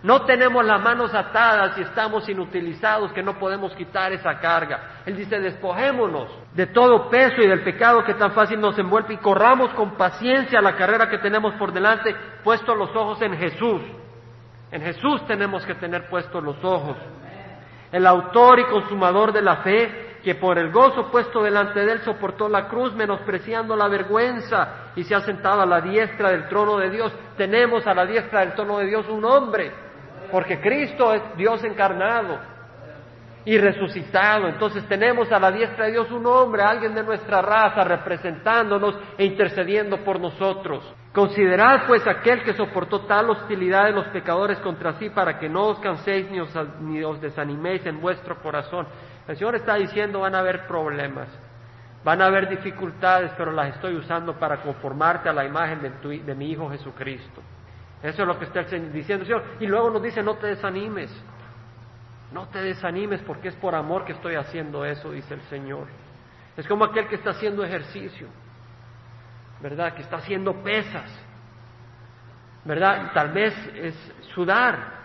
No 0.04 0.24
tenemos 0.24 0.66
las 0.66 0.82
manos 0.82 1.14
atadas 1.14 1.78
y 1.78 1.82
estamos 1.82 2.28
inutilizados 2.28 3.14
que 3.14 3.22
no 3.22 3.38
podemos 3.38 3.76
quitar 3.76 4.12
esa 4.12 4.40
carga. 4.40 5.02
Él 5.06 5.16
dice, 5.16 5.40
despojémonos 5.40 6.28
de 6.56 6.66
todo 6.68 7.08
peso 7.08 7.40
y 7.42 7.48
del 7.48 7.64
pecado 7.64 8.04
que 8.04 8.16
tan 8.16 8.32
fácil 8.32 8.60
nos 8.60 8.78
envuelve 8.80 9.14
y 9.14 9.18
corramos 9.18 9.70
con 9.76 9.92
paciencia 9.92 10.60
la 10.60 10.76
carrera 10.76 11.08
que 11.08 11.20
tenemos 11.20 11.54
por 11.54 11.72
delante, 11.72 12.16
puestos 12.44 12.76
los 12.76 12.96
ojos 12.96 13.22
en 13.22 13.38
Jesús. 13.38 13.82
En 14.72 14.82
Jesús 14.82 15.24
tenemos 15.28 15.64
que 15.68 15.76
tener 15.76 16.10
puestos 16.10 16.44
los 16.44 16.64
ojos. 16.64 16.98
El 17.92 18.08
autor 18.08 18.60
y 18.60 18.66
consumador 18.66 19.32
de 19.32 19.42
la 19.44 19.58
fe, 19.58 20.18
que 20.24 20.34
por 20.34 20.58
el 20.58 20.72
gozo 20.72 21.12
puesto 21.12 21.44
delante 21.44 21.80
de 21.80 21.92
él 21.92 22.02
soportó 22.02 22.50
la 22.50 22.68
cruz, 22.68 22.94
menospreciando 22.94 23.76
la 23.76 23.88
vergüenza, 23.88 24.94
y 24.96 25.04
se 25.04 25.14
ha 25.14 25.22
sentado 25.22 25.62
a 25.62 25.66
la 25.66 25.82
diestra 25.82 26.32
del 26.32 26.48
trono 26.48 26.78
de 26.78 26.90
Dios. 26.90 27.14
Tenemos 27.38 27.86
a 27.86 27.94
la 27.94 28.06
diestra 28.06 28.40
del 28.40 28.54
trono 28.54 28.80
de 28.80 28.86
Dios 28.88 29.08
un 29.10 29.26
hombre 29.26 29.91
porque 30.32 30.60
Cristo 30.60 31.14
es 31.14 31.22
Dios 31.38 31.64
encarnado 31.64 32.40
y 33.46 33.58
resucitado. 33.58 34.48
Entonces 34.48 34.88
tenemos 34.88 35.32
a 35.32 35.40
la 35.40 35.52
diestra 35.52 35.86
de 35.86 35.94
Dios 35.94 36.12
un 36.12 36.26
hombre, 36.26 36.62
alguien 36.62 36.94
de 36.94 37.04
nuestra 37.04 37.42
raza, 37.42 37.84
representándonos 37.84 38.96
e 39.18 39.26
intercediendo 39.26 39.98
por 40.04 40.20
nosotros. 40.20 40.84
Considerad 41.14 41.88
pues 41.88 42.08
aquel 42.08 42.44
que 42.44 42.54
soportó 42.54 43.02
tal 43.02 43.30
hostilidad 43.30 43.86
de 43.86 43.92
los 43.92 44.08
pecadores 44.08 44.60
contra 44.60 44.94
sí 44.94 45.10
para 45.10 45.38
que 45.40 45.50
no 45.50 45.68
os 45.68 45.80
canséis 45.80 46.30
ni 46.32 46.40
os, 46.40 46.54
ni 46.80 47.04
os 47.04 47.20
desaniméis 47.20 47.86
en 47.86 48.00
vuestro 48.00 48.42
corazón. 48.42 48.88
El 49.28 49.36
Señor 49.36 49.56
está 49.56 49.76
diciendo 49.76 50.22
van 50.22 50.36
a 50.36 50.40
haber 50.40 50.68
problemas, 50.68 51.28
van 52.04 52.22
a 52.22 52.28
haber 52.28 52.48
dificultades, 52.48 53.32
pero 53.38 53.52
las 53.52 53.76
estoy 53.76 53.96
usando 53.96 54.36
para 54.36 54.62
conformarte 54.62 55.30
a 55.30 55.34
la 55.34 55.46
imagen 55.46 55.82
de, 55.82 56.20
de 56.20 56.36
mi 56.36 56.52
Hijo 56.52 56.70
Jesucristo. 56.70 57.42
Eso 58.04 58.24
es 58.24 58.28
lo 58.28 58.40
que 58.40 58.46
está 58.46 58.64
diciendo 58.64 59.24
el 59.24 59.28
Señor. 59.28 59.44
Y 59.60 59.68
luego 59.68 59.90
nos 59.90 60.02
dice, 60.02 60.24
no 60.24 60.36
te 60.36 60.48
desanimes. 60.48 61.12
No 62.32 62.48
te 62.48 62.62
desanimes 62.62 63.22
porque 63.22 63.50
es 63.50 63.56
por 63.56 63.76
amor 63.76 64.06
que 64.06 64.14
estoy 64.14 64.36
haciendo 64.36 64.86
eso, 64.86 65.12
dice 65.12 65.34
el 65.34 65.42
Señor. 65.42 65.88
Es 66.58 66.68
como 66.68 66.86
aquel 66.86 67.08
que 67.08 67.16
está 67.16 67.32
haciendo 67.32 67.64
ejercicio, 67.64 68.28
¿verdad? 69.62 69.94
Que 69.94 70.02
está 70.02 70.18
haciendo 70.18 70.54
pesas, 70.64 71.12
¿verdad? 72.64 73.12
Tal 73.14 73.32
vez 73.32 73.54
es 73.76 73.96
sudar. 74.34 75.02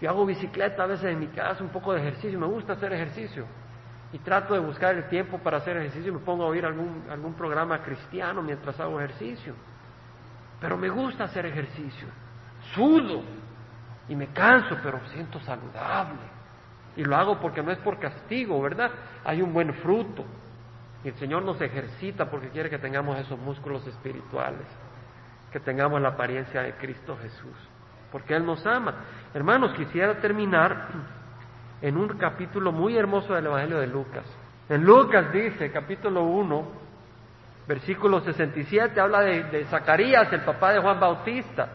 Yo 0.00 0.10
hago 0.10 0.24
bicicleta 0.26 0.84
a 0.84 0.86
veces 0.86 1.06
en 1.06 1.20
mi 1.20 1.28
casa, 1.28 1.62
un 1.62 1.70
poco 1.70 1.92
de 1.92 2.00
ejercicio, 2.00 2.38
me 2.38 2.46
gusta 2.46 2.74
hacer 2.74 2.92
ejercicio. 2.92 3.46
Y 4.12 4.18
trato 4.18 4.54
de 4.54 4.60
buscar 4.60 4.94
el 4.94 5.08
tiempo 5.08 5.38
para 5.38 5.58
hacer 5.58 5.76
ejercicio 5.76 6.10
y 6.10 6.14
me 6.14 6.20
pongo 6.20 6.44
a 6.44 6.48
oír 6.48 6.64
algún, 6.64 7.04
algún 7.10 7.34
programa 7.34 7.82
cristiano 7.82 8.42
mientras 8.42 8.78
hago 8.80 9.00
ejercicio. 9.00 9.54
Pero 10.60 10.76
me 10.76 10.88
gusta 10.88 11.24
hacer 11.24 11.46
ejercicio. 11.46 12.08
Sudo 12.74 13.22
y 14.08 14.14
me 14.14 14.28
canso, 14.28 14.76
pero 14.82 15.00
siento 15.12 15.40
saludable. 15.40 16.20
Y 16.96 17.04
lo 17.04 17.16
hago 17.16 17.40
porque 17.40 17.62
no 17.62 17.70
es 17.70 17.78
por 17.78 17.98
castigo, 17.98 18.60
¿verdad? 18.60 18.90
Hay 19.24 19.40
un 19.40 19.52
buen 19.52 19.72
fruto. 19.74 20.24
Y 21.02 21.08
el 21.08 21.14
Señor 21.14 21.44
nos 21.44 21.60
ejercita 21.60 22.30
porque 22.30 22.50
quiere 22.50 22.68
que 22.68 22.78
tengamos 22.78 23.18
esos 23.18 23.38
músculos 23.38 23.86
espirituales, 23.86 24.66
que 25.50 25.60
tengamos 25.60 26.00
la 26.00 26.10
apariencia 26.10 26.62
de 26.62 26.74
Cristo 26.74 27.16
Jesús, 27.22 27.56
porque 28.12 28.34
Él 28.34 28.44
nos 28.44 28.66
ama. 28.66 28.94
Hermanos, 29.32 29.72
quisiera 29.74 30.20
terminar 30.20 30.88
en 31.80 31.96
un 31.96 32.08
capítulo 32.18 32.70
muy 32.70 32.98
hermoso 32.98 33.34
del 33.34 33.46
Evangelio 33.46 33.78
de 33.78 33.86
Lucas. 33.86 34.24
En 34.68 34.84
Lucas 34.84 35.32
dice, 35.32 35.72
capítulo 35.72 36.24
1, 36.24 36.79
versículo 37.70 38.20
67, 38.20 39.00
habla 39.00 39.20
de, 39.20 39.64
Zacarías, 39.66 40.32
el 40.32 40.40
papá 40.40 40.72
de 40.72 40.80
Juan 40.80 40.98
Bautista. 40.98 41.68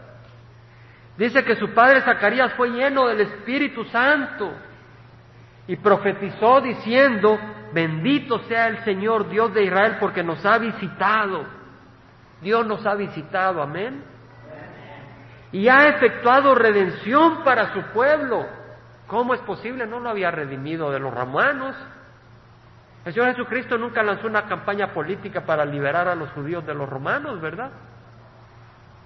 Dice 1.16 1.42
que 1.42 1.56
su 1.56 1.72
padre 1.72 2.02
Zacarías 2.02 2.52
fue 2.52 2.68
lleno 2.68 3.06
del 3.06 3.22
Espíritu 3.22 3.82
Santo 3.86 4.52
y 5.66 5.76
profetizó 5.76 6.60
diciendo, 6.60 7.38
bendito 7.72 8.40
sea 8.40 8.68
el 8.68 8.84
Señor 8.84 9.30
Dios 9.30 9.54
de 9.54 9.64
Israel 9.64 9.96
porque 9.98 10.22
nos 10.22 10.44
ha 10.44 10.58
visitado. 10.58 11.46
Dios 12.42 12.66
nos 12.66 12.84
ha 12.84 12.94
visitado, 12.94 13.62
amén. 13.62 14.04
Y 15.50 15.66
ha 15.68 15.88
efectuado 15.88 16.54
redención 16.54 17.42
para 17.42 17.72
su 17.72 17.80
pueblo. 17.94 18.46
¿Cómo 19.06 19.32
es 19.32 19.40
posible? 19.40 19.86
No 19.86 20.00
lo 20.00 20.10
había 20.10 20.30
redimido 20.30 20.90
de 20.90 21.00
los 21.00 21.14
romanos. 21.14 21.74
El 23.06 23.12
Señor 23.12 23.28
Jesucristo 23.36 23.78
nunca 23.78 24.02
lanzó 24.02 24.26
una 24.26 24.46
campaña 24.46 24.88
política 24.88 25.42
para 25.42 25.64
liberar 25.64 26.08
a 26.08 26.16
los 26.16 26.28
judíos 26.32 26.66
de 26.66 26.74
los 26.74 26.88
romanos, 26.88 27.40
¿verdad? 27.40 27.70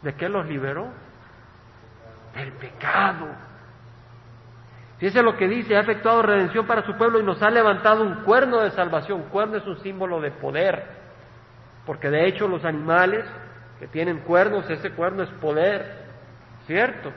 ¿De 0.01 0.15
qué 0.15 0.27
los 0.27 0.47
liberó? 0.47 0.89
Del 2.35 2.51
pecado. 2.53 3.27
Fíjese 4.97 5.23
lo 5.23 5.37
que 5.37 5.47
dice, 5.47 5.77
ha 5.77 5.81
efectuado 5.81 6.23
redención 6.23 6.67
para 6.67 6.83
su 6.87 6.97
pueblo 6.97 7.21
y 7.21 7.25
nos 7.25 7.43
ha 7.43 7.51
levantado 7.51 8.03
un 8.03 8.23
cuerno 8.23 8.63
de 8.63 8.71
salvación. 8.71 9.25
Cuerno 9.25 9.59
es 9.59 9.67
un 9.67 9.79
símbolo 9.81 10.19
de 10.23 10.31
poder, 10.31 10.83
porque 11.85 12.09
de 12.09 12.27
hecho 12.27 12.49
los 12.49 12.65
animales 12.65 13.27
que 13.79 13.87
tienen 13.87 14.21
cuernos, 14.21 14.69
ese 14.71 14.93
cuerno 14.93 15.25
es 15.25 15.31
poder, 15.43 16.07
¿cierto? 16.67 17.13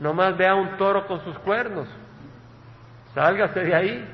No 0.00 0.12
más 0.14 0.36
vea 0.36 0.56
un 0.56 0.76
toro 0.78 1.06
con 1.06 1.22
sus 1.22 1.38
cuernos, 1.38 1.86
sálgase 3.14 3.60
de 3.60 3.74
ahí. 3.76 4.13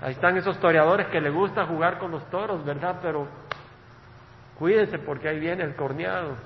Ahí 0.00 0.12
están 0.12 0.36
esos 0.36 0.58
toreadores 0.58 1.08
que 1.08 1.20
le 1.20 1.30
gusta 1.30 1.66
jugar 1.66 1.98
con 1.98 2.10
los 2.10 2.28
toros, 2.30 2.64
¿verdad? 2.64 3.00
Pero 3.02 3.28
cuídense 4.58 4.98
porque 4.98 5.28
ahí 5.28 5.38
viene 5.38 5.62
el 5.62 5.74
corneado. 5.74 6.36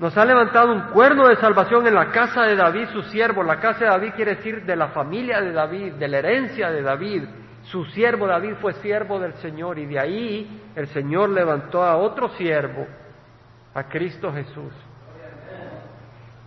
Nos 0.00 0.16
ha 0.18 0.24
levantado 0.24 0.72
un 0.72 0.88
cuerno 0.88 1.28
de 1.28 1.36
salvación 1.36 1.86
en 1.86 1.94
la 1.94 2.10
casa 2.10 2.42
de 2.42 2.56
David, 2.56 2.88
su 2.92 3.02
siervo. 3.02 3.44
La 3.44 3.60
casa 3.60 3.80
de 3.80 3.90
David 3.90 4.12
quiere 4.16 4.34
decir 4.34 4.64
de 4.64 4.74
la 4.74 4.88
familia 4.88 5.40
de 5.40 5.52
David, 5.52 5.94
de 5.94 6.08
la 6.08 6.18
herencia 6.18 6.70
de 6.70 6.82
David. 6.82 7.22
Su 7.62 7.84
siervo 7.86 8.26
David 8.26 8.54
fue 8.60 8.72
siervo 8.74 9.20
del 9.20 9.34
Señor 9.34 9.78
y 9.78 9.86
de 9.86 9.98
ahí 9.98 10.62
el 10.74 10.88
Señor 10.88 11.30
levantó 11.30 11.84
a 11.84 11.96
otro 11.96 12.28
siervo, 12.30 12.86
a 13.72 13.84
Cristo 13.84 14.32
Jesús. 14.32 14.72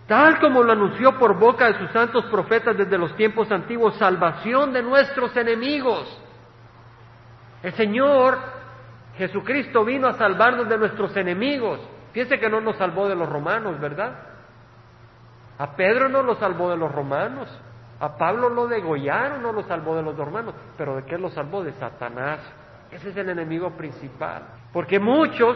Tal 0.08 0.40
como 0.40 0.62
lo 0.62 0.72
anunció 0.72 1.18
por 1.18 1.38
boca 1.38 1.66
de 1.66 1.78
sus 1.78 1.90
santos 1.90 2.24
profetas 2.30 2.78
desde 2.78 2.96
los 2.96 3.14
tiempos 3.14 3.52
antiguos, 3.52 3.94
salvación 3.96 4.72
de 4.72 4.82
nuestros 4.82 5.36
enemigos. 5.36 6.18
El 7.62 7.74
Señor 7.74 8.38
Jesucristo 9.18 9.84
vino 9.84 10.08
a 10.08 10.14
salvarnos 10.14 10.66
de 10.66 10.78
nuestros 10.78 11.14
enemigos. 11.14 11.78
Fíjense 12.12 12.40
que 12.40 12.48
no 12.48 12.58
nos 12.62 12.76
salvó 12.76 13.06
de 13.06 13.16
los 13.16 13.28
romanos, 13.28 13.78
¿verdad? 13.78 14.14
A 15.58 15.76
Pedro 15.76 16.08
no 16.08 16.22
lo 16.22 16.36
salvó 16.36 16.70
de 16.70 16.78
los 16.78 16.90
romanos. 16.90 17.46
A 18.00 18.16
Pablo 18.16 18.48
lo 18.48 18.66
degollaron, 18.66 19.42
no 19.42 19.52
lo 19.52 19.64
salvó 19.64 19.94
de 19.94 20.04
los 20.04 20.16
romanos. 20.16 20.54
Pero 20.78 20.96
¿de 20.96 21.02
qué 21.02 21.18
lo 21.18 21.28
salvó? 21.28 21.62
De 21.62 21.72
Satanás. 21.72 22.40
Ese 22.90 23.10
es 23.10 23.16
el 23.18 23.28
enemigo 23.28 23.72
principal. 23.72 24.44
Porque 24.72 24.98
muchos 24.98 25.54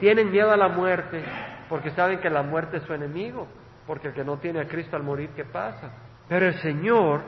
tienen 0.00 0.30
miedo 0.30 0.50
a 0.50 0.56
la 0.56 0.68
muerte, 0.68 1.22
porque 1.68 1.90
saben 1.90 2.20
que 2.20 2.30
la 2.30 2.42
muerte 2.42 2.78
es 2.78 2.84
su 2.84 2.94
enemigo. 2.94 3.46
Porque 3.92 4.08
el 4.08 4.14
que 4.14 4.24
no 4.24 4.38
tiene 4.38 4.58
a 4.58 4.66
Cristo 4.66 4.96
al 4.96 5.02
morir, 5.02 5.28
¿qué 5.36 5.44
pasa? 5.44 5.90
Pero 6.26 6.46
el 6.46 6.54
Señor 6.60 7.20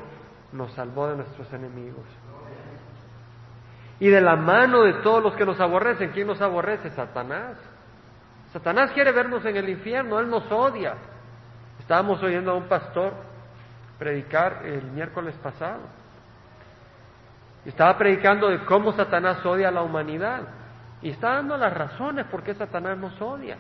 nos 0.51 0.73
salvó 0.73 1.09
de 1.09 1.17
nuestros 1.17 1.53
enemigos. 1.53 2.07
Y 4.01 4.09
de 4.09 4.23
la 4.23 4.35
mano 4.35 4.81
de 4.81 4.95
todos 5.03 5.23
los 5.23 5.35
que 5.35 5.45
nos 5.45 5.61
aborrecen, 5.61 6.13
¿quién 6.13 6.27
nos 6.27 6.41
aborrece? 6.41 6.89
Satanás. 6.89 7.59
Satanás 8.51 8.93
quiere 8.93 9.13
vernos 9.13 9.45
en 9.45 9.59
el 9.59 9.69
infierno, 9.69 10.19
él 10.19 10.31
nos 10.31 10.51
odia. 10.51 10.95
Estábamos 11.81 12.23
oyendo 12.23 12.53
a 12.53 12.55
un 12.55 12.67
pastor 12.67 13.13
predicar 13.99 14.63
el 14.65 14.85
miércoles 14.85 15.35
pasado. 15.43 15.83
Estaba 17.67 17.99
predicando 17.99 18.49
de 18.49 18.65
cómo 18.65 18.93
Satanás 18.93 19.45
odia 19.45 19.69
a 19.69 19.71
la 19.71 19.83
humanidad. 19.83 20.49
Y 21.03 21.11
está 21.11 21.35
dando 21.35 21.59
las 21.59 21.75
razones 21.75 22.25
por 22.29 22.43
qué 22.43 22.55
Satanás 22.55 22.97
nos 22.97 23.21
odia. 23.21 23.59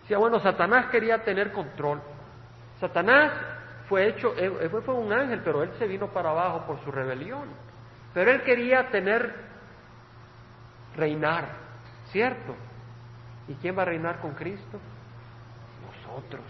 Decía, 0.00 0.16
bueno, 0.16 0.40
Satanás 0.40 0.86
quería 0.86 1.22
tener 1.22 1.52
control. 1.52 2.00
Satanás 2.80 3.32
fue 3.88 4.08
hecho, 4.08 4.34
fue 4.84 4.94
un 4.94 5.12
ángel, 5.12 5.40
pero 5.44 5.62
él 5.62 5.72
se 5.78 5.86
vino 5.86 6.08
para 6.08 6.30
abajo 6.30 6.66
por 6.66 6.82
su 6.84 6.90
rebelión. 6.90 7.48
Pero 8.14 8.30
él 8.30 8.42
quería 8.42 8.90
tener, 8.90 9.34
reinar, 10.96 11.48
¿cierto? 12.06 12.54
¿Y 13.48 13.54
quién 13.54 13.76
va 13.76 13.82
a 13.82 13.86
reinar 13.86 14.20
con 14.20 14.32
Cristo? 14.34 14.78
Nosotros. 15.86 16.42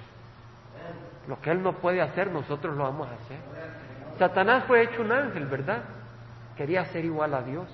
Lo 1.28 1.40
que 1.40 1.50
Él 1.50 1.62
no 1.62 1.74
puede 1.74 2.00
hacer, 2.00 2.30
nosotros 2.30 2.76
lo 2.76 2.84
vamos 2.84 3.08
a 3.08 3.14
hacer. 3.14 3.38
Satanás 4.18 4.64
fue 4.66 4.82
hecho 4.82 5.02
un 5.02 5.12
ángel, 5.12 5.46
¿verdad? 5.46 5.84
Quería 6.56 6.84
ser 6.86 7.04
igual 7.04 7.34
a 7.34 7.42
Dios. 7.42 7.68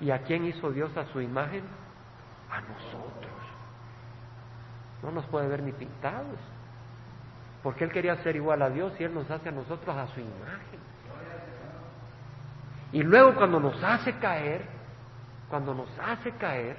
¿Y 0.00 0.10
a 0.10 0.22
quién 0.22 0.44
hizo 0.46 0.70
Dios 0.70 0.96
a 0.96 1.04
su 1.06 1.20
imagen? 1.20 1.64
A 2.50 2.60
nosotros. 2.60 3.32
No 5.02 5.10
nos 5.10 5.26
puede 5.26 5.48
ver 5.48 5.62
ni 5.62 5.72
pintados. 5.72 6.38
Porque 7.62 7.84
Él 7.84 7.90
quería 7.90 8.16
ser 8.22 8.36
igual 8.36 8.62
a 8.62 8.70
Dios 8.70 8.92
y 8.98 9.04
Él 9.04 9.14
nos 9.14 9.30
hace 9.30 9.48
a 9.48 9.52
nosotros 9.52 9.96
a 9.96 10.06
su 10.08 10.20
imagen. 10.20 10.80
Y 12.92 13.02
luego 13.02 13.34
cuando 13.34 13.60
nos 13.60 13.82
hace 13.82 14.14
caer, 14.18 14.62
cuando 15.48 15.74
nos 15.74 15.88
hace 15.98 16.32
caer, 16.32 16.76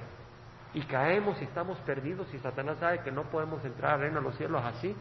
y 0.72 0.82
caemos 0.82 1.40
y 1.40 1.44
estamos 1.44 1.78
perdidos 1.78 2.32
y 2.32 2.38
Satanás 2.38 2.76
sabe 2.78 3.00
que 3.00 3.10
no 3.10 3.24
podemos 3.24 3.64
entrar 3.64 3.94
al 3.94 4.00
reino 4.00 4.16
de 4.16 4.22
los 4.22 4.36
cielos 4.36 4.62
así, 4.64 4.94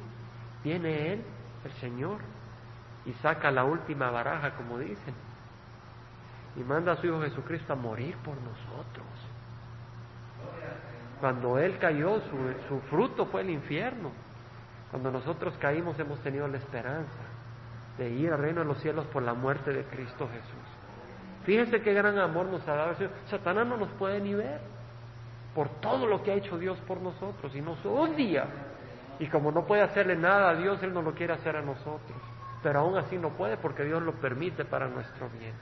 viene 0.63 1.13
Él, 1.13 1.23
el 1.63 1.71
Señor, 1.73 2.17
y 3.05 3.13
saca 3.13 3.51
la 3.51 3.63
última 3.63 4.09
baraja, 4.09 4.51
como 4.51 4.79
dicen, 4.79 5.13
y 6.55 6.61
manda 6.61 6.93
a 6.93 6.97
su 6.97 7.07
Hijo 7.07 7.21
Jesucristo 7.21 7.73
a 7.73 7.75
morir 7.75 8.15
por 8.17 8.35
nosotros. 8.35 9.05
Cuando 11.19 11.59
Él 11.59 11.77
cayó, 11.79 12.21
su, 12.21 12.67
su 12.67 12.79
fruto 12.89 13.25
fue 13.27 13.41
el 13.41 13.51
infierno. 13.51 14.11
Cuando 14.91 15.11
nosotros 15.11 15.53
caímos 15.59 15.99
hemos 15.99 16.19
tenido 16.21 16.47
la 16.47 16.57
esperanza 16.57 17.19
de 17.97 18.09
ir 18.09 18.31
al 18.31 18.39
reino 18.39 18.61
de 18.61 18.65
los 18.65 18.79
cielos 18.79 19.05
por 19.07 19.23
la 19.23 19.33
muerte 19.33 19.71
de 19.71 19.83
Cristo 19.83 20.27
Jesús. 20.27 20.79
Fíjense 21.43 21.81
qué 21.81 21.93
gran 21.93 22.17
amor 22.17 22.47
nos 22.47 22.67
ha 22.67 22.75
dado 22.75 22.91
el 22.91 22.95
Señor. 22.97 23.11
Satanás 23.29 23.67
no 23.67 23.77
nos 23.77 23.89
puede 23.93 24.19
ni 24.19 24.33
ver 24.33 24.59
por 25.53 25.69
todo 25.81 26.07
lo 26.07 26.23
que 26.23 26.31
ha 26.31 26.35
hecho 26.35 26.57
Dios 26.57 26.77
por 26.87 27.01
nosotros 27.01 27.55
y 27.55 27.61
nos 27.61 27.83
odia. 27.85 28.45
Y 29.19 29.27
como 29.27 29.51
no 29.51 29.65
puede 29.65 29.81
hacerle 29.81 30.15
nada 30.15 30.49
a 30.51 30.55
Dios, 30.55 30.81
Él 30.81 30.93
no 30.93 31.01
lo 31.01 31.13
quiere 31.13 31.33
hacer 31.33 31.55
a 31.55 31.61
nosotros. 31.61 32.17
Pero 32.63 32.79
aún 32.79 32.97
así 32.97 33.17
no 33.17 33.29
puede 33.31 33.57
porque 33.57 33.83
Dios 33.83 34.01
lo 34.01 34.13
permite 34.13 34.65
para 34.65 34.87
nuestro 34.87 35.29
bien. 35.29 35.53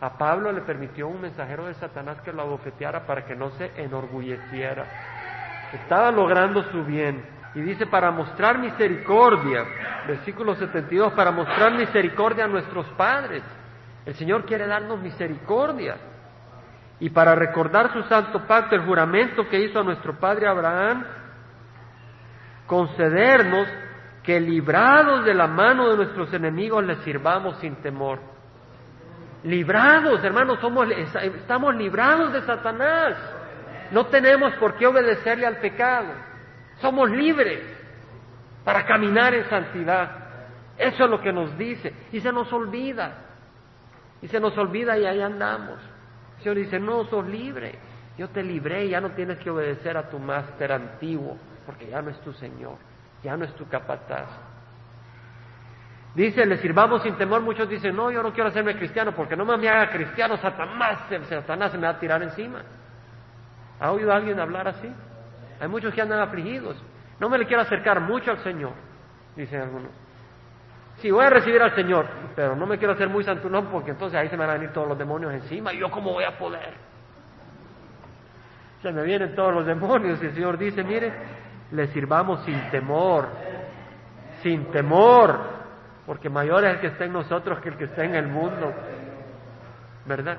A 0.00 0.16
Pablo 0.16 0.52
le 0.52 0.60
permitió 0.60 1.08
un 1.08 1.20
mensajero 1.20 1.66
de 1.66 1.74
Satanás 1.74 2.20
que 2.22 2.32
lo 2.32 2.42
abofeteara 2.42 3.04
para 3.06 3.24
que 3.24 3.34
no 3.34 3.50
se 3.50 3.72
enorgulleciera. 3.76 4.86
Estaba 5.72 6.10
logrando 6.10 6.62
su 6.70 6.84
bien. 6.84 7.37
Y 7.54 7.60
dice, 7.60 7.86
para 7.86 8.10
mostrar 8.10 8.58
misericordia, 8.58 9.64
versículo 10.06 10.54
72, 10.54 11.12
para 11.14 11.30
mostrar 11.30 11.72
misericordia 11.72 12.44
a 12.44 12.48
nuestros 12.48 12.86
padres. 12.90 13.42
El 14.04 14.14
Señor 14.14 14.44
quiere 14.44 14.66
darnos 14.66 15.00
misericordia. 15.00 15.96
Y 17.00 17.10
para 17.10 17.34
recordar 17.34 17.92
su 17.92 18.02
santo 18.04 18.46
pacto, 18.46 18.74
el 18.74 18.84
juramento 18.84 19.48
que 19.48 19.60
hizo 19.60 19.80
a 19.80 19.84
nuestro 19.84 20.18
padre 20.18 20.48
Abraham, 20.48 21.04
concedernos 22.66 23.68
que 24.22 24.40
librados 24.40 25.24
de 25.24 25.32
la 25.32 25.46
mano 25.46 25.88
de 25.88 25.96
nuestros 25.96 26.32
enemigos 26.34 26.84
les 26.84 26.98
sirvamos 26.98 27.56
sin 27.58 27.76
temor. 27.76 28.20
Librados, 29.44 30.22
hermanos, 30.22 30.58
somos, 30.60 30.88
estamos 30.90 31.74
librados 31.76 32.32
de 32.32 32.42
Satanás. 32.42 33.14
No 33.90 34.06
tenemos 34.06 34.52
por 34.56 34.74
qué 34.76 34.86
obedecerle 34.86 35.46
al 35.46 35.56
pecado. 35.58 36.27
Somos 36.80 37.10
libres 37.10 37.62
para 38.64 38.84
caminar 38.86 39.34
en 39.34 39.48
santidad. 39.48 40.10
Eso 40.76 41.04
es 41.04 41.10
lo 41.10 41.20
que 41.20 41.32
nos 41.32 41.56
dice. 41.58 41.92
Y 42.12 42.20
se 42.20 42.32
nos 42.32 42.52
olvida. 42.52 43.12
Y 44.22 44.28
se 44.28 44.40
nos 44.40 44.56
olvida 44.56 44.96
y 44.98 45.06
ahí 45.06 45.20
andamos. 45.20 45.78
El 46.38 46.42
Señor 46.42 46.56
dice, 46.56 46.78
no, 46.78 47.04
sos 47.04 47.26
libre. 47.26 47.78
Yo 48.16 48.28
te 48.28 48.42
libré, 48.42 48.88
ya 48.88 49.00
no 49.00 49.10
tienes 49.10 49.38
que 49.38 49.50
obedecer 49.50 49.96
a 49.96 50.10
tu 50.10 50.18
máster 50.18 50.72
antiguo, 50.72 51.36
porque 51.64 51.86
ya 51.86 52.02
no 52.02 52.10
es 52.10 52.20
tu 52.20 52.32
Señor, 52.32 52.76
ya 53.22 53.36
no 53.36 53.44
es 53.44 53.54
tu 53.54 53.68
capataz. 53.68 54.28
Dice, 56.14 56.44
le 56.44 56.56
sirvamos 56.56 57.02
sin 57.04 57.14
temor. 57.16 57.42
Muchos 57.42 57.68
dicen, 57.68 57.94
no, 57.94 58.10
yo 58.10 58.22
no 58.22 58.32
quiero 58.32 58.48
hacerme 58.48 58.76
cristiano 58.76 59.12
porque 59.12 59.36
no 59.36 59.44
me 59.44 59.68
haga 59.68 59.90
cristiano, 59.90 60.36
Satanás, 60.36 61.00
Satanás 61.28 61.70
se 61.70 61.78
me 61.78 61.86
va 61.86 61.92
a 61.92 61.98
tirar 62.00 62.20
encima. 62.22 62.62
¿Ha 63.78 63.92
oído 63.92 64.12
alguien 64.12 64.40
hablar 64.40 64.66
así? 64.66 64.92
Hay 65.60 65.68
muchos 65.68 65.94
que 65.94 66.02
andan 66.02 66.20
afligidos. 66.20 66.76
No 67.18 67.28
me 67.28 67.38
le 67.38 67.46
quiero 67.46 67.62
acercar 67.62 68.00
mucho 68.00 68.30
al 68.30 68.38
Señor, 68.38 68.72
dicen 69.34 69.60
algunos. 69.60 69.90
Sí, 70.98 71.10
voy 71.10 71.24
a 71.24 71.30
recibir 71.30 71.62
al 71.62 71.74
Señor, 71.74 72.06
pero 72.34 72.56
no 72.56 72.66
me 72.66 72.76
quiero 72.78 72.94
hacer 72.94 73.08
muy 73.08 73.22
santurón 73.24 73.66
porque 73.66 73.92
entonces 73.92 74.18
ahí 74.18 74.28
se 74.28 74.36
me 74.36 74.44
van 74.44 74.50
a 74.50 74.58
venir 74.58 74.72
todos 74.72 74.88
los 74.88 74.98
demonios 74.98 75.32
encima. 75.32 75.72
¿Y 75.72 75.78
yo 75.78 75.90
cómo 75.90 76.12
voy 76.12 76.24
a 76.24 76.36
poder? 76.36 76.74
Se 78.82 78.92
me 78.92 79.02
vienen 79.02 79.34
todos 79.34 79.54
los 79.54 79.66
demonios 79.66 80.20
y 80.22 80.26
el 80.26 80.34
Señor 80.34 80.58
dice, 80.58 80.82
mire, 80.82 81.12
le 81.72 81.86
sirvamos 81.88 82.44
sin 82.44 82.70
temor, 82.70 83.28
sin 84.42 84.70
temor, 84.70 85.38
porque 86.06 86.28
mayor 86.28 86.64
es 86.64 86.74
el 86.74 86.80
que 86.80 86.86
está 86.88 87.04
en 87.04 87.12
nosotros 87.12 87.60
que 87.60 87.68
el 87.68 87.76
que 87.76 87.84
está 87.84 88.04
en 88.04 88.14
el 88.14 88.26
mundo. 88.26 88.72
¿Verdad? 90.06 90.38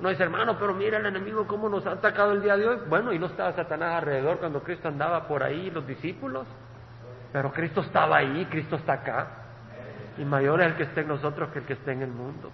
No 0.00 0.10
dice, 0.10 0.22
hermano, 0.22 0.58
pero 0.58 0.74
mira 0.74 0.98
el 0.98 1.06
enemigo 1.06 1.46
cómo 1.46 1.68
nos 1.68 1.86
ha 1.86 1.92
atacado 1.92 2.32
el 2.32 2.42
día 2.42 2.56
de 2.56 2.68
hoy. 2.68 2.78
Bueno, 2.88 3.12
y 3.12 3.18
no 3.18 3.26
estaba 3.26 3.52
Satanás 3.52 3.94
alrededor 3.94 4.38
cuando 4.38 4.62
Cristo 4.62 4.88
andaba 4.88 5.26
por 5.26 5.42
ahí, 5.42 5.70
los 5.70 5.86
discípulos. 5.86 6.46
Pero 7.32 7.52
Cristo 7.52 7.80
estaba 7.80 8.18
ahí, 8.18 8.46
Cristo 8.50 8.76
está 8.76 8.94
acá. 8.94 9.26
Y 10.18 10.24
mayor 10.24 10.60
es 10.60 10.68
el 10.68 10.74
que 10.74 10.82
está 10.84 11.00
en 11.00 11.08
nosotros 11.08 11.50
que 11.50 11.60
el 11.60 11.64
que 11.64 11.72
está 11.74 11.92
en 11.92 12.02
el 12.02 12.10
mundo. 12.10 12.50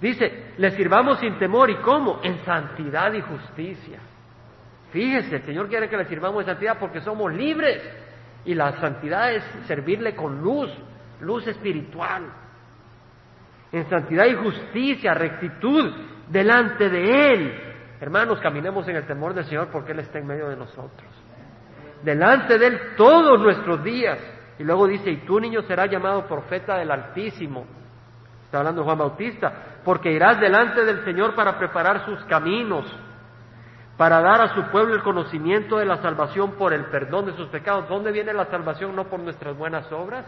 Dice, 0.00 0.52
le 0.58 0.70
sirvamos 0.72 1.18
sin 1.20 1.38
temor 1.38 1.70
y 1.70 1.76
cómo? 1.76 2.20
En 2.22 2.44
santidad 2.44 3.12
y 3.14 3.22
justicia. 3.22 3.98
Fíjese, 4.92 5.36
el 5.36 5.42
Señor 5.42 5.68
quiere 5.68 5.88
que 5.88 5.96
le 5.96 6.04
sirvamos 6.04 6.42
en 6.42 6.46
santidad 6.46 6.78
porque 6.78 7.00
somos 7.00 7.32
libres. 7.32 7.82
Y 8.44 8.54
la 8.54 8.78
santidad 8.80 9.32
es 9.32 9.42
servirle 9.66 10.14
con 10.14 10.42
luz, 10.42 10.70
luz 11.20 11.46
espiritual. 11.46 12.24
En 13.74 13.90
santidad 13.90 14.26
y 14.26 14.34
justicia, 14.36 15.14
rectitud 15.14 15.92
delante 16.28 16.88
de 16.88 17.32
Él. 17.32 17.54
Hermanos, 18.00 18.38
caminemos 18.40 18.86
en 18.86 18.94
el 18.94 19.04
temor 19.04 19.34
del 19.34 19.44
Señor 19.46 19.66
porque 19.72 19.90
Él 19.90 19.98
está 19.98 20.20
en 20.20 20.28
medio 20.28 20.48
de 20.48 20.54
nosotros. 20.54 21.10
Delante 22.04 22.56
de 22.56 22.68
Él 22.68 22.80
todos 22.96 23.40
nuestros 23.40 23.82
días. 23.82 24.18
Y 24.60 24.62
luego 24.62 24.86
dice, 24.86 25.10
y 25.10 25.16
tú 25.26 25.40
niño 25.40 25.62
serás 25.62 25.90
llamado 25.90 26.24
profeta 26.28 26.78
del 26.78 26.88
Altísimo. 26.92 27.66
Está 28.44 28.58
hablando 28.58 28.84
Juan 28.84 28.98
Bautista, 28.98 29.80
porque 29.84 30.12
irás 30.12 30.38
delante 30.40 30.84
del 30.84 31.04
Señor 31.04 31.34
para 31.34 31.58
preparar 31.58 32.04
sus 32.04 32.24
caminos 32.26 32.86
para 33.96 34.20
dar 34.20 34.40
a 34.40 34.54
su 34.54 34.70
pueblo 34.70 34.94
el 34.94 35.02
conocimiento 35.02 35.78
de 35.78 35.86
la 35.86 35.98
salvación 35.98 36.52
por 36.52 36.72
el 36.72 36.86
perdón 36.86 37.26
de 37.26 37.36
sus 37.36 37.48
pecados. 37.48 37.88
¿Dónde 37.88 38.10
viene 38.10 38.32
la 38.32 38.46
salvación? 38.46 38.94
No 38.96 39.04
por 39.04 39.20
nuestras 39.20 39.56
buenas 39.56 39.90
obras. 39.92 40.26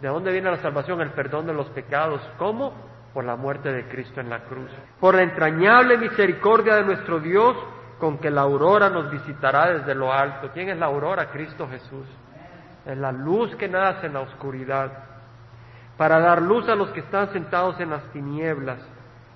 ¿De 0.00 0.08
dónde 0.08 0.32
viene 0.32 0.50
la 0.50 0.58
salvación? 0.58 1.00
El 1.00 1.10
perdón 1.10 1.46
de 1.46 1.54
los 1.54 1.68
pecados. 1.70 2.20
¿Cómo? 2.38 2.72
Por 3.14 3.24
la 3.24 3.36
muerte 3.36 3.72
de 3.72 3.88
Cristo 3.88 4.20
en 4.20 4.28
la 4.28 4.44
cruz. 4.44 4.70
Por 5.00 5.14
la 5.14 5.22
entrañable 5.22 5.96
misericordia 5.96 6.76
de 6.76 6.84
nuestro 6.84 7.18
Dios, 7.18 7.56
con 7.98 8.18
que 8.18 8.30
la 8.30 8.42
aurora 8.42 8.90
nos 8.90 9.10
visitará 9.10 9.72
desde 9.72 9.94
lo 9.94 10.12
alto. 10.12 10.50
¿Quién 10.52 10.68
es 10.68 10.78
la 10.78 10.86
aurora? 10.86 11.30
Cristo 11.30 11.66
Jesús. 11.68 12.06
Es 12.84 12.96
la 12.96 13.10
luz 13.10 13.54
que 13.56 13.68
nace 13.68 14.06
en 14.06 14.12
la 14.12 14.20
oscuridad. 14.20 14.92
Para 15.96 16.20
dar 16.20 16.42
luz 16.42 16.68
a 16.68 16.74
los 16.74 16.90
que 16.90 17.00
están 17.00 17.32
sentados 17.32 17.80
en 17.80 17.90
las 17.90 18.04
tinieblas 18.12 18.78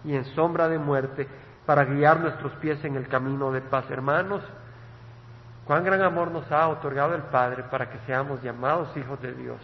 y 0.04 0.14
en 0.14 0.24
sombra 0.26 0.68
de 0.68 0.78
muerte 0.78 1.26
para 1.64 1.84
guiar 1.84 2.20
nuestros 2.20 2.52
pies 2.54 2.84
en 2.84 2.96
el 2.96 3.08
camino 3.08 3.50
de 3.50 3.62
paz. 3.62 3.90
Hermanos, 3.90 4.42
cuán 5.64 5.84
gran 5.84 6.02
amor 6.02 6.30
nos 6.30 6.50
ha 6.52 6.68
otorgado 6.68 7.14
el 7.14 7.22
Padre 7.22 7.64
para 7.70 7.88
que 7.88 7.98
seamos 8.06 8.42
llamados 8.42 8.94
hijos 8.96 9.20
de 9.22 9.32
Dios. 9.32 9.58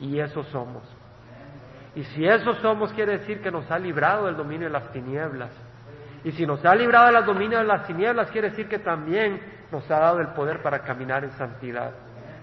Y 0.00 0.18
eso 0.20 0.42
somos. 0.44 0.82
Y 1.94 2.04
si 2.04 2.26
eso 2.26 2.54
somos, 2.54 2.92
quiere 2.92 3.18
decir 3.18 3.40
que 3.40 3.50
nos 3.50 3.70
ha 3.70 3.78
librado 3.78 4.26
del 4.26 4.36
dominio 4.36 4.66
de 4.66 4.72
las 4.72 4.90
tinieblas. 4.92 5.50
Y 6.24 6.32
si 6.32 6.46
nos 6.46 6.64
ha 6.64 6.74
librado 6.74 7.12
del 7.12 7.24
dominio 7.24 7.58
de 7.58 7.64
las 7.64 7.86
tinieblas, 7.86 8.30
quiere 8.30 8.50
decir 8.50 8.68
que 8.68 8.78
también 8.78 9.40
nos 9.70 9.90
ha 9.90 9.98
dado 9.98 10.20
el 10.20 10.28
poder 10.28 10.62
para 10.62 10.80
caminar 10.80 11.24
en 11.24 11.32
santidad. 11.32 11.92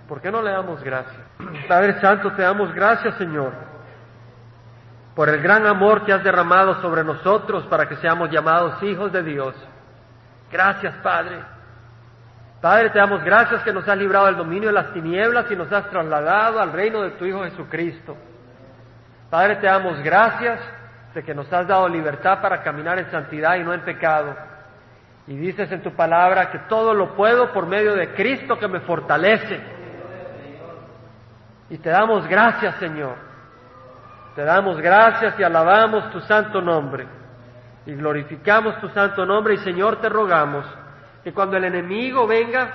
¿Por 0.08 0.22
qué 0.22 0.32
no 0.32 0.42
le 0.42 0.52
damos 0.52 0.84
gracias? 0.84 1.22
Padre 1.68 2.00
Santo, 2.02 2.32
te 2.34 2.42
damos 2.42 2.74
gracias, 2.74 3.16
Señor 3.16 3.74
por 5.16 5.30
el 5.30 5.42
gran 5.42 5.66
amor 5.66 6.06
que 6.06 6.14
has 6.14 6.24
derramado 6.24 6.82
sobre 6.82 7.04
nosotros 7.04 7.66
para 7.68 7.88
que 7.88 7.98
seamos 7.98 8.30
llamados 8.32 8.82
hijos 8.84 9.12
de 9.12 9.24
Dios. 9.24 9.56
Gracias, 10.52 10.96
Padre. 11.04 11.53
Padre, 12.64 12.92
te 12.92 12.98
damos 12.98 13.22
gracias 13.26 13.62
que 13.64 13.74
nos 13.74 13.86
has 13.90 13.98
librado 13.98 14.28
del 14.28 14.38
dominio 14.38 14.70
de 14.70 14.76
las 14.76 14.94
tinieblas 14.94 15.52
y 15.52 15.56
nos 15.58 15.70
has 15.70 15.90
trasladado 15.90 16.62
al 16.62 16.72
reino 16.72 17.02
de 17.02 17.12
tu 17.12 17.26
Hijo 17.26 17.44
Jesucristo. 17.44 18.16
Padre, 19.30 19.58
te 19.58 19.68
damos 19.68 20.02
gracias 20.02 20.62
de 21.14 21.24
que 21.24 21.36
nos 21.36 21.52
has 21.52 21.68
dado 21.68 21.90
libertad 21.90 22.42
para 22.42 22.64
caminar 22.64 23.00
en 23.00 23.12
santidad 23.12 23.58
y 23.58 23.66
no 23.66 23.74
en 23.74 23.82
pecado. 23.82 24.34
Y 25.28 25.36
dices 25.36 25.70
en 25.74 25.84
tu 25.84 25.94
palabra 25.94 26.52
que 26.52 26.60
todo 26.70 26.94
lo 26.94 27.18
puedo 27.18 27.52
por 27.52 27.68
medio 27.68 27.96
de 27.96 28.14
Cristo 28.14 28.58
que 28.58 28.70
me 28.70 28.80
fortalece. 28.80 29.60
Y 31.70 31.78
te 31.80 31.90
damos 31.90 32.26
gracias, 32.30 32.76
Señor 32.78 33.34
te 34.36 34.44
damos 34.44 34.82
gracias 34.82 35.36
y 35.38 35.44
alabamos 35.44 36.10
tu 36.12 36.20
santo 36.22 36.62
nombre. 36.62 37.06
Y 37.86 37.94
glorificamos 37.94 38.80
tu 38.80 38.90
santo 38.90 39.26
nombre 39.26 39.56
y 39.56 39.58
Señor 39.58 39.98
te 40.02 40.10
rogamos 40.10 40.66
que 41.24 41.34
cuando 41.34 41.58
el 41.58 41.66
enemigo 41.66 42.28
venga 42.28 42.72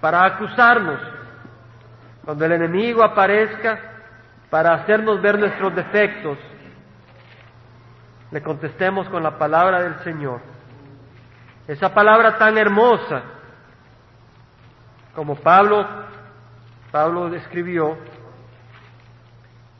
para 0.00 0.24
acusarnos, 0.24 1.00
cuando 2.24 2.44
el 2.44 2.52
enemigo 2.52 3.02
aparezca 3.02 3.78
para 4.50 4.74
hacernos 4.74 5.20
ver 5.22 5.38
nuestros 5.38 5.74
defectos, 5.74 6.38
le 8.30 8.42
contestemos 8.42 9.08
con 9.08 9.22
la 9.22 9.38
palabra 9.38 9.80
del 9.82 9.98
Señor. 10.00 10.40
Esa 11.66 11.92
palabra 11.94 12.36
tan 12.38 12.58
hermosa 12.58 13.22
como 15.14 15.36
Pablo 15.36 16.06
Pablo 16.96 17.28
describió 17.28 17.98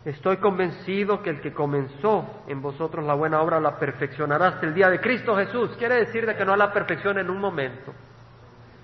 Estoy 0.07 0.37
convencido 0.37 1.21
que 1.21 1.31
el 1.31 1.41
que 1.41 1.53
comenzó 1.53 2.45
en 2.47 2.63
vosotros 2.63 3.05
la 3.05 3.15
buena 3.15 3.41
obra 3.41 3.59
la 3.59 3.77
perfeccionará 3.77 4.47
hasta 4.47 4.65
el 4.65 4.73
día 4.73 4.89
de 4.89 5.01
Cristo 5.01 5.35
Jesús. 5.35 5.75
Quiere 5.79 5.97
decir 5.97 6.25
de 6.25 6.37
que 6.37 6.45
no 6.45 6.55
la 6.55 6.73
perfección 6.73 7.19
en 7.19 7.29
un 7.29 7.41
momento, 7.41 7.93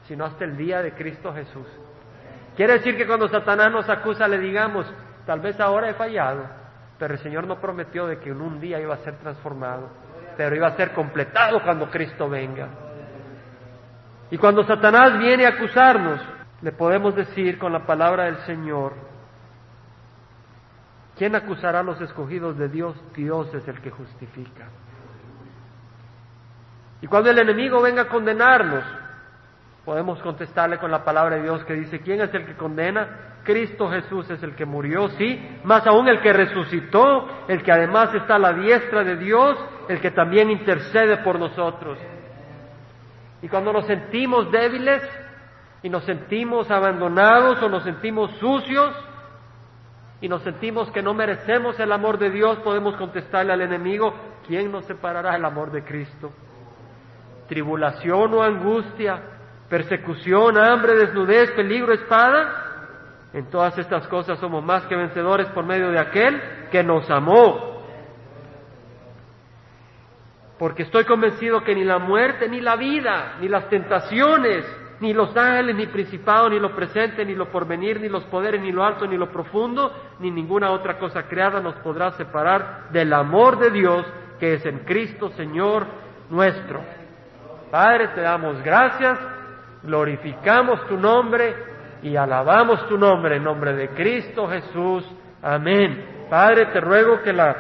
sino 0.08 0.24
hasta 0.24 0.44
el 0.44 0.56
día 0.56 0.82
de 0.82 0.94
Cristo 0.94 1.32
Jesús. 1.32 1.68
Quiere 2.56 2.72
decir 2.72 2.96
que 2.96 3.06
cuando 3.06 3.28
Satanás 3.28 3.70
nos 3.70 3.88
acusa 3.88 4.26
le 4.26 4.40
digamos, 4.40 4.92
tal 5.24 5.38
vez 5.38 5.60
ahora 5.60 5.90
he 5.90 5.94
fallado, 5.94 6.42
pero 6.98 7.14
el 7.14 7.20
Señor 7.20 7.46
no 7.46 7.60
prometió 7.60 8.08
de 8.08 8.18
que 8.18 8.30
en 8.30 8.40
un 8.40 8.58
día 8.58 8.80
iba 8.80 8.94
a 8.94 9.04
ser 9.04 9.14
transformado, 9.18 9.90
pero 10.36 10.56
iba 10.56 10.66
a 10.66 10.76
ser 10.76 10.92
completado 10.92 11.62
cuando 11.62 11.88
Cristo 11.88 12.28
venga. 12.28 12.68
Y 14.28 14.38
cuando 14.38 14.64
Satanás 14.64 15.16
viene 15.20 15.46
a 15.46 15.50
acusarnos, 15.50 16.20
le 16.62 16.72
podemos 16.72 17.14
decir 17.14 17.60
con 17.60 17.72
la 17.72 17.86
palabra 17.86 18.24
del 18.24 18.38
Señor, 18.38 19.11
¿Quién 21.16 21.34
acusará 21.34 21.80
a 21.80 21.82
los 21.82 22.00
escogidos 22.00 22.56
de 22.56 22.68
Dios? 22.68 22.96
Dios 23.14 23.52
es 23.54 23.66
el 23.68 23.80
que 23.80 23.90
justifica. 23.90 24.68
Y 27.00 27.06
cuando 27.06 27.30
el 27.30 27.38
enemigo 27.38 27.82
venga 27.82 28.02
a 28.02 28.08
condenarnos, 28.08 28.84
podemos 29.84 30.20
contestarle 30.22 30.78
con 30.78 30.90
la 30.90 31.04
palabra 31.04 31.36
de 31.36 31.42
Dios 31.42 31.64
que 31.64 31.74
dice, 31.74 32.00
¿quién 32.00 32.20
es 32.20 32.32
el 32.32 32.46
que 32.46 32.54
condena? 32.54 33.32
Cristo 33.44 33.90
Jesús 33.90 34.30
es 34.30 34.42
el 34.42 34.54
que 34.54 34.64
murió, 34.64 35.08
sí, 35.10 35.58
más 35.64 35.84
aún 35.86 36.06
el 36.06 36.20
que 36.20 36.32
resucitó, 36.32 37.28
el 37.48 37.62
que 37.62 37.72
además 37.72 38.14
está 38.14 38.36
a 38.36 38.38
la 38.38 38.52
diestra 38.52 39.02
de 39.02 39.16
Dios, 39.16 39.58
el 39.88 40.00
que 40.00 40.12
también 40.12 40.50
intercede 40.50 41.18
por 41.18 41.40
nosotros. 41.40 41.98
Y 43.42 43.48
cuando 43.48 43.72
nos 43.72 43.86
sentimos 43.86 44.50
débiles 44.52 45.02
y 45.82 45.88
nos 45.88 46.04
sentimos 46.04 46.70
abandonados 46.70 47.60
o 47.60 47.68
nos 47.68 47.82
sentimos 47.82 48.30
sucios, 48.38 48.94
y 50.22 50.28
nos 50.28 50.42
sentimos 50.42 50.88
que 50.92 51.02
no 51.02 51.14
merecemos 51.14 51.78
el 51.80 51.90
amor 51.90 52.16
de 52.16 52.30
Dios, 52.30 52.58
podemos 52.60 52.96
contestarle 52.96 53.52
al 53.52 53.60
enemigo, 53.60 54.14
¿quién 54.46 54.70
nos 54.70 54.84
separará 54.86 55.32
del 55.32 55.44
amor 55.44 55.72
de 55.72 55.82
Cristo? 55.82 56.30
Tribulación 57.48 58.32
o 58.32 58.40
angustia, 58.40 59.20
persecución, 59.68 60.56
hambre, 60.56 60.94
desnudez, 60.94 61.50
peligro, 61.50 61.92
espada. 61.92 63.30
En 63.32 63.50
todas 63.50 63.76
estas 63.78 64.06
cosas 64.06 64.38
somos 64.38 64.64
más 64.64 64.86
que 64.86 64.94
vencedores 64.94 65.48
por 65.48 65.66
medio 65.66 65.90
de 65.90 65.98
aquel 65.98 66.40
que 66.70 66.84
nos 66.84 67.10
amó. 67.10 67.72
porque 70.58 70.84
estoy 70.84 71.04
convencido 71.04 71.64
que 71.64 71.74
ni 71.74 71.82
la 71.82 71.98
muerte, 71.98 72.48
ni 72.48 72.60
la 72.60 72.76
vida, 72.76 73.38
ni 73.40 73.48
las 73.48 73.68
tentaciones, 73.68 74.64
ni 75.02 75.12
los 75.12 75.36
ángeles, 75.36 75.74
ni 75.74 75.86
principados, 75.88 76.48
ni 76.52 76.60
lo 76.60 76.76
presente, 76.76 77.24
ni 77.24 77.34
lo 77.34 77.50
porvenir, 77.50 78.00
ni 78.00 78.08
los 78.08 78.22
poderes, 78.26 78.62
ni 78.62 78.70
lo 78.70 78.84
alto, 78.84 79.04
ni 79.04 79.16
lo 79.16 79.32
profundo, 79.32 79.92
ni 80.20 80.30
ninguna 80.30 80.70
otra 80.70 80.96
cosa 80.96 81.24
creada 81.24 81.60
nos 81.60 81.74
podrá 81.80 82.12
separar 82.12 82.88
del 82.90 83.12
amor 83.12 83.58
de 83.58 83.70
Dios 83.70 84.06
que 84.38 84.54
es 84.54 84.64
en 84.64 84.78
Cristo 84.84 85.30
Señor 85.30 85.86
nuestro. 86.30 86.80
Padre, 87.72 88.08
te 88.14 88.20
damos 88.20 88.62
gracias, 88.62 89.18
glorificamos 89.82 90.86
tu 90.86 90.96
nombre 90.96 91.52
y 92.02 92.14
alabamos 92.14 92.86
tu 92.86 92.96
nombre 92.96 93.36
en 93.36 93.44
nombre 93.44 93.72
de 93.72 93.88
Cristo 93.88 94.46
Jesús. 94.46 95.04
Amén. 95.42 96.26
Padre, 96.30 96.66
te 96.66 96.80
ruego 96.80 97.22
que 97.22 97.32
la 97.32 97.56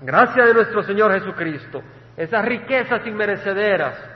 gracia 0.00 0.46
de 0.46 0.54
nuestro 0.54 0.82
Señor 0.82 1.12
Jesucristo, 1.12 1.82
esas 2.16 2.42
riquezas 2.42 3.06
inmerecederas, 3.06 4.09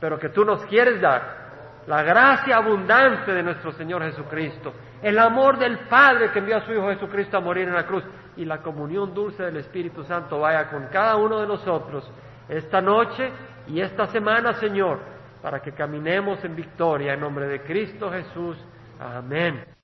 pero 0.00 0.18
que 0.18 0.28
tú 0.28 0.44
nos 0.44 0.64
quieres 0.66 1.00
dar, 1.00 1.48
la 1.86 2.02
gracia 2.02 2.56
abundante 2.56 3.32
de 3.32 3.42
nuestro 3.42 3.72
Señor 3.72 4.02
Jesucristo, 4.02 4.74
el 5.02 5.18
amor 5.18 5.58
del 5.58 5.78
Padre 5.88 6.30
que 6.30 6.40
envió 6.40 6.58
a 6.58 6.60
su 6.60 6.72
Hijo 6.72 6.88
Jesucristo 6.88 7.38
a 7.38 7.40
morir 7.40 7.66
en 7.66 7.74
la 7.74 7.86
cruz 7.86 8.04
y 8.36 8.44
la 8.44 8.58
comunión 8.58 9.14
dulce 9.14 9.42
del 9.42 9.56
Espíritu 9.56 10.04
Santo 10.04 10.40
vaya 10.40 10.68
con 10.68 10.86
cada 10.88 11.16
uno 11.16 11.40
de 11.40 11.46
nosotros 11.46 12.10
esta 12.48 12.80
noche 12.80 13.32
y 13.66 13.80
esta 13.80 14.06
semana, 14.06 14.54
Señor, 14.54 15.00
para 15.42 15.60
que 15.60 15.72
caminemos 15.72 16.44
en 16.44 16.56
victoria 16.56 17.14
en 17.14 17.20
nombre 17.20 17.46
de 17.46 17.62
Cristo 17.62 18.10
Jesús. 18.10 18.56
Amén. 19.00 19.68